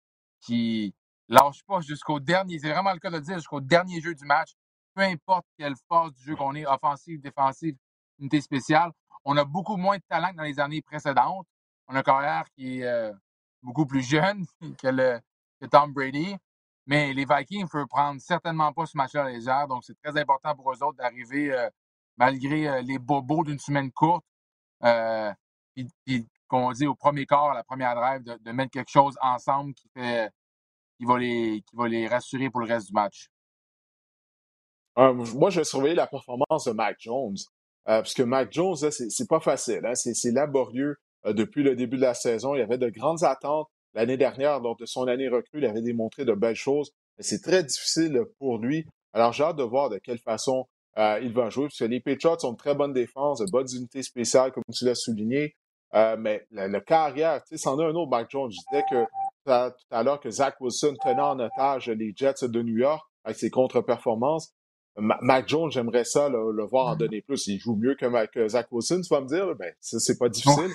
qui 0.41 0.95
lâche 1.29 1.63
pas 1.65 1.81
jusqu'au 1.81 2.21
dernier. 2.21 2.59
C'est 2.59 2.71
vraiment 2.71 2.93
le 2.93 2.99
cas 2.99 3.11
de 3.11 3.19
dire 3.19 3.37
jusqu'au 3.37 3.61
dernier 3.61 4.01
jeu 4.01 4.15
du 4.15 4.25
match. 4.25 4.51
Peu 4.95 5.03
importe 5.03 5.47
quelle 5.57 5.75
phase 5.89 6.13
du 6.13 6.23
jeu 6.23 6.37
qu'on 6.37 6.55
est, 6.55 6.67
offensive, 6.67 7.21
défensive, 7.21 7.77
unité 8.19 8.41
spéciale. 8.41 8.93
On 9.25 9.37
a 9.37 9.45
beaucoup 9.45 9.77
moins 9.77 9.97
de 9.97 10.03
talent 10.09 10.33
que 10.33 10.37
dans 10.37 10.43
les 10.43 10.61
années 10.61 10.83
précédentes. 10.83 11.47
On 11.89 11.95
a 11.95 12.01
un 12.01 12.03
carrière 12.03 12.45
qui 12.55 12.81
est 12.81 12.85
euh, 12.85 13.13
beaucoup 13.63 13.87
plus 13.87 14.03
jeune 14.03 14.45
le, 14.83 15.19
que 15.61 15.67
Tom 15.67 15.93
Brady. 15.93 16.37
Mais 16.87 17.13
les 17.13 17.25
Vikings 17.25 17.63
ne 17.63 17.69
peuvent 17.69 17.87
prendre 17.87 18.21
certainement 18.21 18.73
pas 18.73 18.87
ce 18.87 18.97
match-là 18.97 19.31
légère. 19.31 19.69
Donc, 19.69 19.85
c'est 19.85 19.97
très 20.03 20.21
important 20.21 20.55
pour 20.57 20.73
eux 20.73 20.83
autres 20.83 20.97
d'arriver 20.99 21.53
euh, 21.53 21.69
malgré 22.17 22.69
euh, 22.69 22.83
les 22.83 22.99
bobos 22.99 23.45
d'une 23.45 23.59
semaine 23.59 23.91
courte, 23.93 24.25
euh, 24.85 25.33
qu'on 26.49 26.73
dit 26.73 26.87
au 26.87 26.95
premier 26.95 27.27
quart, 27.27 27.51
à 27.51 27.55
la 27.55 27.65
première 27.65 27.95
drive, 27.95 28.23
de, 28.23 28.53
mettre 28.53 28.71
quelque 28.71 28.91
chose 28.91 29.17
ensemble 29.21 29.75
qui 29.75 29.89
fait 29.95 30.31
qui 30.99 31.07
va 31.07 31.19
les 31.19 31.63
qui 31.63 31.77
va 31.77 31.89
les 31.89 32.07
rassurer 32.07 32.51
pour 32.51 32.61
le 32.61 32.67
reste 32.67 32.89
du 32.89 32.93
match. 32.93 33.31
Euh, 34.99 35.15
moi, 35.15 35.49
je 35.49 35.61
vais 35.61 35.65
surveiller 35.65 35.95
la 35.95 36.07
performance 36.07 36.65
de 36.67 36.73
Mac 36.73 36.97
Jones. 37.01 37.37
parce 37.87 38.13
que 38.13 38.23
Mac 38.23 38.53
Jones, 38.53 38.77
c'est 38.77 39.29
pas 39.29 39.41
facile. 39.41 39.81
Hein? 39.87 39.95
C'est 39.95 40.31
laborieux 40.31 40.97
depuis 41.25 41.63
le 41.63 41.75
début 41.75 41.97
de 41.97 42.03
la 42.03 42.15
saison. 42.15 42.55
Il 42.55 42.59
y 42.59 42.63
avait 42.63 42.77
de 42.77 42.91
grandes 42.91 43.25
attentes 43.25 43.71
l'année 43.95 44.17
dernière. 44.17 44.61
Lors 44.61 44.77
de 44.77 44.87
son 44.87 45.07
année 45.07 45.29
recrue, 45.29 45.59
il 45.59 45.67
avait 45.67 45.83
démontré 45.83 46.25
de 46.25 46.33
belles 46.33 46.55
choses. 46.55 46.93
Mais 47.19 47.25
c'est 47.25 47.41
très 47.41 47.63
difficile 47.63 48.23
pour 48.39 48.59
lui. 48.59 48.87
Alors, 49.13 49.33
j'ai 49.33 49.45
hâte 49.45 49.57
de 49.57 49.63
voir 49.63 49.91
de 49.91 49.99
quelle 49.99 50.19
façon 50.19 50.67
euh, 50.99 51.19
il 51.23 51.33
va 51.33 51.51
jouer, 51.51 51.65
parce 51.65 51.79
que 51.79 51.85
les 51.85 52.01
Patriots 52.01 52.37
ont 52.45 52.51
une 52.51 52.57
très 52.57 52.75
bonne 52.75 52.93
défense, 52.93 53.41
de 53.41 53.51
bonnes 53.51 53.69
unités 53.75 54.03
spéciales, 54.03 54.53
comme 54.53 54.65
tu 54.73 54.85
l'as 54.85 54.95
souligné. 54.95 55.57
Euh, 55.95 56.17
mais 56.19 56.47
le, 56.51 56.81
carrière, 56.81 57.43
tu 57.45 57.57
sais, 57.57 57.63
c'en 57.63 57.79
a 57.79 57.85
un 57.85 57.95
autre, 57.95 58.11
Mac 58.11 58.31
Jones. 58.31 58.51
Je 58.51 58.59
disais 58.71 58.85
que 58.91 59.05
tout 59.45 59.95
à 59.97 60.03
l'heure 60.03 60.21
que 60.21 60.31
Zach 60.31 60.55
Wilson 60.61 60.95
tenait 61.03 61.21
en 61.21 61.39
otage 61.39 61.89
les 61.89 62.13
Jets 62.15 62.47
de 62.49 62.63
New 62.63 62.79
York 62.79 63.05
avec 63.25 63.39
ses 63.39 63.51
contre-performances. 63.51 64.53
Mac 64.97 65.49
Jones, 65.49 65.71
j'aimerais 65.71 66.05
ça 66.05 66.29
le 66.29 66.65
voir 66.65 66.87
en 66.87 66.95
mm-hmm. 66.95 66.99
donner 66.99 67.23
plus. 67.23 67.47
Il 67.47 67.59
joue 67.59 67.77
mieux 67.77 67.95
que, 67.95 68.49
Zach 68.49 68.69
Wilson, 68.71 69.01
tu 69.03 69.13
vas 69.13 69.23
me 69.23 69.27
dire. 69.27 69.55
Ben, 69.57 69.73
c'est 69.81 70.19
pas 70.19 70.29
difficile. 70.29 70.71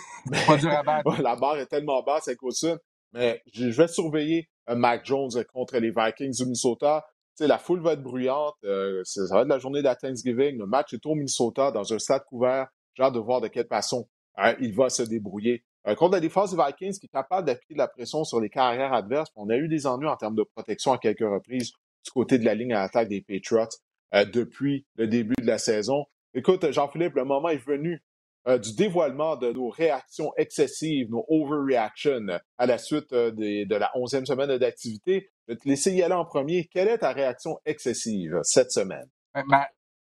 pas 0.47 0.57
dur 0.57 0.71
à 0.71 0.83
la 1.21 1.35
barre 1.35 1.57
est 1.57 1.67
tellement 1.67 2.01
basse 2.03 2.27
avec 2.27 2.41
Wilson. 2.41 2.77
Mais 3.13 3.41
je 3.53 3.67
vais 3.69 3.87
surveiller 3.87 4.49
euh, 4.69 4.75
Mac 4.75 5.05
Jones 5.05 5.31
contre 5.53 5.77
les 5.77 5.91
Vikings 5.91 6.35
du 6.35 6.43
Minnesota 6.43 7.05
la 7.45 7.57
foule 7.59 7.81
va 7.81 7.93
être 7.93 8.01
bruyante. 8.01 8.55
Euh, 8.63 9.01
ça 9.03 9.21
va 9.31 9.41
être 9.41 9.47
la 9.47 9.59
journée 9.59 9.79
de 9.79 9.85
la 9.85 9.95
Thanksgiving. 9.95 10.57
Le 10.57 10.65
match 10.65 10.93
est 10.93 11.05
au 11.05 11.13
Minnesota, 11.13 11.71
dans 11.71 11.93
un 11.93 11.99
stade 11.99 12.23
couvert. 12.25 12.67
J'ai 12.95 13.03
hâte 13.03 13.13
de 13.13 13.19
voir 13.19 13.41
de 13.41 13.47
quelle 13.47 13.67
façon 13.67 14.07
hein, 14.37 14.55
il 14.59 14.73
va 14.73 14.89
se 14.89 15.03
débrouiller. 15.03 15.63
Euh, 15.87 15.93
contre 15.93 16.13
la 16.13 16.19
défense 16.19 16.55
des 16.55 16.63
Vikings, 16.63 16.99
qui 16.99 17.05
est 17.05 17.09
capable 17.09 17.45
d'appliquer 17.45 17.75
de 17.75 17.79
la 17.79 17.87
pression 17.87 18.23
sur 18.23 18.41
les 18.41 18.49
carrières 18.49 18.93
adverses, 18.93 19.29
on 19.35 19.49
a 19.49 19.55
eu 19.55 19.67
des 19.67 19.85
ennuis 19.85 20.07
en 20.07 20.17
termes 20.17 20.35
de 20.35 20.43
protection 20.43 20.93
à 20.93 20.97
quelques 20.97 21.19
reprises 21.19 21.71
du 22.03 22.11
côté 22.11 22.39
de 22.39 22.45
la 22.45 22.55
ligne 22.55 22.73
à 22.73 22.81
l'attaque 22.81 23.09
des 23.09 23.21
Patriots 23.21 23.67
euh, 24.15 24.25
depuis 24.25 24.85
le 24.95 25.07
début 25.07 25.35
de 25.39 25.47
la 25.47 25.59
saison. 25.59 26.05
Écoute, 26.33 26.71
Jean-Philippe, 26.71 27.15
le 27.15 27.25
moment 27.25 27.49
est 27.49 27.63
venu 27.63 28.01
euh, 28.47 28.57
du 28.57 28.73
dévoilement 28.75 29.35
de 29.35 29.51
nos 29.51 29.67
réactions 29.67 30.31
excessives, 30.37 31.09
nos 31.09 31.25
overreactions 31.27 32.27
à 32.57 32.65
la 32.65 32.77
suite 32.77 33.11
euh, 33.11 33.31
de 33.31 33.75
la 33.75 33.91
onzième 33.97 34.25
semaine 34.25 34.57
d'activité. 34.57 35.29
Je 35.47 35.53
vais 35.53 35.59
te 35.59 35.67
laisser 35.67 35.91
y 35.91 36.01
aller 36.01 36.13
en 36.13 36.23
premier. 36.23 36.65
Quelle 36.67 36.87
est 36.87 36.99
ta 36.99 37.11
réaction 37.11 37.59
excessive 37.65 38.39
cette 38.43 38.71
semaine? 38.71 39.09
Euh, 39.35 39.43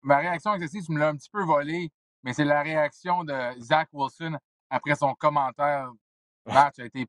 ma, 0.02 0.18
réaction 0.18 0.54
excessive, 0.54 0.82
tu 0.84 0.92
me 0.92 0.98
l'as 0.98 1.10
un 1.10 1.16
petit 1.16 1.30
peu 1.30 1.44
volée, 1.44 1.90
mais 2.24 2.32
c'est 2.32 2.44
la 2.44 2.62
réaction 2.62 3.22
de 3.22 3.60
Zach 3.60 3.88
Wilson 3.92 4.36
après 4.70 4.96
son 4.96 5.14
commentaire 5.14 5.92
match 6.46 6.80
a 6.80 6.86
été 6.86 7.06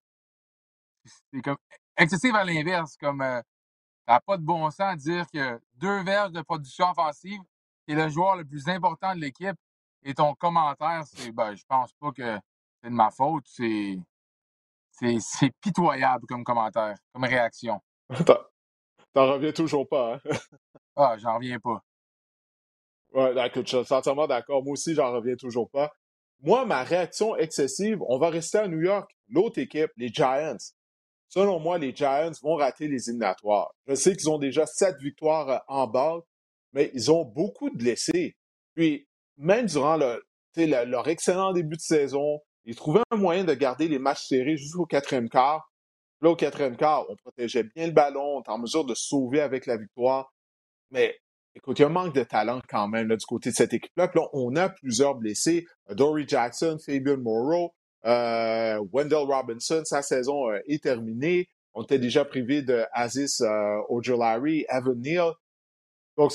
comme, 1.44 1.58
excessive 1.98 2.36
à 2.36 2.44
l'inverse, 2.44 2.96
comme 2.98 3.18
n'a 3.18 4.20
pas 4.22 4.38
de 4.38 4.44
bon 4.44 4.70
sens 4.70 4.98
de 4.98 5.02
dire 5.02 5.26
que 5.34 5.60
deux 5.78 6.04
verges 6.04 6.32
de 6.32 6.44
production 6.44 6.92
offensive, 6.92 7.42
c'est 7.88 7.96
le 7.96 8.08
joueur 8.10 8.36
le 8.36 8.46
plus 8.46 8.68
important 8.68 9.16
de 9.16 9.22
l'équipe 9.22 9.58
et 10.04 10.14
ton 10.14 10.34
commentaire, 10.36 11.04
c'est 11.06 11.32
ben, 11.32 11.56
je 11.56 11.64
pense 11.68 11.94
pas 11.94 12.12
que 12.12 12.40
c'est 12.82 12.90
de 12.90 12.96
ma 12.96 13.12
faute. 13.12 13.46
C'est. 13.48 13.98
C'est 15.20 15.52
pitoyable 15.60 16.26
comme 16.28 16.44
commentaire, 16.44 16.96
comme 17.14 17.24
réaction. 17.24 17.82
T'en 19.14 19.34
reviens 19.34 19.52
toujours 19.52 19.88
pas, 19.88 20.16
hein? 20.16 20.22
ah, 20.96 21.16
j'en 21.18 21.36
reviens 21.36 21.60
pas. 21.60 21.84
Ouais, 23.14 23.34
d'accord, 23.34 23.64
je 23.66 23.84
suis 23.84 23.94
entièrement 23.94 24.28
d'accord. 24.28 24.64
Moi 24.64 24.74
aussi, 24.74 24.96
j'en 24.96 25.12
reviens 25.12 25.36
toujours 25.36 25.70
pas. 25.70 25.92
Moi, 26.42 26.66
ma 26.66 26.84
réaction 26.84 27.36
excessive, 27.36 28.00
on 28.08 28.18
va 28.18 28.30
rester 28.30 28.58
à 28.58 28.68
New 28.68 28.82
York. 28.82 29.10
L'autre 29.30 29.60
équipe, 29.60 29.92
les 29.98 30.10
Giants. 30.10 30.58
Selon 31.30 31.60
moi, 31.60 31.78
les 31.78 31.96
Giants 31.96 32.32
vont 32.42 32.56
rater 32.56 32.88
les 32.88 33.10
éliminatoires. 33.10 33.74
Je 33.88 33.96
sais 33.96 34.16
qu'ils 34.16 34.30
ont 34.30 34.40
déjà 34.40 34.66
sept 34.66 34.98
victoires 35.00 35.50
euh, 35.50 35.58
en 35.68 35.88
bas, 35.88 36.20
mais 36.74 36.92
ils 36.94 37.12
ont 37.12 37.24
beaucoup 37.24 37.70
de 37.70 37.78
blessés. 37.78 38.36
Puis, 38.76 39.08
même 39.38 39.66
durant 39.66 39.98
leur 39.98 41.08
excellent 41.08 41.54
début 41.54 41.76
de 41.76 41.82
saison, 41.82 42.40
ils 42.66 42.76
trouvaient 42.76 43.02
un 43.12 43.18
moyen 43.18 43.44
de 43.44 43.54
garder 43.54 43.88
les 43.88 44.00
matchs 44.00 44.28
serrés 44.28 44.58
jusqu'au 44.58 44.86
quatrième 44.86 45.30
quart. 45.30 45.70
Là, 46.22 46.30
au 46.30 46.36
quatrième 46.36 46.78
quart, 46.78 47.06
on 47.10 47.16
protégeait 47.18 47.64
bien 47.76 47.88
le 47.88 47.92
ballon, 47.92 48.38
on 48.38 48.42
était 48.42 48.52
en 48.52 48.58
mesure 48.58 48.86
de 48.86 48.96
sauver 48.96 49.42
avec 49.42 49.66
la 49.66 49.76
victoire. 49.76 50.34
Mais 50.92 51.20
écoute, 51.56 51.80
il 51.80 51.82
y 51.82 51.86
a 51.86 51.88
un 51.90 51.92
manque 51.92 52.16
de 52.16 52.24
talent 52.24 52.62
quand 52.70 52.88
même 52.88 53.10
du 53.10 53.26
côté 53.26 53.50
de 53.50 53.56
cette 53.56 53.74
équipe-là. 53.74 54.08
Puis 54.08 54.20
là, 54.20 54.28
on 54.32 54.56
a 54.56 54.70
plusieurs 54.70 55.16
blessés. 55.16 55.66
Dory 55.90 56.26
Jackson, 56.28 56.78
Fabian 56.84 57.18
Morrow, 57.18 57.74
euh, 58.06 58.80
Wendell 58.94 59.26
Robinson, 59.26 59.82
sa 59.84 60.02
saison 60.02 60.50
euh, 60.50 60.60
est 60.68 60.84
terminée. 60.84 61.50
On 61.74 61.84
était 61.84 62.00
déjà 62.00 62.24
privé 62.24 62.62
de 62.62 62.86
Aziz 62.94 63.42
euh, 63.42 63.82
Evan 64.70 65.02
Neal. 65.02 65.32
Donc, 66.18 66.32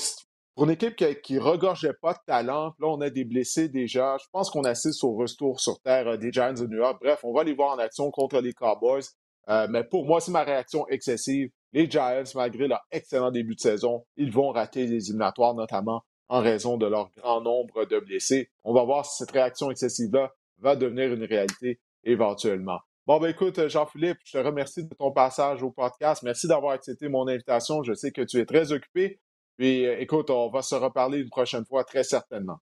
pour 0.55 0.65
une 0.65 0.71
équipe 0.71 0.95
qui, 0.95 1.33
ne 1.35 1.39
regorgeait 1.39 1.93
pas 1.93 2.13
de 2.13 2.19
talent, 2.25 2.73
là, 2.79 2.87
on 2.87 2.99
a 3.01 3.09
des 3.09 3.23
blessés 3.23 3.69
déjà. 3.69 4.17
Je 4.21 4.25
pense 4.31 4.49
qu'on 4.49 4.63
assiste 4.63 5.03
au 5.03 5.13
retour 5.13 5.59
sur 5.59 5.79
terre 5.81 6.07
euh, 6.07 6.17
des 6.17 6.31
Giants 6.31 6.53
de 6.53 6.67
New 6.67 6.77
York. 6.77 6.97
Bref, 7.01 7.19
on 7.23 7.33
va 7.33 7.43
les 7.43 7.53
voir 7.53 7.73
en 7.73 7.79
action 7.79 8.11
contre 8.11 8.41
les 8.41 8.53
Cowboys. 8.53 9.03
Euh, 9.49 9.67
mais 9.69 9.83
pour 9.83 10.05
moi, 10.05 10.19
c'est 10.19 10.31
ma 10.31 10.43
réaction 10.43 10.87
excessive. 10.89 11.49
Les 11.71 11.89
Giants, 11.89 12.23
malgré 12.35 12.67
leur 12.67 12.81
excellent 12.91 13.31
début 13.31 13.55
de 13.55 13.61
saison, 13.61 14.05
ils 14.17 14.31
vont 14.31 14.51
rater 14.51 14.85
les 14.85 15.09
éliminatoires, 15.09 15.53
notamment 15.53 16.03
en 16.27 16.41
raison 16.41 16.77
de 16.77 16.85
leur 16.85 17.09
grand 17.17 17.41
nombre 17.41 17.85
de 17.85 17.99
blessés. 17.99 18.49
On 18.63 18.73
va 18.73 18.83
voir 18.83 19.05
si 19.05 19.17
cette 19.17 19.31
réaction 19.31 19.71
excessive-là 19.71 20.31
va 20.59 20.75
devenir 20.75 21.11
une 21.11 21.23
réalité 21.23 21.79
éventuellement. 22.03 22.79
Bon, 23.07 23.19
ben 23.19 23.29
écoute, 23.29 23.67
Jean-Philippe, 23.67 24.19
je 24.23 24.37
te 24.37 24.37
remercie 24.37 24.83
de 24.83 24.93
ton 24.93 25.11
passage 25.11 25.63
au 25.63 25.71
podcast. 25.71 26.21
Merci 26.21 26.47
d'avoir 26.47 26.73
accepté 26.73 27.09
mon 27.09 27.27
invitation. 27.27 27.81
Je 27.81 27.93
sais 27.93 28.11
que 28.11 28.21
tu 28.21 28.39
es 28.39 28.45
très 28.45 28.71
occupé. 28.71 29.19
Puis 29.59 29.85
euh, 29.85 29.99
écoute, 29.99 30.29
on 30.29 30.49
va 30.49 30.61
se 30.61 30.73
reparler 30.73 31.19
une 31.19 31.29
prochaine 31.29 31.65
fois, 31.65 31.83
très 31.83 32.05
certainement. 32.05 32.59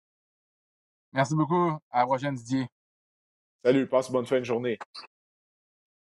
Merci 1.13 1.35
beaucoup. 1.35 1.77
À 1.91 1.99
la 1.99 2.05
prochaine, 2.07 2.33
Didier. 2.33 2.65
Salut, 3.63 3.87
passe 3.87 4.07
une 4.07 4.13
bonne 4.13 4.25
fin 4.25 4.39
de 4.39 4.43
journée. 4.43 4.79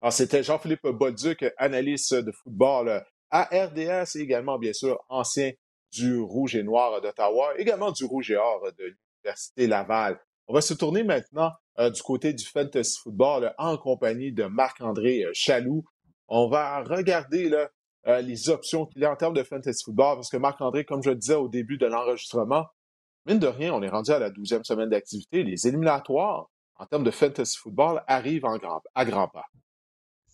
Alors, 0.01 0.13
c'était 0.13 0.41
Jean-Philippe 0.41 0.87
Bolduc, 0.87 1.45
analyste 1.57 2.15
de 2.15 2.31
football 2.31 3.05
à 3.29 3.43
RDS 3.43 4.15
et 4.15 4.21
également, 4.21 4.57
bien 4.57 4.73
sûr, 4.73 4.99
ancien 5.09 5.51
du 5.91 6.19
Rouge 6.19 6.55
et 6.55 6.63
Noir 6.63 6.99
d'Ottawa, 7.01 7.53
également 7.59 7.91
du 7.91 8.05
Rouge 8.05 8.31
et 8.31 8.37
Or 8.37 8.71
de 8.75 8.85
l'Université 8.85 9.67
Laval. 9.67 10.19
On 10.47 10.55
va 10.55 10.61
se 10.61 10.73
tourner 10.73 11.03
maintenant 11.03 11.51
euh, 11.77 11.91
du 11.91 12.01
côté 12.01 12.33
du 12.33 12.45
fantasy 12.45 12.97
football 12.99 13.53
en 13.59 13.77
compagnie 13.77 14.31
de 14.31 14.45
Marc-André 14.45 15.27
Chaloux. 15.33 15.85
On 16.27 16.49
va 16.49 16.81
regarder 16.81 17.47
là, 17.47 17.69
euh, 18.07 18.21
les 18.21 18.49
options 18.49 18.85
qu'il 18.85 19.03
a 19.03 19.11
en 19.11 19.15
termes 19.15 19.33
de 19.33 19.43
fantasy 19.43 19.83
football, 19.83 20.15
parce 20.15 20.29
que 20.29 20.37
Marc-André, 20.37 20.85
comme 20.85 21.03
je 21.03 21.09
le 21.09 21.15
disais 21.15 21.35
au 21.35 21.47
début 21.47 21.77
de 21.77 21.85
l'enregistrement, 21.85 22.65
mine 23.25 23.39
de 23.39 23.47
rien, 23.47 23.73
on 23.73 23.81
est 23.81 23.89
rendu 23.89 24.11
à 24.11 24.19
la 24.19 24.29
douzième 24.29 24.63
semaine 24.63 24.89
d'activité. 24.89 25.43
Les 25.43 25.67
éliminatoires, 25.67 26.49
en 26.75 26.85
termes 26.85 27.03
de 27.03 27.11
fantasy 27.11 27.57
football, 27.57 28.01
arrivent 28.07 28.45
en 28.45 28.57
grand, 28.57 28.81
à 28.95 29.05
grands 29.05 29.27
pas. 29.27 29.45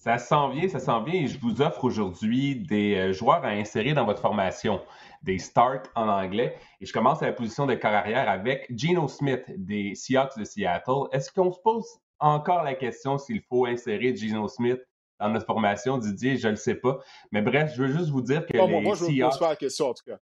Ça 0.05 0.19
s'en 0.19 0.49
vient, 0.49 0.69
ça 0.69 0.77
s'en 0.77 1.01
vient 1.01 1.23
et 1.23 1.25
je 1.25 1.39
vous 1.39 1.63
offre 1.63 1.83
aujourd'hui 1.83 2.55
des 2.55 2.95
euh, 2.95 3.11
joueurs 3.11 3.43
à 3.43 3.49
insérer 3.49 3.95
dans 3.95 4.05
votre 4.05 4.21
formation, 4.21 4.79
des 5.23 5.39
starts 5.39 5.81
en 5.95 6.07
anglais. 6.07 6.55
Et 6.79 6.85
je 6.85 6.93
commence 6.93 7.23
à 7.23 7.25
la 7.25 7.33
position 7.33 7.65
de 7.65 7.73
carrière 7.73 8.29
avec 8.29 8.67
Geno 8.69 9.07
Smith 9.07 9.43
des 9.57 9.95
Seahawks 9.95 10.37
de 10.37 10.43
Seattle. 10.43 11.09
Est-ce 11.11 11.31
qu'on 11.31 11.51
se 11.51 11.59
pose 11.59 11.87
encore 12.19 12.61
la 12.61 12.75
question 12.75 13.17
s'il 13.17 13.41
faut 13.49 13.65
insérer 13.65 14.15
Geno 14.15 14.47
Smith 14.47 14.79
dans 15.19 15.29
notre 15.29 15.45
formation, 15.45 15.97
Didier? 15.97 16.37
Je 16.37 16.47
ne 16.47 16.51
le 16.51 16.57
sais 16.57 16.75
pas. 16.75 16.99
Mais 17.31 17.41
bref, 17.41 17.73
je 17.75 17.83
veux 17.83 17.91
juste 17.91 18.09
vous 18.09 18.21
dire 18.21 18.45
que. 18.45 18.53
les 18.53 18.81
moi, 18.81 18.95
je 18.95 19.41
la 19.41 19.55
question 19.55 19.89
en 19.89 19.93
tout 19.93 20.03
cas. 20.05 20.17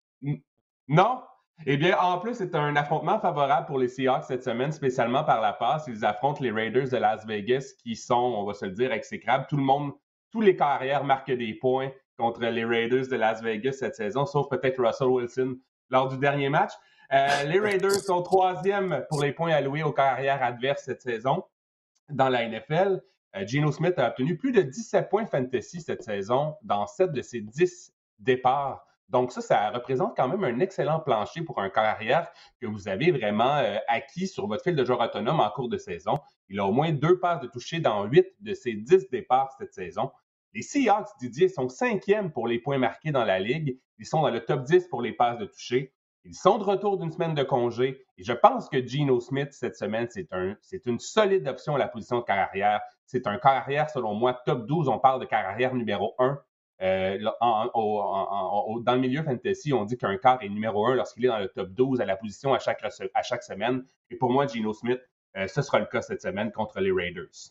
Non? 0.88 1.20
Eh 1.66 1.76
bien, 1.76 1.98
en 1.98 2.18
plus, 2.18 2.34
c'est 2.34 2.54
un 2.54 2.76
affrontement 2.76 3.18
favorable 3.18 3.66
pour 3.66 3.78
les 3.78 3.88
Seahawks 3.88 4.24
cette 4.24 4.44
semaine, 4.44 4.70
spécialement 4.70 5.24
par 5.24 5.40
la 5.40 5.52
passe. 5.52 5.86
Ils 5.88 6.04
affrontent 6.04 6.40
les 6.40 6.52
Raiders 6.52 6.88
de 6.88 6.96
Las 6.96 7.26
Vegas, 7.26 7.72
qui 7.82 7.96
sont, 7.96 8.14
on 8.14 8.44
va 8.44 8.54
se 8.54 8.64
le 8.64 8.70
dire, 8.72 8.92
exécrables. 8.92 9.46
Tout 9.48 9.56
le 9.56 9.64
monde, 9.64 9.92
tous 10.30 10.40
les 10.40 10.54
carrières 10.54 11.02
marquent 11.02 11.32
des 11.32 11.54
points 11.54 11.90
contre 12.16 12.40
les 12.42 12.64
Raiders 12.64 13.08
de 13.08 13.16
Las 13.16 13.42
Vegas 13.42 13.72
cette 13.72 13.96
saison, 13.96 14.24
sauf 14.24 14.48
peut-être 14.48 14.82
Russell 14.82 15.08
Wilson 15.08 15.56
lors 15.90 16.08
du 16.08 16.18
dernier 16.18 16.48
match. 16.48 16.72
Euh, 17.12 17.44
les 17.44 17.58
Raiders 17.58 17.92
sont 17.92 18.22
troisième 18.22 19.04
pour 19.08 19.22
les 19.22 19.32
points 19.32 19.52
alloués 19.52 19.82
aux 19.82 19.92
carrières 19.92 20.42
adverses 20.42 20.84
cette 20.84 21.00
saison 21.00 21.44
dans 22.10 22.28
la 22.28 22.46
NFL. 22.46 23.02
Euh, 23.36 23.46
Geno 23.46 23.72
Smith 23.72 23.98
a 23.98 24.08
obtenu 24.08 24.36
plus 24.36 24.52
de 24.52 24.62
17 24.62 25.08
points 25.08 25.26
fantasy 25.26 25.80
cette 25.80 26.02
saison 26.02 26.56
dans 26.62 26.86
7 26.86 27.12
de 27.12 27.22
ses 27.22 27.40
10 27.40 27.92
départs 28.18 28.84
donc 29.08 29.32
ça, 29.32 29.40
ça 29.40 29.70
représente 29.70 30.14
quand 30.16 30.28
même 30.28 30.44
un 30.44 30.60
excellent 30.60 31.00
plancher 31.00 31.42
pour 31.42 31.60
un 31.60 31.70
carrière 31.70 32.30
que 32.60 32.66
vous 32.66 32.88
avez 32.88 33.10
vraiment 33.10 33.56
euh, 33.56 33.78
acquis 33.88 34.26
sur 34.26 34.46
votre 34.46 34.62
fil 34.62 34.76
de 34.76 34.84
joueur 34.84 35.00
autonome 35.00 35.40
en 35.40 35.50
cours 35.50 35.68
de 35.68 35.78
saison. 35.78 36.18
Il 36.48 36.60
a 36.60 36.66
au 36.66 36.72
moins 36.72 36.92
deux 36.92 37.18
passes 37.18 37.40
de 37.40 37.46
toucher 37.46 37.80
dans 37.80 38.04
huit 38.04 38.26
de 38.40 38.52
ses 38.52 38.74
dix 38.74 39.08
départs 39.10 39.54
cette 39.58 39.72
saison. 39.72 40.10
Les 40.52 40.62
Seahawks, 40.62 41.08
Didier, 41.20 41.48
sont 41.48 41.68
cinquièmes 41.68 42.32
pour 42.32 42.46
les 42.48 42.58
points 42.58 42.78
marqués 42.78 43.10
dans 43.10 43.24
la 43.24 43.38
ligue. 43.38 43.78
Ils 43.98 44.06
sont 44.06 44.22
dans 44.22 44.30
le 44.30 44.44
top 44.44 44.64
10 44.64 44.88
pour 44.88 45.02
les 45.02 45.12
passes 45.12 45.38
de 45.38 45.46
toucher. 45.46 45.92
Ils 46.24 46.34
sont 46.34 46.58
de 46.58 46.64
retour 46.64 46.98
d'une 46.98 47.10
semaine 47.10 47.34
de 47.34 47.42
congé 47.42 48.04
et 48.18 48.24
je 48.24 48.32
pense 48.32 48.68
que 48.68 48.86
Geno 48.86 49.20
Smith, 49.20 49.52
cette 49.52 49.76
semaine, 49.76 50.08
c'est 50.10 50.30
un, 50.32 50.56
une 50.84 50.98
solide 50.98 51.48
option 51.48 51.76
à 51.76 51.78
la 51.78 51.88
position 51.88 52.18
de 52.18 52.24
carrière. 52.24 52.80
C'est 53.08 53.26
un 53.26 53.38
carrière, 53.38 53.90
selon 53.90 54.14
moi, 54.14 54.34
top 54.44 54.66
12. 54.66 54.88
On 54.88 54.98
parle 54.98 55.20
de 55.20 55.24
carrière 55.24 55.74
numéro 55.74 56.14
1 56.18 56.38
euh, 56.80 57.18
dans 58.82 58.94
le 58.94 59.00
milieu 59.00 59.24
fantasy, 59.24 59.72
on 59.72 59.84
dit 59.84 59.98
qu'un 59.98 60.16
quart 60.16 60.40
est 60.42 60.48
numéro 60.48 60.86
un 60.86 60.94
lorsqu'il 60.94 61.24
est 61.24 61.28
dans 61.28 61.38
le 61.38 61.48
top 61.48 61.70
12 61.70 62.00
à 62.00 62.06
la 62.06 62.16
position 62.16 62.54
à 62.54 62.60
chaque, 62.60 63.42
semaine. 63.42 63.84
Et 64.10 64.16
pour 64.16 64.30
moi, 64.30 64.46
Geno 64.46 64.72
Smith, 64.72 65.00
euh, 65.36 65.48
ce 65.48 65.62
sera 65.62 65.80
le 65.80 65.86
cas 65.86 66.02
cette 66.02 66.22
semaine 66.22 66.52
contre 66.52 66.78
les 66.80 66.92
Raiders. 66.92 67.50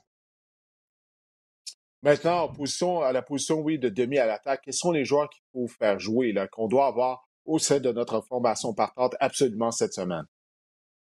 Maintenant, 2.04 2.54
en 2.58 3.02
à 3.02 3.12
la 3.12 3.22
position, 3.22 3.60
oui, 3.60 3.80
de 3.80 3.90
demi 3.90 4.18
à 4.18 4.26
l'attaque, 4.28 4.62
quels 4.64 4.74
sont 4.74 4.92
les 4.92 5.04
joueurs 5.04 5.30
qu'il 5.30 5.44
faut 5.52 5.68
faire 5.68 6.00
jouer, 6.00 6.34
qu'on 6.52 6.68
doit 6.68 6.88
avoir 6.88 7.28
au 7.46 7.60
sein 7.60 7.80
de 7.80 7.92
notre 7.92 8.22
formation 8.22 8.74
partante 8.74 9.16
absolument 9.20 9.72
cette 9.72 9.94
semaine? 9.94 10.26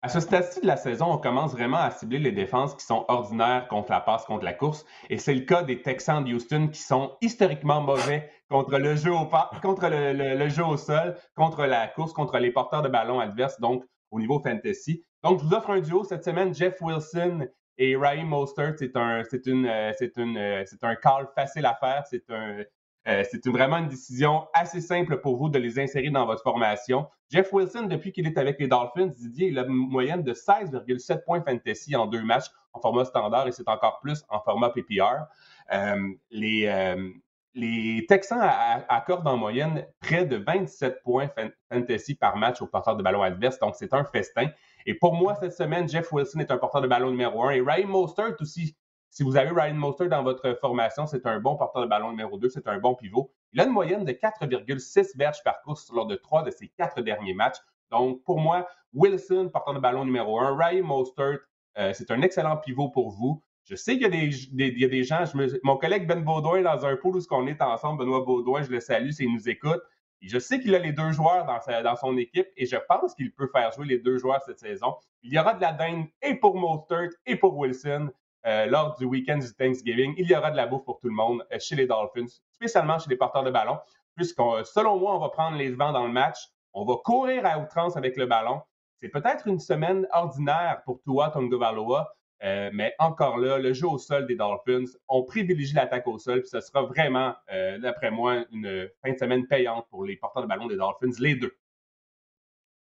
À 0.05 0.09
ce 0.09 0.18
stade-ci 0.18 0.61
de 0.61 0.66
la 0.66 0.76
saison, 0.76 1.12
on 1.12 1.18
commence 1.18 1.53
vraiment 1.53 1.76
à 1.76 1.92
cibler 1.92 2.18
les 2.18 2.32
défenses 2.32 2.74
qui 2.74 2.84
sont 2.84 3.05
ordinaires 3.07 3.68
contre 3.68 3.92
la 3.92 4.00
passe, 4.00 4.24
contre 4.24 4.44
la 4.44 4.53
course. 4.53 4.84
Et 5.11 5.16
c'est 5.16 5.32
le 5.32 5.42
cas 5.42 5.62
des 5.62 5.80
Texans 5.80 6.24
de 6.24 6.34
Houston 6.34 6.66
qui 6.72 6.80
sont 6.80 7.16
historiquement 7.20 7.80
mauvais 7.80 8.28
contre 8.50 8.78
le 8.78 8.96
jeu 8.96 9.12
au, 9.12 9.30
contre 9.62 9.88
le, 9.88 10.48
jeu 10.48 10.64
au 10.64 10.76
sol, 10.76 11.14
contre 11.36 11.66
la 11.66 11.86
course, 11.86 12.12
contre 12.12 12.38
les 12.38 12.50
porteurs 12.50 12.82
de 12.82 12.88
ballon 12.88 13.20
adverses, 13.20 13.61
donc 13.61 13.84
au 14.11 14.18
niveau 14.18 14.40
fantasy. 14.40 15.05
Donc, 15.22 15.38
je 15.38 15.44
vous 15.44 15.55
offre 15.55 15.70
un 15.70 15.78
duo 15.78 16.03
cette 16.03 16.24
semaine, 16.24 16.53
Jeff 16.53 16.80
Wilson 16.80 17.46
et 17.78 17.94
Ryan 17.94 18.24
Mostert. 18.24 18.74
C'est 18.80 18.96
un, 18.96 19.22
c'est 19.30 19.46
une, 19.46 19.66
euh, 19.66 19.92
c'est 19.96 20.16
une, 20.16 20.36
euh, 20.36 20.64
c'est 20.66 20.82
un 20.82 20.96
call 20.96 21.28
facile 21.36 21.64
à 21.64 21.76
faire. 21.76 22.03
C'est 22.11 22.28
un, 22.28 22.64
euh, 23.09 23.24
c'est 23.30 23.46
vraiment 23.48 23.78
une 23.78 23.88
décision 23.88 24.46
assez 24.55 24.80
simple 24.80 25.20
pour 25.20 25.36
vous 25.36 25.48
de 25.48 25.59
les 25.59 25.78
insérer 25.80 26.11
dans 26.11 26.24
votre 26.24 26.42
formation. 26.42 27.09
Jeff 27.30 27.53
Wilson, 27.53 27.84
depuis 27.84 28.12
qu'il 28.12 28.26
est 28.26 28.38
avec 28.38 28.61
les 28.61 28.68
Dolphins, 28.68 29.07
Didier, 29.07 29.48
il 29.48 29.59
a 29.59 29.62
une 29.62 29.72
moyenne 29.72 30.22
de 30.22 30.32
16,7 30.32 31.24
points 31.24 31.42
fantasy 31.42 31.96
en 31.96 32.07
deux 32.07 32.22
matchs 32.22 32.46
en 32.72 32.80
format 32.80 33.05
standard 33.05 33.48
et 33.48 33.53
c'est 33.53 33.68
encore 33.68 34.00
plus 34.00 34.24
en 34.28 34.40
format 34.40 34.70
PPR. 34.70 35.26
Euh, 35.72 35.96
les, 36.30 36.66
euh, 36.66 37.09
les 37.55 38.07
Texans 38.09 38.40
accordent 38.88 39.26
en 39.26 39.36
moyenne 39.36 39.84
près 40.00 40.24
de 40.24 40.36
27 40.36 41.03
points 41.03 41.28
fantasy 41.70 42.14
par 42.14 42.36
match 42.36 42.62
aux 42.62 42.66
porteurs 42.66 42.96
de 42.96 43.03
ballon 43.03 43.22
adverse, 43.22 43.59
donc 43.59 43.74
c'est 43.76 43.92
un 43.92 44.05
festin. 44.05 44.48
Et 44.86 44.94
pour 44.94 45.14
moi, 45.14 45.34
cette 45.34 45.53
semaine, 45.53 45.88
Jeff 45.88 46.12
Wilson 46.12 46.40
est 46.40 46.50
un 46.50 46.57
porteur 46.57 46.80
de 46.80 46.88
ballon 46.88 47.11
numéro 47.11 47.44
un 47.44 47.50
et 47.50 47.61
Ryan 47.61 47.88
Mostert 47.88 48.34
aussi 48.40 48.76
si 49.13 49.23
vous 49.23 49.37
avez 49.37 49.51
Ryan 49.51 49.75
Mostert 49.75 50.09
dans 50.09 50.23
votre 50.23 50.55
formation, 50.59 51.07
c'est 51.07 51.27
un 51.27 51.39
bon 51.39 51.55
porteur 51.55 51.83
de 51.83 51.87
ballon 51.87 52.13
numéro 52.13 52.39
2, 52.39 52.49
c'est 52.49 52.67
un 52.67 52.79
bon 52.79 52.95
pivot. 52.95 53.31
Il 53.53 53.61
a 53.61 53.65
une 53.65 53.71
moyenne 53.71 54.07
de 54.07 54.13
4,6 54.13 55.19
verges 55.19 55.43
par 55.45 55.61
course 55.61 55.93
lors 55.93 56.07
de 56.07 56.17
trois 56.17 56.43
de 56.43 56.51
ses 56.51 56.69
quatre 56.69 57.03
derniers 57.03 57.35
matchs. 57.35 57.59
Donc, 57.91 58.25
pour 58.25 58.41
moi, 58.41 58.67
Wilson, 58.95 59.51
porteur 59.53 59.75
de 59.75 59.81
ballon 59.81 60.07
numéro 60.07 60.41
1, 60.41 60.57
Ryan 60.57 60.85
Mostert, 60.85 61.41
euh, 61.77 61.93
c'est 61.93 62.11
un 62.11 62.23
excellent 62.23 62.57
pivot 62.57 62.89
pour 62.89 63.11
vous. 63.11 63.43
Je 63.65 63.75
sais 63.75 63.99
qu'il 63.99 64.03
y 64.03 64.07
a 64.07 64.09
des, 64.09 64.81
y 64.81 64.85
a 64.87 64.89
des 64.89 65.05
gens, 65.05 65.25
mon 65.63 65.77
collègue 65.77 66.07
Ben 66.07 66.25
Baudouin, 66.25 66.63
dans 66.63 66.87
un 66.87 66.97
pool 66.97 67.17
où 67.17 67.23
on 67.33 67.47
est 67.47 67.61
ensemble, 67.61 67.99
Benoît 67.99 68.25
Baudouin, 68.25 68.63
je 68.63 68.71
le 68.71 68.81
salue 68.81 69.11
s'il 69.11 69.31
nous 69.31 69.47
écoute. 69.47 69.83
je 70.23 70.39
sais 70.39 70.59
qu'il 70.59 70.75
a 70.75 70.79
les 70.79 70.93
deux 70.93 71.13
joueurs 71.13 71.45
dans, 71.45 71.59
dans 71.83 71.97
son 71.97 72.17
équipe 72.17 72.49
et 72.57 72.65
je 72.65 72.77
pense 72.89 73.15
qu'il 73.15 73.31
peut 73.35 73.51
faire 73.53 73.73
jouer 73.73 73.85
les 73.85 73.99
deux 73.99 74.17
joueurs 74.17 74.41
cette 74.41 74.59
saison. 74.59 74.95
Il 75.23 75.35
y 75.35 75.39
aura 75.39 75.53
de 75.53 75.61
la 75.61 75.73
dinde 75.73 76.07
et 76.23 76.35
pour 76.35 76.57
Mostert 76.57 77.11
et 77.27 77.37
pour 77.37 77.59
Wilson. 77.59 78.11
Euh, 78.45 78.66
lors 78.66 78.97
du 78.97 79.05
week-end 79.05 79.38
du 79.38 79.55
Thanksgiving. 79.55 80.14
Il 80.18 80.28
y 80.28 80.34
aura 80.34 80.51
de 80.51 80.57
la 80.57 80.66
bouffe 80.66 80.84
pour 80.84 80.99
tout 80.99 81.07
le 81.07 81.14
monde 81.14 81.47
euh, 81.53 81.59
chez 81.61 81.76
les 81.76 81.86
Dolphins, 81.86 82.26
spécialement 82.51 82.99
chez 82.99 83.09
les 83.09 83.16
porteurs 83.16 83.45
de 83.45 83.53
ballon, 83.53 83.78
puisqu'on, 84.16 84.64
selon 84.64 84.99
moi, 84.99 85.14
on 85.14 85.20
va 85.20 85.28
prendre 85.28 85.57
les 85.57 85.70
devants 85.70 85.93
dans 85.93 86.07
le 86.07 86.12
match. 86.12 86.38
On 86.72 86.84
va 86.84 86.95
courir 87.05 87.47
à 87.47 87.61
outrance 87.61 87.97
avec 87.97 88.16
le 88.16 88.26
ballon. 88.26 88.61
C'est 88.97 89.11
peut-être 89.11 89.47
une 89.47 89.61
semaine 89.61 90.09
ordinaire 90.12 90.82
pour 90.84 91.01
Tua 91.03 91.30
Tongovaloa, 91.30 92.12
euh, 92.43 92.70
mais 92.72 92.93
encore 92.99 93.38
là, 93.38 93.59
le 93.59 93.72
jeu 93.74 93.86
au 93.86 93.99
sol 93.99 94.26
des 94.26 94.34
Dolphins, 94.34 94.90
on 95.07 95.22
privilégie 95.22 95.74
l'attaque 95.74 96.09
au 96.09 96.18
sol, 96.18 96.40
puis 96.40 96.49
ce 96.49 96.61
sera 96.61 96.82
vraiment, 96.82 97.34
d'après 97.80 98.11
moi, 98.11 98.45
une 98.51 98.88
fin 99.05 99.12
de 99.12 99.18
semaine 99.18 99.47
payante 99.47 99.86
pour 99.88 100.05
les 100.05 100.16
porteurs 100.16 100.43
de 100.43 100.49
ballon 100.49 100.66
des 100.66 100.76
Dolphins, 100.76 101.12
les 101.20 101.36
deux. 101.36 101.57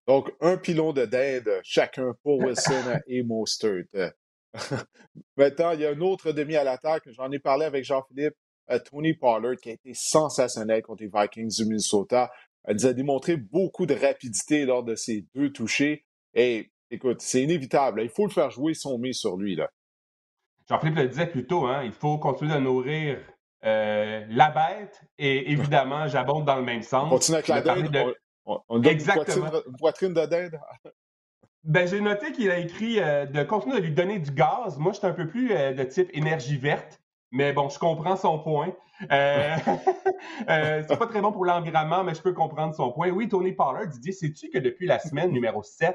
Donc, 0.07 0.33
un 0.41 0.57
pilon 0.57 0.93
de 0.93 1.05
dinde 1.05 1.61
chacun 1.65 2.15
pour 2.23 2.39
Wilson 2.45 3.01
et 3.09 3.25
Mostert. 3.25 4.13
Maintenant, 5.37 5.73
il 5.73 5.81
y 5.81 5.87
a 5.87 5.91
un 5.91 6.01
autre 6.01 6.33
demi 6.33 6.57
à 6.57 6.65
l'attaque. 6.65 7.05
J'en 7.07 7.31
ai 7.31 7.39
parlé 7.39 7.65
avec 7.65 7.85
Jean-Philippe. 7.85 8.35
Euh, 8.71 8.79
Tony 8.79 9.15
Pollard, 9.15 9.57
qui 9.57 9.71
a 9.71 9.73
été 9.73 9.93
sensationnel 9.95 10.83
contre 10.83 11.03
les 11.03 11.11
Vikings 11.13 11.51
du 11.57 11.65
Minnesota. 11.65 12.31
Elle 12.65 12.77
nous 12.77 12.87
a 12.87 12.93
démontré 12.93 13.37
beaucoup 13.37 13.87
de 13.87 13.95
rapidité 13.95 14.65
lors 14.65 14.85
de 14.85 14.95
ses 14.95 15.27
deux 15.35 15.53
touchés. 15.53 16.05
Et 16.35 16.71
écoute, 16.91 17.21
c'est 17.21 17.43
inévitable. 17.43 18.03
Il 18.03 18.09
faut 18.09 18.27
le 18.27 18.33
faire 18.33 18.51
jouer 18.51 18.75
si 18.75 18.87
on 18.87 18.99
met 18.99 19.13
sur 19.13 19.37
lui. 19.37 19.59
Jean-Philippe 20.69 20.97
le 20.97 21.09
disait 21.09 21.27
plus 21.27 21.47
tôt, 21.47 21.67
hein, 21.67 21.83
il 21.83 21.93
faut 21.93 22.19
continuer 22.19 22.55
de 22.55 22.61
nourrir 22.61 23.19
euh, 23.65 24.25
la 24.29 24.51
bête 24.51 25.01
et 25.19 25.51
évidemment, 25.51 26.07
j'abonde 26.09 26.45
dans 26.45 26.57
le 26.57 26.63
même 26.63 26.83
sens. 26.83 27.07
On 27.07 27.11
continue 27.11 27.37
avec 27.39 27.49
la 27.49 27.61
dinde. 27.61 28.15
On, 28.45 28.83
Exactement. 28.83 29.51
Une 29.67 29.77
poitrine, 29.77 30.15
de 30.15 30.27
dinde. 30.27 30.59
Ben, 31.65 31.87
j'ai 31.87 32.01
noté 32.01 32.33
qu'il 32.33 32.51
a 32.51 32.59
écrit 32.59 32.99
euh, 32.99 33.25
de 33.25 33.45
continuer 33.45 33.81
de 33.81 33.87
lui 33.87 33.93
donner 33.93 34.19
du 34.19 34.33
gaz. 34.33 34.79
Moi, 34.79 34.93
je 34.93 34.99
suis 34.99 35.07
un 35.07 35.13
peu 35.13 35.29
plus 35.29 35.53
euh, 35.53 35.73
de 35.73 35.85
type 35.85 36.11
énergie 36.13 36.57
verte, 36.57 37.01
mais 37.31 37.53
bon, 37.53 37.69
je 37.69 37.79
comprends 37.79 38.17
son 38.17 38.41
point. 38.41 38.75
Euh, 39.13 39.57
c'est 40.89 40.99
pas 40.99 41.07
très 41.07 41.21
bon 41.21 41.31
pour 41.31 41.45
l'environnement, 41.45 42.03
mais 42.03 42.17
je 42.17 42.23
peux 42.23 42.33
comprendre 42.33 42.75
son 42.75 42.91
point. 42.91 43.11
Oui, 43.11 43.29
Tony 43.29 43.53
Pollard, 43.53 43.87
Didier, 43.87 44.11
sais-tu 44.11 44.51
que 44.51 44.59
depuis 44.59 44.87
la 44.89 44.99
semaine 44.99 45.31
numéro 45.31 45.63
7, 45.63 45.95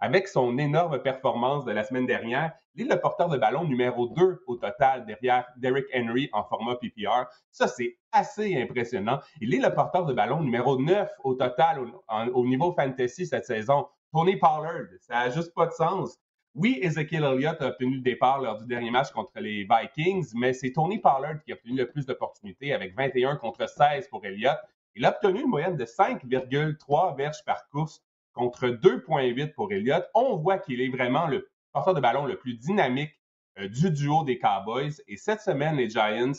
avec 0.00 0.28
son 0.28 0.56
énorme 0.56 1.02
performance 1.02 1.64
de 1.64 1.72
la 1.72 1.82
semaine 1.82 2.06
dernière, 2.06 2.52
il 2.76 2.86
est 2.86 2.94
le 2.94 3.00
porteur 3.00 3.28
de 3.28 3.36
ballon 3.36 3.64
numéro 3.64 4.06
2 4.06 4.44
au 4.46 4.54
total 4.54 5.04
derrière 5.04 5.46
Derrick 5.56 5.86
Henry 5.92 6.28
en 6.32 6.44
format 6.44 6.76
PPR. 6.76 7.24
Ça, 7.50 7.66
c'est 7.66 7.98
assez 8.12 8.56
impressionnant. 8.56 9.18
Il 9.40 9.52
est 9.52 9.58
le 9.58 9.74
porteur 9.74 10.06
de 10.06 10.12
ballon 10.12 10.40
numéro 10.42 10.80
9 10.80 11.10
au 11.24 11.34
total 11.34 11.80
au 12.08 12.46
niveau 12.46 12.72
fantasy 12.72 13.26
cette 13.26 13.46
saison. 13.46 13.88
Tony 14.12 14.36
Pollard, 14.36 14.86
ça 15.00 15.14
n'a 15.14 15.30
juste 15.30 15.52
pas 15.54 15.66
de 15.66 15.72
sens. 15.72 16.18
Oui, 16.54 16.78
Ezekiel 16.82 17.24
Elliott 17.24 17.60
a 17.60 17.68
obtenu 17.68 17.96
le 17.96 18.00
départ 18.00 18.40
lors 18.40 18.58
du 18.58 18.66
dernier 18.66 18.90
match 18.90 19.10
contre 19.10 19.32
les 19.36 19.68
Vikings, 19.68 20.32
mais 20.34 20.52
c'est 20.52 20.72
Tony 20.72 20.98
Pollard 20.98 21.42
qui 21.44 21.52
a 21.52 21.54
obtenu 21.54 21.76
le 21.76 21.88
plus 21.88 22.06
d'opportunités 22.06 22.72
avec 22.72 22.96
21 22.96 23.36
contre 23.36 23.68
16 23.68 24.08
pour 24.08 24.24
Elliott. 24.24 24.58
Il 24.96 25.04
a 25.04 25.10
obtenu 25.10 25.42
une 25.42 25.48
moyenne 25.48 25.76
de 25.76 25.84
5,3 25.84 27.16
verges 27.16 27.44
par 27.44 27.68
course 27.68 28.02
contre 28.32 28.68
2,8 28.68 29.52
pour 29.52 29.70
Elliott. 29.72 30.08
On 30.14 30.36
voit 30.36 30.58
qu'il 30.58 30.80
est 30.80 30.88
vraiment 30.88 31.26
le 31.26 31.50
porteur 31.72 31.94
de 31.94 32.00
ballon 32.00 32.24
le 32.24 32.38
plus 32.38 32.54
dynamique 32.54 33.12
euh, 33.58 33.68
du 33.68 33.90
duo 33.90 34.24
des 34.24 34.38
Cowboys. 34.38 34.94
Et 35.06 35.16
cette 35.16 35.42
semaine, 35.42 35.76
les 35.76 35.90
Giants, 35.90 36.32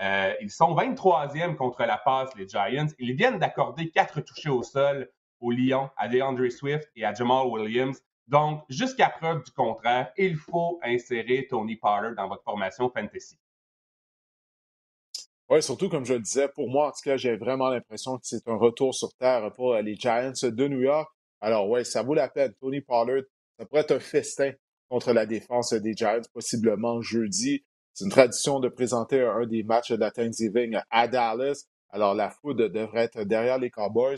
euh, 0.00 0.34
ils 0.40 0.50
sont 0.50 0.74
23e 0.74 1.54
contre 1.54 1.84
la 1.84 1.98
passe, 1.98 2.34
les 2.36 2.48
Giants. 2.48 2.88
Ils 2.98 3.14
viennent 3.14 3.38
d'accorder 3.38 3.90
quatre 3.90 4.20
touchés 4.20 4.50
au 4.50 4.62
sol 4.62 5.08
au 5.42 5.50
Lyon, 5.50 5.90
à 5.98 6.08
DeAndre 6.08 6.50
Swift 6.50 6.90
et 6.96 7.04
à 7.04 7.12
Jamal 7.12 7.46
Williams. 7.48 8.00
Donc, 8.28 8.62
jusqu'à 8.70 9.10
preuve 9.10 9.42
du 9.42 9.50
contraire, 9.50 10.10
il 10.16 10.36
faut 10.36 10.80
insérer 10.82 11.46
Tony 11.50 11.76
Potter 11.76 12.14
dans 12.16 12.28
votre 12.28 12.44
formation 12.44 12.88
fantasy. 12.88 13.36
Oui, 15.50 15.62
surtout 15.62 15.90
comme 15.90 16.06
je 16.06 16.14
le 16.14 16.20
disais, 16.20 16.48
pour 16.48 16.70
moi, 16.70 16.88
en 16.88 16.90
tout 16.92 17.02
cas, 17.04 17.18
j'ai 17.18 17.36
vraiment 17.36 17.68
l'impression 17.68 18.16
que 18.16 18.22
c'est 18.24 18.48
un 18.48 18.56
retour 18.56 18.94
sur 18.94 19.12
terre 19.18 19.52
pour 19.52 19.74
les 19.74 19.96
Giants 19.96 20.32
de 20.42 20.68
New 20.68 20.80
York. 20.80 21.10
Alors, 21.42 21.68
oui, 21.68 21.84
ça 21.84 22.02
vaut 22.02 22.14
la 22.14 22.28
peine. 22.28 22.54
Tony 22.58 22.80
Pollard, 22.80 23.24
ça 23.58 23.66
pourrait 23.66 23.82
être 23.82 23.96
un 23.96 24.00
festin 24.00 24.52
contre 24.88 25.12
la 25.12 25.26
défense 25.26 25.74
des 25.74 25.92
Giants, 25.94 26.22
possiblement 26.32 27.02
jeudi. 27.02 27.64
C'est 27.92 28.04
une 28.04 28.10
tradition 28.10 28.60
de 28.60 28.68
présenter 28.68 29.20
un 29.20 29.44
des 29.46 29.62
matchs 29.62 29.90
de 29.90 29.96
la 29.96 30.10
Thanksgiving 30.10 30.78
à 30.88 31.08
Dallas. 31.08 31.66
Alors, 31.90 32.14
la 32.14 32.30
foudre 32.30 32.68
devrait 32.68 33.04
être 33.04 33.24
derrière 33.24 33.58
les 33.58 33.70
Cowboys. 33.70 34.16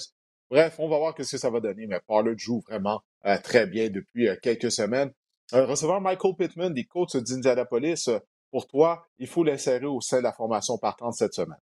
Bref, 0.51 0.77
on 0.79 0.89
va 0.89 0.99
voir 0.99 1.15
ce 1.19 1.33
que 1.33 1.39
ça 1.39 1.51
va 1.51 1.61
donner, 1.61 1.87
mais 1.87 2.01
Pollard 2.07 2.37
joue 2.37 2.61
vraiment 2.61 3.03
euh, 3.27 3.37
très 3.43 3.67
bien 3.67 3.89
depuis 3.89 4.29
euh, 4.29 4.37
quelques 4.43 4.71
semaines. 4.71 5.11
Euh, 5.53 5.67
receveur 5.67 6.01
Michael 6.01 6.35
Pittman 6.37 6.73
des 6.73 6.85
Colts 6.85 7.17
d'Indianapolis, 7.17 8.09
pour 8.51 8.67
toi, 8.67 9.07
il 9.19 9.27
faut 9.27 9.43
l'insérer 9.43 9.87
au 9.87 10.01
sein 10.01 10.19
de 10.19 10.23
la 10.23 10.33
formation 10.33 10.79
partante 10.79 11.15
cette 11.15 11.35
semaine. 11.35 11.59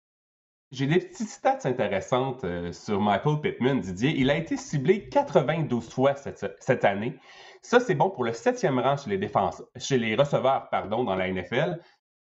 J'ai 0.72 0.86
des 0.86 1.00
petites 1.00 1.30
stats 1.30 1.60
intéressantes 1.64 2.46
sur 2.74 3.02
Michael 3.02 3.42
Pittman, 3.42 3.80
Didier. 3.80 4.14
Il 4.16 4.30
a 4.30 4.38
été 4.38 4.56
ciblé 4.56 5.10
92 5.10 5.90
fois 5.90 6.14
cette, 6.16 6.86
année. 6.86 7.18
Ça, 7.64 7.80
c'est 7.80 7.96
bon 7.96 8.12
pour 8.12 8.24
le 8.24 8.34
septième 8.34 8.78
rang 8.78 8.96
chez 8.96 9.18
les, 9.18 9.32
chez 9.78 9.98
les 9.98 10.16
receveurs 10.16 10.70
pardon, 10.70 11.04
dans 11.04 11.16
la 11.16 11.32
NFL. 11.32 11.80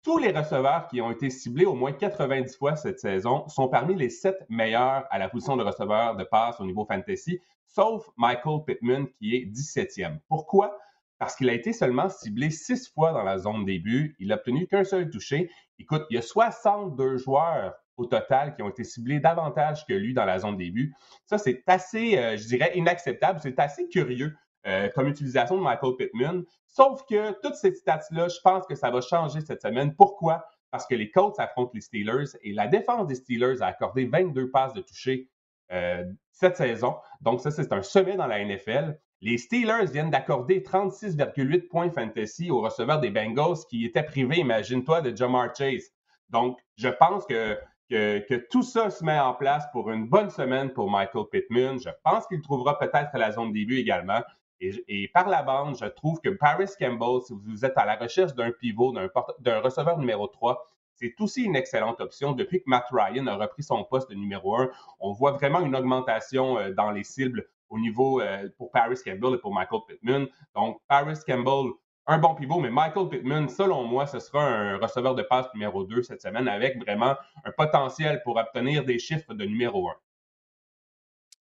Tous 0.09 0.17
les 0.17 0.31
receveurs 0.31 0.87
qui 0.87 1.01
ont 1.01 1.11
été 1.11 1.29
ciblés 1.29 1.65
au 1.65 1.75
moins 1.75 1.91
90 1.91 2.57
fois 2.57 2.75
cette 2.75 2.99
saison 2.99 3.47
sont 3.47 3.67
parmi 3.67 3.93
les 3.93 4.09
sept 4.09 4.43
meilleurs 4.49 5.05
à 5.11 5.19
la 5.19 5.29
position 5.29 5.55
de 5.55 5.61
receveur 5.61 6.15
de 6.15 6.23
passe 6.23 6.59
au 6.59 6.65
niveau 6.65 6.83
fantasy, 6.83 7.39
sauf 7.67 8.09
Michael 8.17 8.63
Pittman 8.65 9.05
qui 9.19 9.35
est 9.35 9.45
17e. 9.45 10.17
Pourquoi? 10.27 10.75
Parce 11.19 11.35
qu'il 11.35 11.47
a 11.47 11.53
été 11.53 11.73
seulement 11.73 12.09
ciblé 12.09 12.49
six 12.49 12.91
fois 12.91 13.11
dans 13.11 13.21
la 13.21 13.37
zone 13.37 13.65
début. 13.65 14.15
Il 14.17 14.29
n'a 14.29 14.37
obtenu 14.37 14.65
qu'un 14.65 14.83
seul 14.83 15.11
touché. 15.11 15.51
Écoute, 15.77 16.07
il 16.09 16.15
y 16.15 16.17
a 16.17 16.23
62 16.23 17.17
joueurs 17.17 17.75
au 17.95 18.07
total 18.07 18.55
qui 18.55 18.63
ont 18.63 18.69
été 18.69 18.83
ciblés 18.83 19.19
davantage 19.19 19.85
que 19.85 19.93
lui 19.93 20.15
dans 20.15 20.25
la 20.25 20.39
zone 20.39 20.57
début. 20.57 20.95
Ça, 21.27 21.37
c'est 21.37 21.61
assez, 21.67 22.17
euh, 22.17 22.35
je 22.35 22.47
dirais, 22.47 22.71
inacceptable. 22.73 23.41
C'est 23.43 23.59
assez 23.59 23.87
curieux 23.87 24.35
euh, 24.67 24.89
comme 24.93 25.07
utilisation 25.07 25.57
de 25.57 25.61
Michael 25.61 25.95
Pittman. 25.97 26.43
Sauf 26.67 27.03
que 27.09 27.31
toutes 27.41 27.55
ces 27.55 27.73
stats-là, 27.73 28.27
je 28.27 28.39
pense 28.43 28.65
que 28.65 28.75
ça 28.75 28.91
va 28.91 29.01
changer 29.01 29.41
cette 29.41 29.61
semaine. 29.61 29.95
Pourquoi? 29.95 30.45
Parce 30.71 30.85
que 30.85 30.95
les 30.95 31.09
Colts 31.11 31.39
affrontent 31.39 31.71
les 31.73 31.81
Steelers 31.81 32.37
et 32.43 32.53
la 32.53 32.67
défense 32.67 33.07
des 33.07 33.15
Steelers 33.15 33.61
a 33.61 33.67
accordé 33.67 34.05
22 34.05 34.51
passes 34.51 34.73
de 34.73 34.81
toucher 34.81 35.29
euh, 35.71 36.03
cette 36.31 36.57
saison. 36.57 36.95
Donc, 37.21 37.41
ça, 37.41 37.51
c'est 37.51 37.71
un 37.71 37.81
sommet 37.81 38.15
dans 38.15 38.27
la 38.27 38.43
NFL. 38.43 38.99
Les 39.21 39.37
Steelers 39.37 39.91
viennent 39.91 40.09
d'accorder 40.09 40.61
36,8 40.61 41.67
points 41.67 41.91
fantasy 41.91 42.51
au 42.51 42.61
receveur 42.61 42.99
des 42.99 43.11
Bengals 43.11 43.57
qui 43.69 43.85
était 43.85 44.03
privé, 44.03 44.37
imagine-toi, 44.37 45.01
de 45.01 45.15
Jamar 45.15 45.55
Chase. 45.55 45.91
Donc, 46.29 46.57
je 46.75 46.87
pense 46.87 47.25
que, 47.25 47.57
que, 47.89 48.19
que, 48.19 48.35
tout 48.49 48.63
ça 48.63 48.89
se 48.89 49.03
met 49.03 49.19
en 49.19 49.33
place 49.33 49.65
pour 49.71 49.89
une 49.91 50.07
bonne 50.07 50.29
semaine 50.29 50.71
pour 50.71 50.89
Michael 50.89 51.25
Pittman. 51.31 51.79
Je 51.79 51.89
pense 52.03 52.27
qu'il 52.27 52.41
trouvera 52.41 52.79
peut-être 52.79 53.17
la 53.17 53.31
zone 53.31 53.51
début 53.51 53.77
également. 53.77 54.21
Et, 54.61 55.07
par 55.13 55.29
la 55.29 55.41
bande, 55.41 55.77
je 55.77 55.85
trouve 55.85 56.19
que 56.19 56.29
Paris 56.29 56.67
Campbell, 56.79 57.21
si 57.25 57.33
vous 57.33 57.65
êtes 57.65 57.77
à 57.77 57.85
la 57.85 57.95
recherche 57.95 58.33
d'un 58.35 58.51
pivot, 58.51 58.93
d'un 59.39 59.59
receveur 59.61 59.97
numéro 59.97 60.27
3, 60.27 60.65
c'est 60.99 61.15
aussi 61.21 61.43
une 61.43 61.55
excellente 61.55 62.01
option. 62.01 62.33
Depuis 62.33 62.59
que 62.59 62.65
Matt 62.67 62.85
Ryan 62.91 63.27
a 63.27 63.35
repris 63.35 63.63
son 63.63 63.85
poste 63.85 64.09
de 64.09 64.15
numéro 64.15 64.57
1, 64.57 64.69
on 64.99 65.13
voit 65.13 65.31
vraiment 65.31 65.61
une 65.61 65.75
augmentation 65.75 66.57
euh, 66.57 66.73
dans 66.73 66.91
les 66.91 67.05
cibles 67.05 67.47
au 67.69 67.79
niveau 67.79 68.19
euh, 68.19 68.49
pour 68.57 68.69
Paris 68.71 68.97
Campbell 69.03 69.35
et 69.35 69.37
pour 69.37 69.53
Michael 69.53 69.79
Pittman. 69.87 70.27
Donc, 70.55 70.81
Paris 70.87 71.17
Campbell, 71.25 71.71
un 72.07 72.17
bon 72.17 72.35
pivot, 72.35 72.59
mais 72.59 72.69
Michael 72.69 73.07
Pittman, 73.07 73.47
selon 73.47 73.85
moi, 73.85 74.07
ce 74.07 74.19
sera 74.19 74.43
un 74.43 74.77
receveur 74.77 75.15
de 75.15 75.21
passe 75.21 75.47
numéro 75.53 75.85
2 75.85 76.03
cette 76.03 76.21
semaine 76.21 76.47
avec 76.47 76.77
vraiment 76.79 77.15
un 77.45 77.51
potentiel 77.51 78.21
pour 78.23 78.35
obtenir 78.35 78.83
des 78.83 78.99
chiffres 78.99 79.33
de 79.33 79.45
numéro 79.45 79.89
1. 79.89 79.93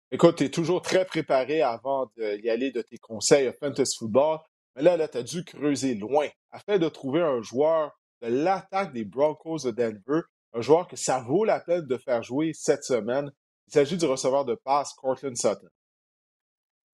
Écoute, 0.09 0.37
tu 0.37 0.45
es 0.45 0.49
toujours 0.49 0.81
très 0.81 1.03
préparé 1.03 1.61
avant 1.61 2.09
d'y 2.17 2.49
aller 2.49 2.71
de 2.71 2.81
tes 2.81 2.97
conseils 2.97 3.47
à 3.47 3.53
Fantasy 3.53 3.97
Football. 3.97 4.39
Mais 4.75 4.81
là, 4.81 4.95
là 4.95 5.09
tu 5.09 5.17
as 5.17 5.23
dû 5.23 5.43
creuser 5.43 5.95
loin 5.95 6.27
afin 6.51 6.77
de 6.77 6.87
trouver 6.87 7.21
un 7.21 7.41
joueur 7.41 7.91
de 8.21 8.27
l'attaque 8.27 8.93
des 8.93 9.03
Broncos 9.03 9.59
de 9.65 9.71
Denver, 9.71 10.21
un 10.53 10.61
joueur 10.61 10.87
que 10.87 10.95
ça 10.95 11.19
vaut 11.19 11.43
la 11.43 11.59
peine 11.59 11.85
de 11.85 11.97
faire 11.97 12.23
jouer 12.23 12.51
cette 12.53 12.85
semaine. 12.85 13.29
Il 13.67 13.73
s'agit 13.73 13.97
du 13.97 14.05
receveur 14.05 14.45
de 14.45 14.55
passe, 14.55 14.93
Cortland 14.93 15.35
Sutton. 15.35 15.67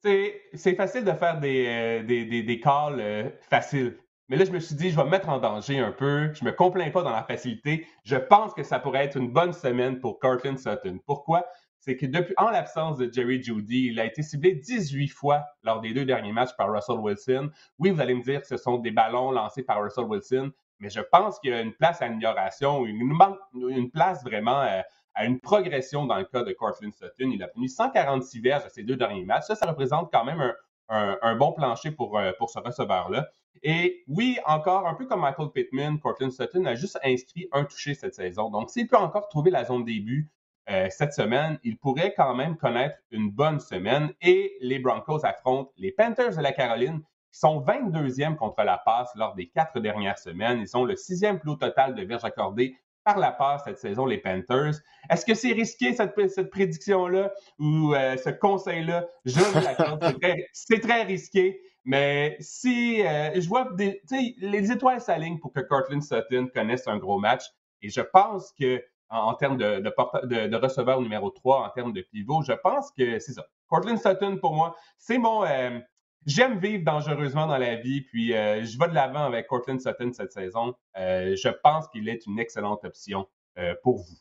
C'est 0.02 0.76
facile 0.76 1.06
de 1.06 1.14
faire 1.14 1.40
des, 1.40 1.68
euh, 1.68 2.04
des, 2.04 2.44
des, 2.44 2.60
calls 2.60 3.00
euh, 3.00 3.30
faciles. 3.50 3.98
Mais 4.28 4.38
là, 4.38 4.44
je 4.44 4.52
me 4.52 4.60
suis 4.60 4.76
dit, 4.76 4.90
je 4.90 4.96
vais 4.96 5.06
me 5.06 5.10
mettre 5.10 5.30
en 5.30 5.38
danger 5.38 5.80
un 5.80 5.92
peu. 5.92 6.34
Je 6.34 6.44
ne 6.44 6.50
me 6.50 6.56
complains 6.56 6.90
pas 6.90 7.04
dans 7.04 7.12
la 7.12 7.24
facilité. 7.24 7.86
Je 8.04 8.16
pense 8.16 8.54
que 8.54 8.64
ça 8.64 8.80
pourrait 8.80 9.06
être 9.06 9.18
une 9.18 9.32
bonne 9.32 9.54
semaine 9.54 10.00
pour 10.00 10.20
Cortland 10.20 10.58
Sutton. 10.58 11.00
Pourquoi? 11.06 11.46
C'est 11.84 11.98
que 11.98 12.06
depuis, 12.06 12.34
en 12.38 12.50
l'absence 12.50 12.98
de 12.98 13.12
Jerry 13.12 13.44
Judy, 13.44 13.88
il 13.88 14.00
a 14.00 14.06
été 14.06 14.24
ciblé 14.24 14.54
18 14.54 15.10
fois 15.10 15.44
lors 15.64 15.82
des 15.82 15.94
deux 15.94 16.06
derniers 16.06 16.32
matchs 16.32 16.56
par 16.58 16.72
Russell 16.72 16.96
Wilson. 16.96 17.50
Oui, 17.78 17.92
vous 17.92 18.00
allez 18.00 18.14
me 18.14 18.24
dire 18.24 18.40
que 18.40 18.48
ce 18.48 18.56
sont 18.56 18.78
des 18.78 18.92
ballons 18.92 19.32
lancés 19.32 19.64
par 19.64 19.84
Russell 19.84 20.06
Wilson, 20.06 20.54
mais 20.80 20.90
je 20.90 21.02
pense 21.02 21.40
qu'il 21.40 21.52
y 21.52 21.54
a 21.54 21.60
une 21.60 21.74
place 21.74 22.02
à 22.02 22.06
amélioration, 22.06 22.86
une, 22.86 23.92
place 23.92 24.24
vraiment 24.24 24.62
euh, 24.62 24.80
à, 25.14 25.26
une 25.26 25.42
progression 25.42 26.06
dans 26.06 26.16
le 26.16 26.24
cas 26.24 26.44
de 26.44 26.54
Cortland 26.54 26.94
Sutton. 26.94 27.32
Il 27.34 27.44
a 27.44 27.48
obtenu 27.48 27.68
146 27.68 28.40
verges 28.40 28.64
à 28.64 28.70
ses 28.70 28.84
deux 28.84 28.96
derniers 28.96 29.26
matchs. 29.26 29.48
Ça, 29.48 29.56
ça 29.56 29.66
représente 29.66 30.10
quand 30.10 30.24
même 30.24 30.54
un, 30.88 31.36
bon 31.36 31.52
plancher 31.52 31.92
pour, 31.92 32.18
euh, 32.18 32.32
pour 32.38 32.50
ce 32.50 32.60
receveur-là. 32.60 33.28
Et 33.62 34.06
oui, 34.08 34.38
encore 34.46 34.88
un 34.88 34.94
peu 34.94 35.06
comme 35.06 35.20
Michael 35.20 35.50
Pittman, 35.54 36.00
Cortland 36.00 36.32
Sutton 36.32 36.64
a 36.64 36.76
juste 36.76 36.98
inscrit 37.04 37.50
un 37.52 37.66
touché 37.66 37.94
cette 37.94 38.16
saison. 38.16 38.50
Donc, 38.50 38.70
s'il 38.70 38.88
peut 38.88 38.96
encore 38.96 39.28
trouver 39.28 39.52
la 39.52 39.66
zone 39.66 39.84
début, 39.84 40.32
euh, 40.70 40.88
cette 40.90 41.14
semaine, 41.14 41.60
il 41.64 41.78
pourrait 41.78 42.14
quand 42.16 42.36
même 42.36 42.56
connaître 42.56 42.98
une 43.12 43.30
bonne 43.30 43.60
semaine 43.60 44.14
et 44.22 44.56
les 44.62 44.80
Broncos 44.80 45.26
affrontent 45.26 45.72
les 45.78 45.92
Panthers 45.92 46.38
de 46.38 46.42
la 46.42 46.54
Caroline 46.54 47.02
qui 47.32 47.40
sont 47.40 47.62
22e 47.62 48.36
contre 48.36 48.64
la 48.64 48.78
passe 48.78 49.12
lors 49.16 49.36
des 49.36 49.48
quatre 49.50 49.80
dernières 49.80 50.18
semaines. 50.18 50.60
Ils 50.60 50.78
ont 50.78 50.86
le 50.86 50.96
sixième 50.96 51.40
plus 51.40 51.58
total 51.58 51.96
de 51.96 52.04
verges 52.04 52.24
accordées 52.24 52.78
par 53.04 53.20
la 53.20 53.32
passe 53.32 53.66
cette 53.66 53.80
saison, 53.80 54.06
les 54.06 54.20
Panthers. 54.20 54.76
Est-ce 55.10 55.26
que 55.26 55.34
c'est 55.34 55.52
risqué 55.52 55.94
cette, 55.94 56.50
prédiction-là? 56.50 57.34
Ou 57.60 57.94
euh, 57.94 58.16
ce 58.16 58.30
conseil-là? 58.30 59.06
Je 59.26 59.40
vous 59.40 59.60
l'accorde, 59.60 60.16
c'est 60.54 60.80
très, 60.80 61.04
risqué. 61.04 61.60
Mais 61.84 62.38
si 62.40 63.06
euh, 63.06 63.32
je 63.40 63.48
vois 63.50 63.70
des, 63.74 64.02
les 64.38 64.72
étoiles 64.72 65.02
s'alignent 65.02 65.40
pour 65.40 65.52
que 65.52 65.60
Cortland 65.60 66.02
Sutton 66.02 66.48
connaisse 66.54 66.88
un 66.88 66.98
gros 66.98 67.20
match, 67.20 67.44
et 67.82 67.90
je 67.90 68.00
pense 68.00 68.54
que 68.58 68.82
en, 69.14 69.34
termes 69.36 69.58
de, 69.58 69.80
de, 69.80 70.56
receveur 70.56 71.02
numéro 71.02 71.30
3, 71.30 71.68
en 71.68 71.70
termes 71.70 71.94
de 71.94 72.02
pivot. 72.02 72.42
Je 72.42 72.54
pense 72.54 72.92
que 72.92 73.20
c'est 73.20 73.34
ça. 73.34 73.46
Cortland 73.68 73.98
Sutton, 73.98 74.38
pour 74.38 74.56
moi, 74.56 74.76
c'est 74.98 75.18
mon. 75.18 75.46
Euh, 75.46 75.80
j'aime 76.26 76.60
vivre 76.60 76.84
dangereusement 76.84 77.48
dans 77.48 77.58
la 77.58 77.76
vie, 77.76 78.02
puis 78.02 78.34
euh, 78.34 78.64
je 78.64 78.78
vais 78.78 78.88
de 78.88 78.94
l'avant 78.94 79.26
avec 79.26 79.48
Cortland 79.48 79.80
Sutton 79.80 80.12
cette 80.14 80.32
saison. 80.32 80.76
Euh, 80.98 81.36
je 81.36 81.50
pense 81.64 81.88
qu'il 81.90 82.10
est 82.10 82.26
une 82.26 82.40
excellente 82.40 82.84
option 82.84 83.28
pour 83.84 83.98
vous. 83.98 84.18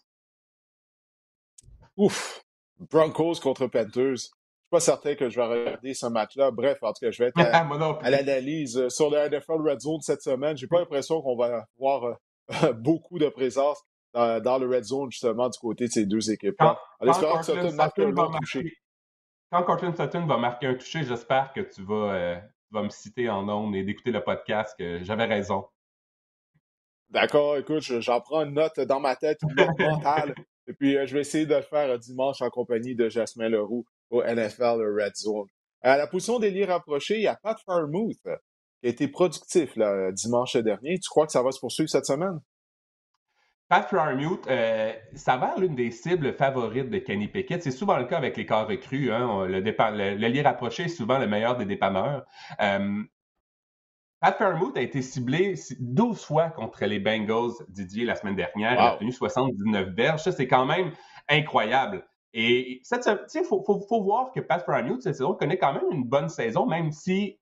Ouf! 1.97 2.45
Broncos 2.79 3.41
contre 3.43 3.67
Panthers. 3.67 4.11
Je 4.11 4.17
suis 4.17 4.31
pas 4.71 4.81
certain 4.81 5.15
que 5.15 5.31
je 5.31 5.37
vais 5.41 5.47
regarder 5.47 5.95
ce 5.95 6.07
match-là. 6.07 6.51
Bref, 6.51 6.83
en 6.83 6.93
tout 6.93 7.07
cas, 7.07 7.11
je 7.11 7.23
vais 7.23 7.29
être 7.31 7.39
à, 7.39 8.11
l'analyse 8.11 8.89
sur 8.89 9.09
le 9.09 9.29
NFL 9.29 9.67
Red 9.67 9.81
Zone 9.81 10.03
cette 10.03 10.21
semaine. 10.21 10.55
J'ai 10.57 10.67
pas 10.67 10.81
l'impression 10.81 11.23
qu'on 11.23 11.37
va 11.37 11.67
avoir 11.79 12.19
beaucoup 12.75 13.19
de 13.19 13.29
présence 13.31 13.83
dans, 14.15 14.59
le 14.59 14.67
red 14.69 14.85
zone, 14.85 15.11
justement, 15.11 15.49
du 15.49 15.59
côté 15.59 15.87
de 15.87 15.91
ces 15.93 16.07
deux 16.07 16.31
équipes. 16.31 16.57
Quand, 16.59 16.77
quand 17.01 17.43
Sutton 17.43 17.73
marque 17.73 17.99
un. 17.99 18.13
Quand 19.53 19.65
Cortland 19.65 19.95
Sutton 19.95 20.25
va 20.25 20.39
marquer 20.39 20.69
un 20.69 20.75
toucher, 20.75 21.05
j'espère 21.05 21.53
que 21.53 21.61
tu 21.61 21.83
vas, 21.83 22.15
euh, 22.15 22.41
vas 22.71 22.83
me 22.83 22.89
citer 22.89 23.29
en 23.29 23.47
ondes 23.51 23.77
et 23.77 23.85
d'écouter 23.85 24.11
le 24.11 24.25
podcast, 24.25 24.75
que 24.79 25.05
j'avais 25.05 25.27
raison. 25.27 25.67
D'accord, 27.11 27.59
écoute, 27.59 27.83
j'en 27.83 28.23
prends 28.23 28.47
une 28.47 28.55
note 28.55 28.81
dans 28.81 28.99
ma 28.99 29.15
tête, 29.15 29.41
une 29.43 29.55
note 29.55 29.79
mentale. 29.79 30.35
Et 30.69 30.73
puis, 30.73 30.97
euh, 30.97 31.07
je 31.07 31.13
vais 31.13 31.21
essayer 31.21 31.45
de 31.45 31.55
le 31.55 31.61
faire 31.61 31.91
euh, 31.91 31.99
dimanche 31.99 32.41
en 32.41 32.49
compagnie 32.49 32.95
de 32.95 33.11
Jasmin 33.11 33.51
Leroux 33.51 33.85
au 34.09 34.23
NFL 34.23 34.81
Red 34.99 35.17
Zone. 35.17 35.49
À 35.83 35.99
la 35.99 36.07
position 36.07 36.39
des 36.39 36.65
rapprochés, 36.65 37.17
il 37.17 37.23
y 37.23 37.27
a 37.27 37.37
Pat 37.37 37.59
Farmouth 37.67 38.23
qui 38.23 38.87
a 38.87 38.89
été 38.89 39.07
productif 39.07 39.77
là, 39.77 40.13
dimanche 40.13 40.57
dernier. 40.57 40.99
Tu 40.99 41.11
crois 41.11 41.27
que 41.27 41.33
ça 41.33 41.43
va 41.43 41.53
se 41.53 41.61
poursuivre 41.61 41.91
cette 41.91 42.07
semaine? 42.07 42.41
Pat 43.73 43.89
Fryermuth 43.89 44.47
euh, 44.51 44.93
ça 45.15 45.39
va 45.39 45.55
l'une 45.57 45.75
des 45.75 45.91
cibles 45.91 46.35
favorites 46.35 46.91
de 46.91 46.99
Kenny 46.99 47.27
Pickett. 47.27 47.63
C'est 47.63 47.71
souvent 47.71 47.97
le 47.97 48.05
cas 48.05 48.19
avec 48.19 48.37
les 48.37 48.45
corps 48.45 48.69
recrues. 48.69 49.11
Hein. 49.11 49.47
Le, 49.47 49.61
le, 49.61 50.27
lit 50.27 50.43
rapproché 50.43 50.83
est 50.83 50.89
souvent 50.89 51.19
le 51.19 51.27
meilleur 51.27 51.57
des 51.57 51.65
dépanneurs. 51.65 52.27
Euh, 52.61 53.03
Pat 54.21 54.37
Fairmouth 54.37 54.77
a 54.77 54.83
été 54.83 55.01
ciblé 55.01 55.55
12 55.81 56.23
fois 56.23 56.51
contre 56.51 56.85
les 56.85 56.99
Bengals 56.99 57.53
Didier 57.71 58.05
la 58.05 58.15
semaine 58.15 58.37
dernière. 58.37 58.75
Il 58.75 58.79
a 58.79 58.93
obtenu 58.93 59.11
79 59.11 59.89
verges. 59.97 60.23
Ça, 60.23 60.33
c'est 60.33 60.47
quand 60.47 60.67
même 60.67 60.93
incroyable. 61.31 62.07
Et 62.35 62.83
il 62.83 63.45
faut, 63.45 63.65
faut, 63.65 64.03
voir 64.03 64.33
que 64.33 64.41
Pat 64.41 64.63
Fairmouth, 64.63 65.01
cette 65.01 65.15
saison, 65.15 65.33
connaît 65.33 65.57
quand 65.57 65.73
même 65.73 65.91
une 65.93 66.05
bonne 66.05 66.29
saison, 66.29 66.67
même 66.67 66.93
si 66.93 67.39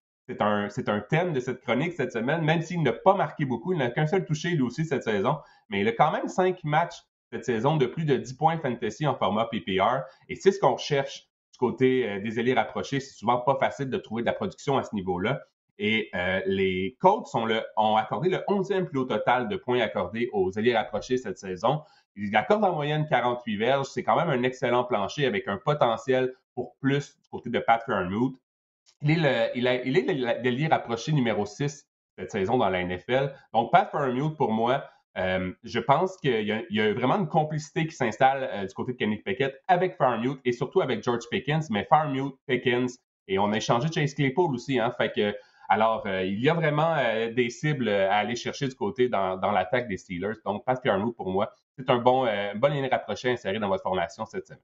c'est 0.71 0.89
un, 0.89 1.01
thème 1.01 1.33
de 1.33 1.41
cette 1.41 1.61
chronique 1.63 1.95
cette 1.95 2.13
semaine, 2.13 2.43
même 2.43 2.63
s'il 2.63 2.83
n'a 2.83 2.93
pas 2.93 3.15
marqué 3.15 3.45
beaucoup, 3.45 3.73
il 3.73 3.79
n'a 3.79 3.91
qu'un 3.91 4.07
seul 4.07 4.25
touché 4.25 4.51
lui 4.51 4.63
aussi 4.63 4.85
cette 4.85 5.03
saison, 5.03 5.39
mais 5.69 5.81
il 5.81 5.89
a 5.89 5.93
quand 5.93 6.13
même 6.13 6.29
cinq 6.29 6.63
matchs 6.65 7.03
cette 7.33 7.45
saison 7.45 7.77
de 7.77 7.87
plus 7.87 8.05
de 8.05 8.17
10 8.17 8.35
points 8.35 8.59
fantasy 8.59 9.07
en 9.07 9.15
format 9.15 9.47
PPR. 9.47 10.03
Et 10.29 10.35
c'est 10.35 10.53
ce 10.53 10.59
qu'on 10.59 10.75
recherche 10.75 11.29
du 11.53 11.59
côté 11.59 12.09
euh, 12.09 12.21
des 12.21 12.39
alliés 12.39 12.55
rapprochés. 12.55 13.01
C'est 13.01 13.15
souvent 13.15 13.39
pas 13.39 13.57
facile 13.59 13.89
de 13.89 13.99
trouver 13.99 14.23
de 14.23 14.27
la 14.27 14.33
production 14.33 14.79
à 14.79 14.83
ce 14.83 14.95
niveau-là. 14.95 15.41
Et 15.79 16.11
euh, 16.15 16.41
les 16.47 16.97
Colts 17.01 17.29
ont 17.77 17.97
accordé 17.97 18.29
le 18.29 18.39
11e 18.49 18.85
plus 18.85 18.99
haut 18.99 19.05
total 19.05 19.49
de 19.49 19.57
points 19.57 19.81
accordés 19.81 20.29
aux 20.33 20.59
alliés 20.59 20.77
rapprochés 20.77 21.17
cette 21.17 21.39
saison. 21.39 21.83
Ils 22.17 22.35
accordent 22.37 22.65
en 22.65 22.75
moyenne 22.75 23.07
48 23.09 23.57
verges. 23.57 23.87
C'est 23.87 24.03
quand 24.03 24.17
même 24.17 24.29
un 24.29 24.43
excellent 24.43 24.85
plancher 24.85 25.25
avec 25.25 25.49
un 25.49 25.57
potentiel 25.57 26.35
pour 26.55 26.77
plus 26.81 27.17
du 27.23 27.29
côté 27.31 27.49
de 27.49 27.59
Pat 27.61 27.83
Fairmouth. 27.85 28.35
Il 29.03 29.11
est, 29.11 29.17
le, 29.17 29.59
il, 29.59 29.69
a, 29.69 29.85
il 29.85 30.63
est 30.63 30.67
rapproché 30.69 31.13
numéro 31.13 31.47
6 31.47 31.87
cette 32.19 32.31
saison 32.31 32.59
dans 32.59 32.69
la 32.69 32.85
NFL. 32.85 33.33
Donc, 33.53 33.73
Pat 33.73 33.91
Fairmouth, 33.91 34.37
pour 34.37 34.53
moi, 34.53 34.85
euh, 35.19 35.53
je 35.65 35.81
pense 35.81 36.17
qu'il 36.19 36.47
y, 36.71 36.81
a 36.81 36.95
vraiment 36.95 37.17
une 37.17 37.29
complicité 37.29 37.87
qui 37.87 37.97
s'installe 37.97 38.49
euh, 38.53 38.67
du 38.67 38.75
côté 38.75 38.93
de 38.93 38.97
Kenny 38.97 39.17
Pickett 39.17 39.61
avec 39.67 39.97
Farmute 39.97 40.39
et 40.45 40.53
surtout 40.53 40.81
avec 40.83 41.03
George 41.03 41.25
Pickens, 41.31 41.69
mais 41.71 41.85
Farmute, 41.85 42.35
Pickens, 42.47 42.97
et 43.27 43.39
on 43.39 43.53
a 43.53 43.57
échangé 43.57 43.89
Chase 43.93 44.15
Claypool 44.15 44.55
aussi, 44.55 44.79
hein, 44.79 44.93
fait 44.97 45.13
que 45.13 45.35
alors, 45.69 46.05
euh, 46.07 46.25
il 46.25 46.41
y 46.41 46.49
a 46.49 46.55
vraiment 46.55 46.97
des 47.33 47.49
cibles 47.49 47.89
à 47.89 48.17
aller 48.17 48.35
chercher 48.35 48.67
du 48.67 48.75
côté 48.75 49.09
dans, 49.09 49.37
l'attaque 49.53 49.87
des 49.87 49.99
Steelers. 49.99 50.35
Donc, 50.45 50.65
Pat 50.65 50.81
Farmute, 50.85 51.15
pour 51.15 51.31
moi, 51.31 51.53
c'est 51.79 51.89
un 51.91 51.99
bon, 51.99 52.27
bon 52.57 52.73
ligne 52.73 52.89
rapproché 52.91 53.31
inséré 53.31 53.61
dans 53.61 53.69
votre 53.69 53.85
formation 53.85 54.27
cette 54.27 54.49
semaine. 54.49 54.61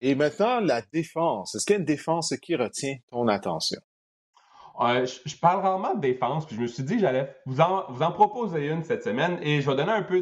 Et 0.00 0.14
maintenant, 0.14 0.60
la 0.60 0.82
défense. 0.82 1.54
Est-ce 1.54 1.64
qu'il 1.64 1.74
y 1.74 1.76
a 1.76 1.80
une 1.80 1.86
défense 1.86 2.34
qui 2.42 2.54
retient 2.54 2.96
ton 3.10 3.28
attention? 3.28 3.80
Euh, 4.80 5.06
je, 5.06 5.36
parle 5.36 5.62
rarement 5.62 5.94
de 5.94 6.00
défense, 6.00 6.46
puis 6.46 6.54
je 6.54 6.60
me 6.60 6.66
suis 6.66 6.82
dit 6.82 6.96
que 6.96 7.00
j'allais 7.00 7.34
vous 7.46 7.62
en, 7.62 7.90
vous 7.90 8.02
en 8.02 8.12
proposer 8.12 8.68
une 8.68 8.82
cette 8.82 9.02
semaine 9.02 9.38
et 9.40 9.62
je 9.62 9.70
vais 9.70 9.76
donner 9.76 9.92
un 9.92 10.02
peu, 10.02 10.20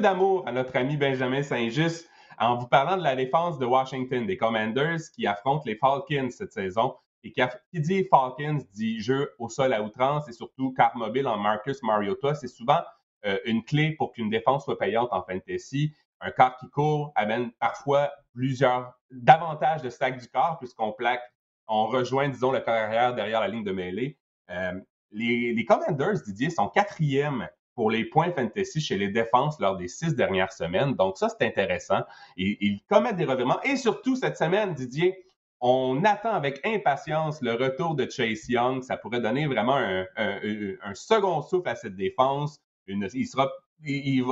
d'amour 0.00 0.46
à 0.46 0.52
notre 0.52 0.76
ami 0.76 0.96
Benjamin 0.96 1.42
Saint-Just 1.42 2.08
en 2.38 2.56
vous 2.56 2.68
parlant 2.68 2.96
de 2.96 3.02
la 3.02 3.16
défense 3.16 3.58
de 3.58 3.66
Washington, 3.66 4.24
des 4.24 4.36
Commanders 4.36 5.00
qui 5.12 5.26
affrontent 5.26 5.64
les 5.66 5.74
Falcons 5.76 6.28
cette 6.30 6.52
saison. 6.52 6.94
Et 7.24 7.32
qui, 7.32 7.42
dit 7.80 8.04
Falcons 8.08 8.64
dit 8.74 9.00
jeu 9.00 9.32
au 9.40 9.48
sol 9.48 9.72
à 9.72 9.82
outrance 9.82 10.28
et 10.28 10.32
surtout 10.32 10.72
car 10.72 10.96
mobile 10.96 11.26
en 11.26 11.38
Marcus 11.38 11.82
Mariota. 11.82 12.34
C'est 12.36 12.46
souvent 12.46 12.78
euh, 13.24 13.38
une 13.44 13.64
clé 13.64 13.96
pour 13.96 14.12
qu'une 14.12 14.30
défense 14.30 14.64
soit 14.64 14.78
payante 14.78 15.08
en 15.10 15.24
fantasy. 15.24 15.92
Un 16.20 16.30
quart 16.30 16.56
qui 16.56 16.68
court 16.70 17.12
amène 17.14 17.52
parfois 17.60 18.10
plusieurs, 18.32 18.92
davantage 19.10 19.82
de 19.82 19.90
stacks 19.90 20.18
du 20.18 20.28
corps 20.28 20.58
puisqu'on 20.58 20.92
plaque 20.92 21.22
on 21.68 21.86
rejoint, 21.86 22.28
disons, 22.28 22.52
le 22.52 22.60
carrière 22.60 23.14
derrière 23.14 23.40
la 23.40 23.48
ligne 23.48 23.64
de 23.64 23.72
mêlée. 23.72 24.18
Euh, 24.50 24.72
les, 25.10 25.64
Commanders, 25.64 26.22
Didier, 26.24 26.50
sont 26.50 26.68
quatrièmes 26.68 27.48
pour 27.74 27.90
les 27.90 28.04
points 28.04 28.32
fantasy 28.32 28.80
chez 28.80 28.96
les 28.96 29.08
défenses 29.08 29.58
lors 29.60 29.76
des 29.76 29.88
six 29.88 30.14
dernières 30.14 30.52
semaines. 30.52 30.94
Donc, 30.94 31.18
ça, 31.18 31.28
c'est 31.28 31.46
intéressant. 31.46 32.02
ils 32.36 32.80
commettent 32.88 33.16
des 33.16 33.24
revirements. 33.24 33.60
Et 33.62 33.76
surtout, 33.76 34.16
cette 34.16 34.36
semaine, 34.36 34.74
Didier, 34.74 35.24
on 35.60 36.04
attend 36.04 36.32
avec 36.32 36.64
impatience 36.64 37.40
le 37.42 37.54
retour 37.54 37.94
de 37.94 38.08
Chase 38.08 38.48
Young. 38.48 38.82
Ça 38.82 38.96
pourrait 38.96 39.20
donner 39.20 39.46
vraiment 39.46 39.76
un, 39.76 40.94
second 40.94 41.42
souffle 41.42 41.68
à 41.68 41.74
cette 41.74 41.96
défense. 41.96 42.60
il 42.86 43.26
sera, 43.26 43.50
il, 43.82 44.22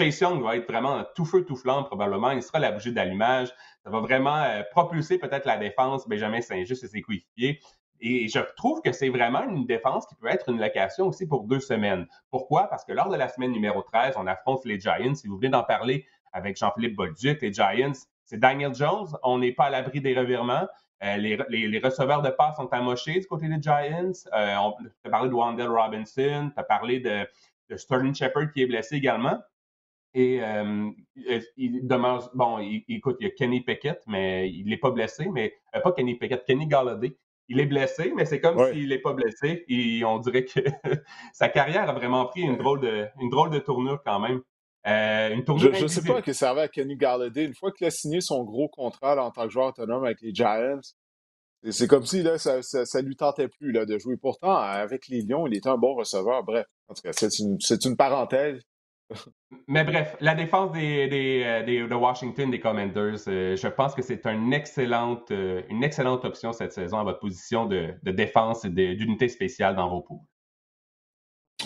Chase 0.00 0.18
Young 0.20 0.42
va 0.42 0.56
être 0.56 0.66
vraiment 0.66 1.04
tout 1.14 1.26
feu, 1.26 1.44
tout 1.44 1.56
flamme 1.56 1.84
probablement. 1.84 2.30
Il 2.30 2.42
sera 2.42 2.58
la 2.58 2.72
bougie 2.72 2.90
d'allumage. 2.90 3.48
Ça 3.84 3.90
va 3.90 4.00
vraiment 4.00 4.36
euh, 4.36 4.62
propulser 4.70 5.18
peut-être 5.18 5.44
la 5.44 5.58
défense 5.58 6.08
Benjamin 6.08 6.40
Saint-Just 6.40 6.84
et 6.84 6.86
ses 6.86 7.02
coéquipiers. 7.02 7.60
Et 8.00 8.26
je 8.28 8.38
trouve 8.56 8.80
que 8.80 8.92
c'est 8.92 9.10
vraiment 9.10 9.42
une 9.42 9.66
défense 9.66 10.06
qui 10.06 10.14
peut 10.14 10.28
être 10.28 10.48
une 10.48 10.58
location 10.58 11.06
aussi 11.08 11.28
pour 11.28 11.44
deux 11.44 11.60
semaines. 11.60 12.06
Pourquoi? 12.30 12.68
Parce 12.68 12.86
que 12.86 12.94
lors 12.94 13.10
de 13.10 13.16
la 13.16 13.28
semaine 13.28 13.52
numéro 13.52 13.82
13, 13.82 14.14
on 14.16 14.26
affronte 14.26 14.64
les 14.64 14.80
Giants. 14.80 15.14
Si 15.14 15.28
vous 15.28 15.36
venez 15.36 15.50
d'en 15.50 15.64
parler 15.64 16.06
avec 16.32 16.56
Jean-Philippe 16.56 16.96
Bolduc, 16.96 17.42
les 17.42 17.52
Giants, 17.52 17.92
c'est 18.24 18.40
Daniel 18.40 18.74
Jones. 18.74 19.08
On 19.22 19.38
n'est 19.38 19.52
pas 19.52 19.64
à 19.64 19.70
l'abri 19.70 20.00
des 20.00 20.18
revirements. 20.18 20.66
Euh, 21.02 21.16
les, 21.18 21.80
receveurs 21.84 22.22
de 22.22 22.30
passe 22.30 22.56
sont 22.56 22.72
amochés 22.72 23.20
du 23.20 23.26
côté 23.26 23.48
des 23.48 23.60
Giants. 23.60 24.12
Euh, 24.32 24.56
on, 24.62 24.72
tu 24.82 24.88
as 25.04 25.10
parlé 25.10 25.28
de 25.28 25.34
Wandell 25.34 25.68
Robinson, 25.68 26.50
tu 26.54 26.58
as 26.58 26.64
parlé 26.64 27.00
de, 27.00 27.26
de 27.68 27.76
Sterling 27.76 28.14
Shepard 28.14 28.50
qui 28.54 28.62
est 28.62 28.66
blessé 28.66 28.96
également. 28.96 29.38
Et 30.14 30.42
euh, 30.42 30.90
il 31.56 31.86
demeure, 31.86 32.30
bon, 32.34 32.58
il, 32.58 32.84
écoute, 32.88 33.16
il 33.20 33.28
y 33.28 33.30
a 33.30 33.32
Kenny 33.32 33.60
Pickett, 33.60 34.00
mais 34.06 34.50
il 34.50 34.66
n'est 34.66 34.78
pas 34.78 34.90
blessé, 34.90 35.28
mais 35.32 35.54
euh, 35.74 35.80
pas 35.80 35.92
Kenny 35.92 36.16
Pickett, 36.16 36.44
Kenny 36.44 36.66
Galladay. 36.66 37.16
Il 37.48 37.58
est 37.58 37.66
blessé, 37.66 38.12
mais 38.14 38.24
c'est 38.24 38.40
comme 38.40 38.72
s'il 38.72 38.88
n'est 38.88 38.98
pas 38.98 39.12
blessé. 39.12 39.64
Et 39.68 40.04
on 40.04 40.18
dirait 40.18 40.44
que 40.44 40.60
sa 41.32 41.48
carrière 41.48 41.88
a 41.88 41.92
vraiment 41.92 42.26
pris 42.26 42.42
une 42.42 42.56
drôle 42.56 42.80
de, 42.80 43.06
une 43.20 43.28
drôle 43.28 43.50
de 43.50 43.58
tournure 43.58 44.00
quand 44.04 44.20
même. 44.20 44.40
Euh, 44.86 45.34
une 45.34 45.44
tournure 45.44 45.74
je 45.74 45.82
ne 45.82 45.88
sais 45.88 46.02
pas 46.02 46.18
à 46.18 46.22
qui 46.22 46.32
servait 46.32 46.62
à 46.62 46.68
Kenny 46.68 46.96
Galladay. 46.96 47.44
Une 47.44 47.54
fois 47.54 47.72
qu'il 47.72 47.86
a 47.86 47.90
signé 47.90 48.20
son 48.20 48.44
gros 48.44 48.68
contrat 48.68 49.22
en 49.22 49.30
tant 49.30 49.44
que 49.44 49.50
joueur 49.50 49.68
autonome 49.68 50.04
avec 50.04 50.20
les 50.22 50.32
Giants, 50.34 50.80
c'est 51.68 51.86
comme 51.86 52.06
si 52.06 52.22
là, 52.22 52.38
ça, 52.38 52.62
ça, 52.62 53.02
lui 53.02 53.16
tentait 53.16 53.48
plus 53.48 53.72
là, 53.72 53.84
de 53.84 53.98
jouer. 53.98 54.16
Pourtant, 54.16 54.56
avec 54.56 55.08
les 55.08 55.22
Lions, 55.22 55.46
il 55.46 55.54
était 55.54 55.68
un 55.68 55.76
bon 55.76 55.94
receveur. 55.94 56.42
Bref, 56.42 56.66
en 56.88 56.94
tout 56.94 57.02
cas, 57.02 57.12
c'est 57.12 57.38
une, 57.38 57.58
une 57.84 57.96
parenthèse. 57.96 58.62
Mais 59.66 59.84
bref, 59.84 60.16
la 60.20 60.34
défense 60.34 60.72
des, 60.72 61.42
euh, 61.44 61.88
de 61.88 61.94
Washington, 61.94 62.50
des 62.50 62.60
Commanders, 62.60 63.28
euh, 63.28 63.56
je 63.56 63.68
pense 63.68 63.94
que 63.94 64.02
c'est 64.02 64.26
une 64.26 64.52
excellente, 64.52 65.30
euh, 65.30 65.62
une 65.68 65.84
excellente 65.84 66.24
option 66.24 66.52
cette 66.52 66.72
saison 66.72 66.98
à 66.98 67.04
votre 67.04 67.18
position 67.18 67.66
de, 67.66 67.94
défense 68.02 68.64
et 68.64 68.68
d'unité 68.70 69.28
spéciale 69.28 69.76
dans 69.76 69.88
vos 69.88 70.02
poules. 70.02 70.26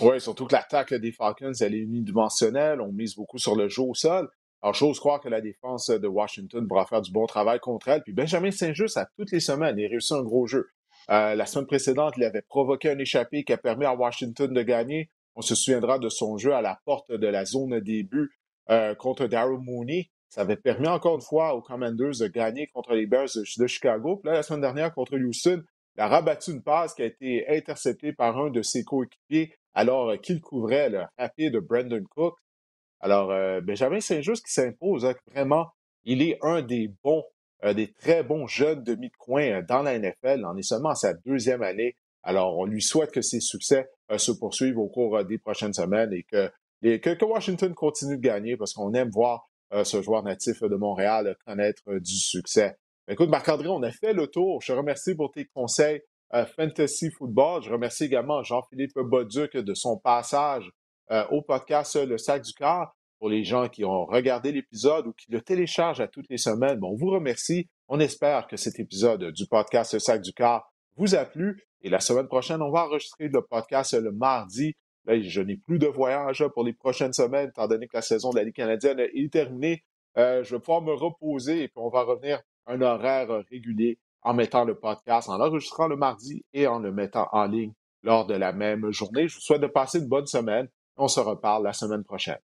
Oui, 0.01 0.19
surtout 0.19 0.45
que 0.45 0.53
l'attaque 0.53 0.93
des 0.93 1.11
Falcons, 1.11 1.53
elle 1.61 1.73
est 1.73 1.79
unidimensionnelle. 1.79 2.81
On 2.81 2.91
mise 2.91 3.15
beaucoup 3.15 3.37
sur 3.37 3.55
le 3.55 3.69
jeu 3.69 3.81
au 3.81 3.93
sol. 3.93 4.29
Alors, 4.61 4.73
j'ose 4.73 4.99
croire 4.99 5.21
que 5.21 5.29
la 5.29 5.41
défense 5.41 5.89
de 5.89 6.07
Washington 6.07 6.67
pourra 6.67 6.85
faire 6.85 7.01
du 7.01 7.11
bon 7.11 7.25
travail 7.27 7.59
contre 7.59 7.87
elle. 7.87 8.03
Puis 8.03 8.13
Benjamin 8.13 8.51
Saint-Just, 8.51 8.97
à 8.97 9.07
toutes 9.17 9.31
les 9.31 9.39
semaines, 9.39 9.77
il 9.77 9.87
réussit 9.87 10.13
un 10.13 10.23
gros 10.23 10.47
jeu. 10.47 10.67
la 11.07 11.45
semaine 11.45 11.67
précédente, 11.67 12.15
il 12.17 12.23
avait 12.23 12.41
provoqué 12.41 12.89
un 12.89 12.99
échappé 12.99 13.43
qui 13.43 13.53
a 13.53 13.57
permis 13.57 13.85
à 13.85 13.93
Washington 13.95 14.53
de 14.53 14.61
gagner. 14.63 15.09
On 15.35 15.41
se 15.41 15.55
souviendra 15.55 15.99
de 15.99 16.09
son 16.09 16.37
jeu 16.37 16.53
à 16.53 16.61
la 16.61 16.79
porte 16.85 17.11
de 17.11 17.27
la 17.27 17.45
zone 17.45 17.79
début 17.79 18.31
euh, 18.69 18.95
contre 18.95 19.27
Daryl 19.27 19.59
Mooney. 19.59 20.09
Ça 20.29 20.41
avait 20.41 20.55
permis 20.55 20.87
encore 20.87 21.15
une 21.15 21.21
fois 21.21 21.53
aux 21.53 21.61
Commanders 21.61 22.19
de 22.19 22.27
gagner 22.27 22.67
contre 22.67 22.93
les 22.93 23.05
Bears 23.05 23.29
de, 23.35 23.67
Chicago. 23.67 24.17
Puis 24.17 24.29
là, 24.29 24.37
la 24.37 24.43
semaine 24.43 24.61
dernière, 24.61 24.93
contre 24.93 25.17
Houston, 25.17 25.63
il 25.95 26.01
a 26.01 26.07
rabattu 26.07 26.51
une 26.51 26.63
passe 26.63 26.93
qui 26.93 27.03
a 27.03 27.05
été 27.05 27.45
interceptée 27.47 28.11
par 28.11 28.37
un 28.37 28.49
de 28.49 28.61
ses 28.61 28.83
coéquipiers 28.83 29.53
alors 29.73 30.19
qu'il 30.19 30.41
couvrait 30.41 30.89
le 30.89 31.03
rapide 31.17 31.53
de 31.53 31.59
Brandon 31.59 32.03
Cook. 32.09 32.35
Alors, 33.01 33.31
euh, 33.31 33.61
Benjamin 33.61 33.99
Saint-Just 33.99 34.45
qui 34.45 34.51
s'impose, 34.51 35.05
hein, 35.05 35.13
vraiment, 35.27 35.67
il 36.05 36.21
est 36.21 36.39
un 36.41 36.61
des 36.61 36.91
bons, 37.03 37.23
euh, 37.63 37.73
des 37.73 37.91
très 37.91 38.23
bons 38.23 38.47
jeunes 38.47 38.83
demi 38.83 39.09
de 39.09 39.15
coin 39.17 39.61
dans 39.63 39.83
la 39.83 39.99
NFL. 39.99 40.43
On 40.45 40.57
est 40.57 40.63
seulement 40.63 40.89
à 40.89 40.95
sa 40.95 41.13
deuxième 41.13 41.61
année. 41.61 41.95
Alors, 42.23 42.57
on 42.57 42.65
lui 42.65 42.81
souhaite 42.81 43.11
que 43.11 43.21
ses 43.21 43.41
succès 43.41 43.81
euh, 43.81 43.85
se 44.17 44.31
poursuivent 44.31 44.77
au 44.77 44.87
cours 44.87 45.17
euh, 45.17 45.23
des 45.23 45.37
prochaines 45.37 45.73
semaines 45.73 46.13
et 46.13 46.23
que, 46.23 46.51
que, 46.81 47.25
Washington 47.25 47.73
continue 47.73 48.17
de 48.17 48.21
gagner 48.21 48.57
parce 48.57 48.73
qu'on 48.73 48.93
aime 48.93 49.09
voir 49.09 49.49
euh, 49.73 49.83
ce 49.83 50.01
joueur 50.01 50.23
natif 50.23 50.61
de 50.61 50.75
Montréal 50.75 51.35
connaître 51.45 51.83
du 51.99 52.17
succès. 52.17 52.75
Écoute, 53.07 53.29
Marc-André, 53.29 53.67
on 53.67 53.83
a 53.83 53.91
fait 53.91 54.13
le 54.13 54.27
tour. 54.27 54.61
Je 54.61 54.73
te 54.73 54.77
remercie 54.77 55.15
pour 55.15 55.31
tes 55.31 55.45
conseils 55.45 56.01
Fantasy 56.57 57.11
Football. 57.11 57.61
Je 57.61 57.71
remercie 57.71 58.05
également 58.05 58.41
Jean-Philippe 58.41 58.97
Boduc 58.97 59.55
de 59.55 59.73
son 59.75 59.97
passage 59.97 60.69
au 61.29 61.43
podcast 61.43 61.95
Le 62.03 62.17
Sac 62.17 62.41
du 62.41 62.51
Cœur. 62.53 62.95
Pour 63.19 63.29
les 63.29 63.43
gens 63.43 63.69
qui 63.69 63.85
ont 63.85 64.05
regardé 64.05 64.51
l'épisode 64.51 65.05
ou 65.05 65.13
qui 65.13 65.31
le 65.31 65.39
téléchargent 65.39 66.01
à 66.01 66.07
toutes 66.07 66.25
les 66.29 66.39
semaines, 66.39 66.79
on 66.81 66.95
vous 66.95 67.11
remercie. 67.11 67.69
On 67.87 67.99
espère 67.99 68.47
que 68.47 68.57
cet 68.57 68.79
épisode 68.79 69.31
du 69.31 69.45
podcast 69.45 69.93
Le 69.93 69.99
Sac 69.99 70.21
du 70.21 70.33
Cœur 70.33 70.63
vous 70.95 71.15
a 71.15 71.25
plu. 71.25 71.61
Et 71.81 71.89
la 71.89 71.99
semaine 71.99 72.27
prochaine, 72.27 72.61
on 72.61 72.71
va 72.71 72.85
enregistrer 72.85 73.27
le 73.27 73.41
podcast 73.41 73.93
le 73.93 74.11
mardi. 74.11 74.73
Là, 75.05 75.19
je 75.19 75.41
n'ai 75.41 75.57
plus 75.57 75.77
de 75.77 75.87
voyage 75.87 76.43
pour 76.53 76.63
les 76.63 76.73
prochaines 76.73 77.13
semaines, 77.13 77.49
étant 77.49 77.67
donné 77.67 77.87
que 77.87 77.95
la 77.95 78.01
saison 78.01 78.31
de 78.31 78.37
la 78.37 78.43
Ligue 78.43 78.55
canadienne 78.55 78.99
est 78.99 79.31
terminée. 79.31 79.83
Euh, 80.17 80.43
je 80.43 80.55
vais 80.55 80.59
pouvoir 80.59 80.81
me 80.81 80.93
reposer 80.93 81.63
et 81.63 81.67
puis 81.67 81.77
on 81.77 81.89
va 81.89 82.03
revenir 82.03 82.41
à 82.65 82.73
un 82.73 82.81
horaire 82.81 83.27
régulier 83.51 83.99
en 84.21 84.33
mettant 84.33 84.65
le 84.65 84.75
podcast, 84.75 85.29
en 85.29 85.37
l'enregistrant 85.37 85.87
le 85.87 85.95
mardi 85.95 86.43
et 86.53 86.65
en 86.65 86.79
le 86.79 86.91
mettant 86.91 87.27
en 87.31 87.45
ligne 87.45 87.73
lors 88.01 88.25
de 88.25 88.33
la 88.33 88.53
même 88.53 88.91
journée. 88.91 89.27
Je 89.27 89.35
vous 89.35 89.41
souhaite 89.41 89.61
de 89.61 89.67
passer 89.67 89.99
une 89.99 90.07
bonne 90.07 90.25
semaine. 90.25 90.67
On 90.97 91.07
se 91.07 91.19
reparle 91.19 91.63
la 91.63 91.73
semaine 91.73 92.03
prochaine. 92.03 92.39